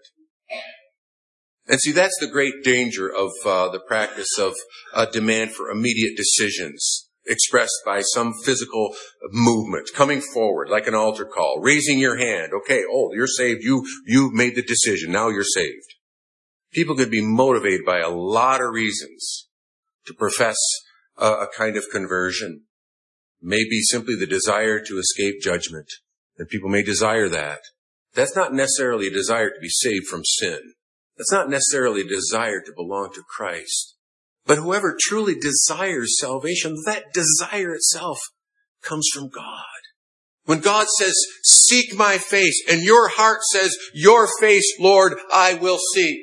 And 1.67 1.79
see, 1.79 1.91
that's 1.91 2.17
the 2.19 2.27
great 2.27 2.63
danger 2.63 3.07
of 3.07 3.31
uh, 3.45 3.69
the 3.69 3.79
practice 3.79 4.39
of 4.39 4.55
a 4.95 5.05
demand 5.05 5.51
for 5.51 5.69
immediate 5.69 6.17
decisions 6.17 7.09
expressed 7.27 7.81
by 7.85 8.01
some 8.01 8.33
physical 8.43 8.95
movement, 9.31 9.89
coming 9.93 10.19
forward 10.19 10.69
like 10.69 10.87
an 10.87 10.95
altar 10.95 11.25
call, 11.25 11.59
raising 11.61 11.99
your 11.99 12.17
hand. 12.17 12.51
Okay, 12.53 12.81
oh, 12.91 13.11
you're 13.13 13.27
saved. 13.27 13.63
You, 13.63 13.85
you 14.07 14.31
made 14.33 14.55
the 14.55 14.63
decision. 14.63 15.11
Now 15.11 15.29
you're 15.29 15.43
saved. 15.43 15.93
People 16.71 16.95
could 16.95 17.11
be 17.11 17.21
motivated 17.21 17.81
by 17.85 17.99
a 17.99 18.09
lot 18.09 18.61
of 18.61 18.73
reasons 18.73 19.47
to 20.05 20.13
profess 20.13 20.57
a, 21.17 21.25
a 21.25 21.47
kind 21.55 21.77
of 21.77 21.85
conversion 21.91 22.65
Maybe 23.41 23.79
simply 23.81 24.15
the 24.15 24.27
desire 24.27 24.79
to 24.81 24.97
escape 24.97 25.41
judgment. 25.41 25.87
And 26.37 26.49
people 26.49 26.69
may 26.69 26.83
desire 26.83 27.29
that. 27.29 27.59
That's 28.13 28.35
not 28.35 28.53
necessarily 28.53 29.07
a 29.07 29.11
desire 29.11 29.49
to 29.49 29.59
be 29.61 29.69
saved 29.69 30.07
from 30.07 30.25
sin. 30.25 30.59
That's 31.17 31.31
not 31.31 31.49
necessarily 31.49 32.01
a 32.01 32.07
desire 32.07 32.61
to 32.61 32.73
belong 32.75 33.11
to 33.13 33.23
Christ. 33.27 33.95
But 34.45 34.57
whoever 34.57 34.97
truly 34.99 35.35
desires 35.35 36.17
salvation, 36.19 36.75
that 36.85 37.13
desire 37.13 37.73
itself 37.73 38.19
comes 38.81 39.07
from 39.13 39.29
God. 39.29 39.65
When 40.45 40.59
God 40.59 40.87
says, 40.97 41.13
seek 41.43 41.95
my 41.95 42.17
face, 42.17 42.63
and 42.69 42.81
your 42.81 43.09
heart 43.09 43.41
says, 43.51 43.75
your 43.93 44.27
face, 44.39 44.65
Lord, 44.79 45.13
I 45.33 45.53
will 45.53 45.77
seek. 45.93 46.21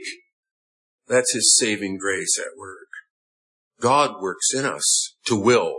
That's 1.09 1.33
His 1.33 1.57
saving 1.59 1.99
grace 1.99 2.39
at 2.39 2.59
work. 2.59 2.89
God 3.81 4.21
works 4.21 4.53
in 4.55 4.65
us 4.65 5.15
to 5.27 5.37
will 5.37 5.77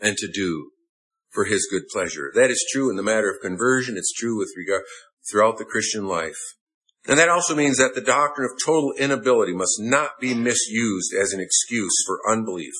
and 0.00 0.16
to 0.18 0.28
do 0.30 0.70
for 1.36 1.44
his 1.44 1.68
good 1.70 1.82
pleasure. 1.92 2.32
That 2.34 2.50
is 2.50 2.66
true 2.72 2.90
in 2.90 2.96
the 2.96 3.02
matter 3.02 3.30
of 3.30 3.40
conversion. 3.40 3.96
It's 3.96 4.12
true 4.12 4.38
with 4.38 4.52
regard 4.56 4.82
throughout 5.30 5.58
the 5.58 5.64
Christian 5.64 6.06
life. 6.06 6.38
And 7.06 7.18
that 7.18 7.28
also 7.28 7.54
means 7.54 7.76
that 7.76 7.94
the 7.94 8.00
doctrine 8.00 8.48
of 8.50 8.58
total 8.64 8.92
inability 8.98 9.52
must 9.52 9.76
not 9.78 10.12
be 10.20 10.34
misused 10.34 11.12
as 11.14 11.32
an 11.32 11.40
excuse 11.40 11.94
for 12.04 12.18
unbelief 12.28 12.72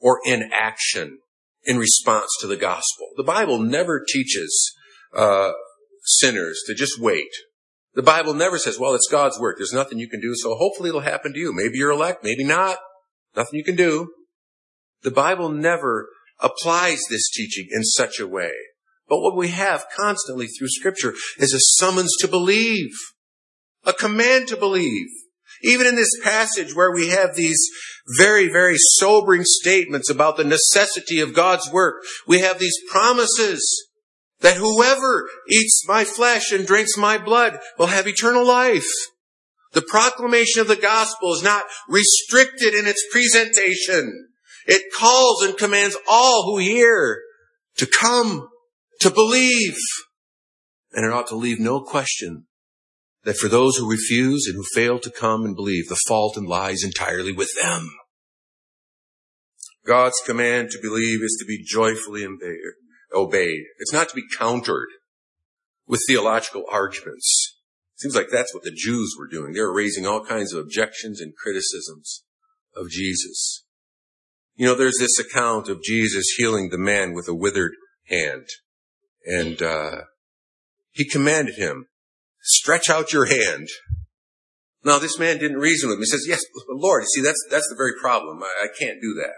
or 0.00 0.20
inaction 0.24 1.18
in 1.64 1.78
response 1.78 2.30
to 2.40 2.46
the 2.46 2.56
gospel. 2.56 3.08
The 3.16 3.24
Bible 3.24 3.58
never 3.58 4.02
teaches 4.06 4.74
uh, 5.14 5.52
sinners 6.04 6.62
to 6.66 6.74
just 6.74 6.98
wait. 6.98 7.30
The 7.94 8.02
Bible 8.02 8.34
never 8.34 8.58
says, 8.58 8.78
well, 8.78 8.94
it's 8.94 9.08
God's 9.10 9.38
work. 9.38 9.56
There's 9.58 9.72
nothing 9.72 9.98
you 9.98 10.08
can 10.08 10.20
do, 10.20 10.34
so 10.34 10.56
hopefully 10.56 10.88
it'll 10.88 11.00
happen 11.00 11.32
to 11.32 11.38
you. 11.38 11.52
Maybe 11.54 11.78
you're 11.78 11.92
elect, 11.92 12.24
maybe 12.24 12.44
not. 12.44 12.78
Nothing 13.36 13.58
you 13.58 13.64
can 13.64 13.76
do. 13.76 14.10
The 15.02 15.10
Bible 15.10 15.48
never 15.48 16.08
applies 16.40 17.02
this 17.08 17.30
teaching 17.30 17.68
in 17.70 17.84
such 17.84 18.18
a 18.18 18.26
way. 18.26 18.52
But 19.08 19.20
what 19.20 19.36
we 19.36 19.48
have 19.48 19.86
constantly 19.94 20.46
through 20.46 20.68
scripture 20.70 21.14
is 21.38 21.52
a 21.52 21.60
summons 21.78 22.12
to 22.20 22.28
believe, 22.28 22.90
a 23.84 23.92
command 23.92 24.48
to 24.48 24.56
believe. 24.56 25.08
Even 25.62 25.86
in 25.86 25.94
this 25.94 26.18
passage 26.22 26.74
where 26.74 26.92
we 26.92 27.08
have 27.08 27.36
these 27.36 27.58
very, 28.18 28.48
very 28.48 28.76
sobering 28.76 29.42
statements 29.44 30.10
about 30.10 30.36
the 30.36 30.44
necessity 30.44 31.20
of 31.20 31.34
God's 31.34 31.70
work, 31.70 32.02
we 32.26 32.40
have 32.40 32.58
these 32.58 32.76
promises 32.90 33.62
that 34.44 34.58
whoever 34.58 35.26
eats 35.50 35.88
my 35.88 36.04
flesh 36.04 36.52
and 36.52 36.66
drinks 36.66 36.98
my 36.98 37.16
blood 37.16 37.58
will 37.78 37.86
have 37.86 38.06
eternal 38.06 38.46
life. 38.46 38.86
The 39.72 39.80
proclamation 39.80 40.60
of 40.60 40.68
the 40.68 40.76
gospel 40.76 41.32
is 41.32 41.42
not 41.42 41.64
restricted 41.88 42.74
in 42.74 42.86
its 42.86 43.02
presentation. 43.10 44.28
It 44.66 44.92
calls 44.94 45.42
and 45.42 45.56
commands 45.56 45.96
all 46.06 46.44
who 46.44 46.58
hear 46.58 47.22
to 47.78 47.86
come, 47.86 48.50
to 49.00 49.10
believe. 49.10 49.78
And 50.92 51.06
it 51.06 51.12
ought 51.12 51.28
to 51.28 51.36
leave 51.36 51.58
no 51.58 51.80
question 51.80 52.44
that 53.24 53.38
for 53.38 53.48
those 53.48 53.78
who 53.78 53.90
refuse 53.90 54.46
and 54.46 54.56
who 54.56 54.64
fail 54.74 54.98
to 54.98 55.10
come 55.10 55.46
and 55.46 55.56
believe, 55.56 55.88
the 55.88 55.98
fault 56.06 56.36
and 56.36 56.46
lies 56.46 56.84
entirely 56.84 57.32
with 57.32 57.50
them. 57.60 57.88
God's 59.86 60.20
command 60.26 60.68
to 60.72 60.78
believe 60.82 61.22
is 61.22 61.38
to 61.40 61.46
be 61.46 61.64
joyfully 61.66 62.26
obeyed. 62.26 62.83
It's 63.14 63.92
not 63.92 64.08
to 64.08 64.14
be 64.14 64.24
countered 64.38 64.88
with 65.86 66.02
theological 66.06 66.64
arguments. 66.70 67.58
Seems 67.96 68.16
like 68.16 68.28
that's 68.30 68.52
what 68.52 68.64
the 68.64 68.74
Jews 68.74 69.14
were 69.18 69.28
doing. 69.28 69.52
They 69.52 69.60
were 69.60 69.74
raising 69.74 70.06
all 70.06 70.24
kinds 70.24 70.52
of 70.52 70.60
objections 70.60 71.20
and 71.20 71.34
criticisms 71.36 72.24
of 72.76 72.88
Jesus. 72.88 73.64
You 74.56 74.66
know, 74.66 74.74
there's 74.74 74.98
this 74.98 75.18
account 75.18 75.68
of 75.68 75.82
Jesus 75.82 76.34
healing 76.36 76.70
the 76.70 76.78
man 76.78 77.12
with 77.12 77.28
a 77.28 77.34
withered 77.34 77.72
hand. 78.08 78.46
And, 79.26 79.62
uh, 79.62 80.02
he 80.90 81.08
commanded 81.08 81.56
him, 81.56 81.86
stretch 82.40 82.88
out 82.88 83.12
your 83.12 83.26
hand. 83.26 83.68
Now, 84.84 84.98
this 84.98 85.18
man 85.18 85.38
didn't 85.38 85.58
reason 85.58 85.88
with 85.88 85.96
him. 85.96 86.02
He 86.02 86.06
says, 86.06 86.26
yes, 86.28 86.42
Lord, 86.68 87.04
see, 87.14 87.22
that's, 87.22 87.42
that's 87.50 87.68
the 87.68 87.76
very 87.76 87.94
problem. 88.00 88.42
I, 88.42 88.66
I 88.66 88.68
can't 88.78 89.00
do 89.00 89.14
that. 89.14 89.34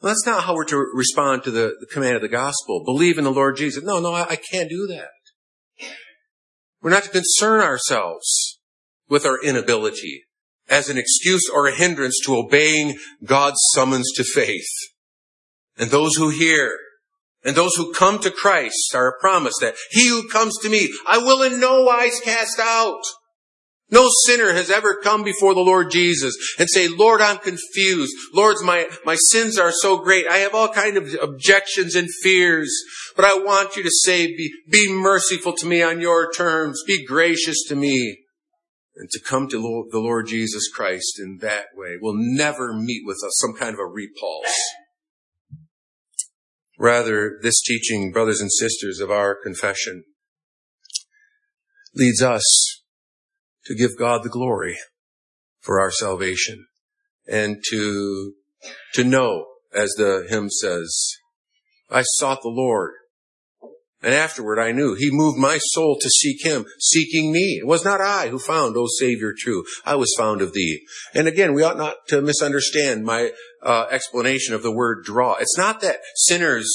Well, 0.00 0.12
that's 0.12 0.26
not 0.26 0.44
how 0.44 0.54
we're 0.54 0.64
to 0.66 0.86
respond 0.94 1.44
to 1.44 1.50
the, 1.50 1.74
the, 1.80 1.86
command 1.86 2.16
of 2.16 2.22
the 2.22 2.28
gospel. 2.28 2.84
Believe 2.84 3.16
in 3.16 3.24
the 3.24 3.32
Lord 3.32 3.56
Jesus. 3.56 3.82
No, 3.82 3.98
no, 3.98 4.12
I, 4.12 4.30
I 4.30 4.36
can't 4.36 4.68
do 4.68 4.86
that. 4.88 5.08
We're 6.82 6.90
not 6.90 7.04
to 7.04 7.10
concern 7.10 7.60
ourselves 7.62 8.60
with 9.08 9.24
our 9.24 9.42
inability 9.42 10.24
as 10.68 10.90
an 10.90 10.98
excuse 10.98 11.48
or 11.52 11.66
a 11.66 11.74
hindrance 11.74 12.20
to 12.24 12.36
obeying 12.36 12.98
God's 13.24 13.58
summons 13.74 14.12
to 14.16 14.24
faith. 14.24 14.68
And 15.78 15.90
those 15.90 16.16
who 16.16 16.30
hear 16.30 16.76
and 17.44 17.54
those 17.54 17.76
who 17.76 17.92
come 17.92 18.18
to 18.20 18.30
Christ 18.30 18.92
are 18.94 19.18
promised 19.20 19.58
that 19.60 19.76
he 19.90 20.08
who 20.08 20.28
comes 20.28 20.58
to 20.62 20.68
me, 20.68 20.92
I 21.06 21.18
will 21.18 21.42
in 21.42 21.60
no 21.60 21.84
wise 21.84 22.20
cast 22.20 22.58
out. 22.58 23.02
No 23.88 24.08
sinner 24.26 24.52
has 24.52 24.68
ever 24.68 24.96
come 25.00 25.22
before 25.22 25.54
the 25.54 25.60
Lord 25.60 25.92
Jesus 25.92 26.36
and 26.58 26.68
say, 26.68 26.88
Lord, 26.88 27.20
I'm 27.20 27.38
confused. 27.38 28.12
Lord, 28.34 28.56
my, 28.64 28.88
my 29.04 29.16
sins 29.30 29.58
are 29.58 29.70
so 29.70 29.98
great. 29.98 30.26
I 30.26 30.38
have 30.38 30.54
all 30.54 30.68
kind 30.68 30.96
of 30.96 31.14
objections 31.22 31.94
and 31.94 32.08
fears, 32.22 32.74
but 33.14 33.24
I 33.24 33.34
want 33.34 33.76
you 33.76 33.84
to 33.84 33.90
say, 34.02 34.26
be, 34.26 34.52
be 34.68 34.92
merciful 34.92 35.52
to 35.52 35.66
me 35.66 35.82
on 35.82 36.00
your 36.00 36.32
terms. 36.32 36.82
Be 36.84 37.04
gracious 37.04 37.64
to 37.68 37.76
me. 37.76 38.22
And 38.96 39.08
to 39.10 39.20
come 39.20 39.46
to 39.48 39.86
the 39.90 40.00
Lord 40.00 40.26
Jesus 40.26 40.68
Christ 40.68 41.20
in 41.20 41.38
that 41.42 41.66
way 41.76 41.96
will 42.00 42.16
never 42.16 42.72
meet 42.72 43.02
with 43.04 43.18
some 43.30 43.54
kind 43.54 43.74
of 43.74 43.78
a 43.78 43.86
repulse. 43.86 44.58
Rather, 46.78 47.38
this 47.40 47.62
teaching, 47.62 48.10
brothers 48.10 48.40
and 48.40 48.50
sisters 48.50 48.98
of 48.98 49.10
our 49.10 49.36
confession, 49.40 50.04
leads 51.94 52.20
us 52.20 52.75
to 53.66 53.74
give 53.74 53.98
God 53.98 54.22
the 54.22 54.28
glory 54.28 54.76
for 55.60 55.80
our 55.80 55.90
salvation 55.90 56.66
and 57.28 57.62
to, 57.70 58.34
to 58.94 59.04
know, 59.04 59.46
as 59.74 59.90
the 59.96 60.26
hymn 60.28 60.50
says, 60.50 61.16
I 61.90 62.02
sought 62.02 62.42
the 62.42 62.48
Lord 62.48 62.92
and 64.02 64.14
afterward 64.14 64.60
I 64.60 64.72
knew 64.72 64.94
he 64.94 65.10
moved 65.10 65.38
my 65.38 65.58
soul 65.58 65.98
to 66.00 66.08
seek 66.08 66.44
him, 66.44 66.66
seeking 66.78 67.32
me. 67.32 67.58
It 67.60 67.66
was 67.66 67.84
not 67.84 68.00
I 68.00 68.28
who 68.28 68.38
found, 68.38 68.76
O 68.76 68.86
Savior, 68.86 69.34
true. 69.36 69.64
I 69.84 69.96
was 69.96 70.14
found 70.16 70.42
of 70.42 70.52
thee. 70.52 70.82
And 71.14 71.26
again, 71.26 71.54
we 71.54 71.62
ought 71.62 71.78
not 71.78 71.96
to 72.08 72.20
misunderstand 72.20 73.04
my 73.04 73.32
uh, 73.62 73.86
explanation 73.90 74.54
of 74.54 74.62
the 74.62 74.70
word 74.70 75.04
draw. 75.04 75.34
It's 75.40 75.58
not 75.58 75.80
that 75.80 76.00
sinners 76.14 76.70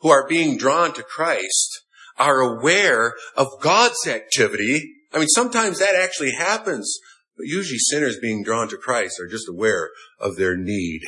who 0.00 0.10
are 0.10 0.26
being 0.26 0.56
drawn 0.56 0.92
to 0.94 1.02
Christ 1.02 1.82
are 2.18 2.40
aware 2.40 3.14
of 3.36 3.60
God's 3.60 4.06
activity. 4.08 4.92
I 5.12 5.18
mean, 5.18 5.28
sometimes 5.28 5.78
that 5.78 5.94
actually 5.94 6.32
happens, 6.32 6.98
but 7.36 7.46
usually 7.46 7.78
sinners 7.78 8.18
being 8.20 8.42
drawn 8.42 8.68
to 8.68 8.76
Christ 8.76 9.20
are 9.20 9.28
just 9.28 9.48
aware 9.48 9.90
of 10.18 10.36
their 10.36 10.56
need, 10.56 11.02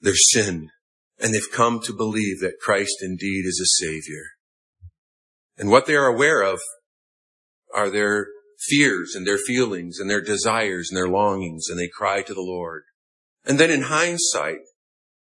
their 0.00 0.14
sin, 0.14 0.68
and 1.18 1.32
they've 1.32 1.50
come 1.52 1.80
to 1.80 1.92
believe 1.92 2.40
that 2.40 2.60
Christ 2.60 2.96
indeed 3.00 3.44
is 3.46 3.60
a 3.60 3.84
Savior. 3.84 4.24
And 5.56 5.70
what 5.70 5.86
they 5.86 5.96
are 5.96 6.06
aware 6.06 6.42
of 6.42 6.60
are 7.74 7.88
their 7.88 8.28
fears 8.68 9.14
and 9.14 9.26
their 9.26 9.38
feelings 9.38 9.98
and 9.98 10.10
their 10.10 10.20
desires 10.20 10.88
and 10.90 10.96
their 10.96 11.08
longings, 11.08 11.68
and 11.68 11.78
they 11.78 11.88
cry 11.88 12.22
to 12.22 12.34
the 12.34 12.42
Lord. 12.42 12.82
And 13.44 13.58
then 13.58 13.70
in 13.70 13.82
hindsight, 13.82 14.60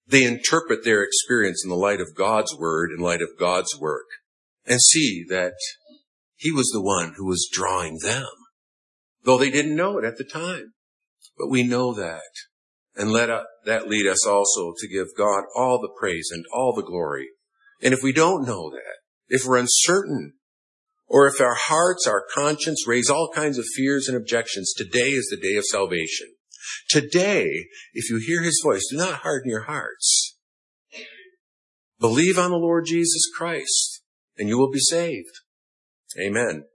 they 0.08 0.24
interpret 0.24 0.84
their 0.84 1.04
experience 1.04 1.64
in 1.64 1.70
the 1.70 1.76
light 1.76 2.00
of 2.00 2.16
God's 2.16 2.56
word, 2.56 2.92
in 2.92 3.04
light 3.04 3.22
of 3.22 3.38
God's 3.40 3.78
work, 3.80 4.06
and 4.66 4.80
see 4.80 5.24
that 5.30 5.54
He 6.36 6.52
was 6.52 6.70
the 6.70 6.82
one 6.82 7.14
who 7.18 7.26
was 7.26 7.50
drawing 7.52 8.00
them, 8.02 8.28
though 9.24 9.38
they 9.38 9.50
didn't 9.50 9.76
know 9.76 9.98
it 9.98 10.06
at 10.06 10.18
the 10.18 10.24
time. 10.24 10.74
But 11.38 11.50
we 11.50 11.64
know 11.64 11.94
that. 11.94 12.22
And 12.96 13.12
let 13.12 13.30
that 13.66 13.90
lead 13.90 14.08
us 14.08 14.26
also 14.26 14.74
to 14.78 14.88
give 14.88 15.08
God 15.18 15.44
all 15.56 15.82
the 15.82 15.94
praise 16.00 16.30
and 16.32 16.46
all 16.54 16.74
the 16.74 16.84
glory. 16.84 17.30
And 17.82 17.94
if 17.94 18.02
we 18.02 18.14
don't 18.14 18.46
know 18.46 18.70
that, 18.70 18.98
if 19.28 19.46
we're 19.46 19.58
uncertain, 19.58 20.34
or 21.08 21.28
if 21.28 21.42
our 21.42 21.56
hearts, 21.56 22.08
our 22.08 22.24
conscience 22.34 22.88
raise 22.88 23.10
all 23.10 23.32
kinds 23.34 23.58
of 23.58 23.66
fears 23.76 24.08
and 24.08 24.18
objections, 24.18 24.74
today 24.76 25.10
is 25.10 25.28
the 25.30 25.38
day 25.38 25.56
of 25.56 25.66
salvation. 25.66 26.28
Today, 26.90 27.68
if 27.94 28.10
you 28.10 28.18
hear 28.18 28.42
his 28.42 28.62
voice, 28.64 28.88
do 28.90 28.98
not 28.98 29.20
harden 29.20 29.50
your 29.50 29.64
hearts. 29.64 30.38
Believe 32.00 32.38
on 32.38 32.52
the 32.52 32.58
Lord 32.58 32.86
Jesus 32.88 33.30
Christ, 33.36 34.02
and 34.38 34.50
you 34.50 34.58
will 34.58 34.72
be 34.72 34.80
saved. 34.80 35.42
Amen. 36.20 36.66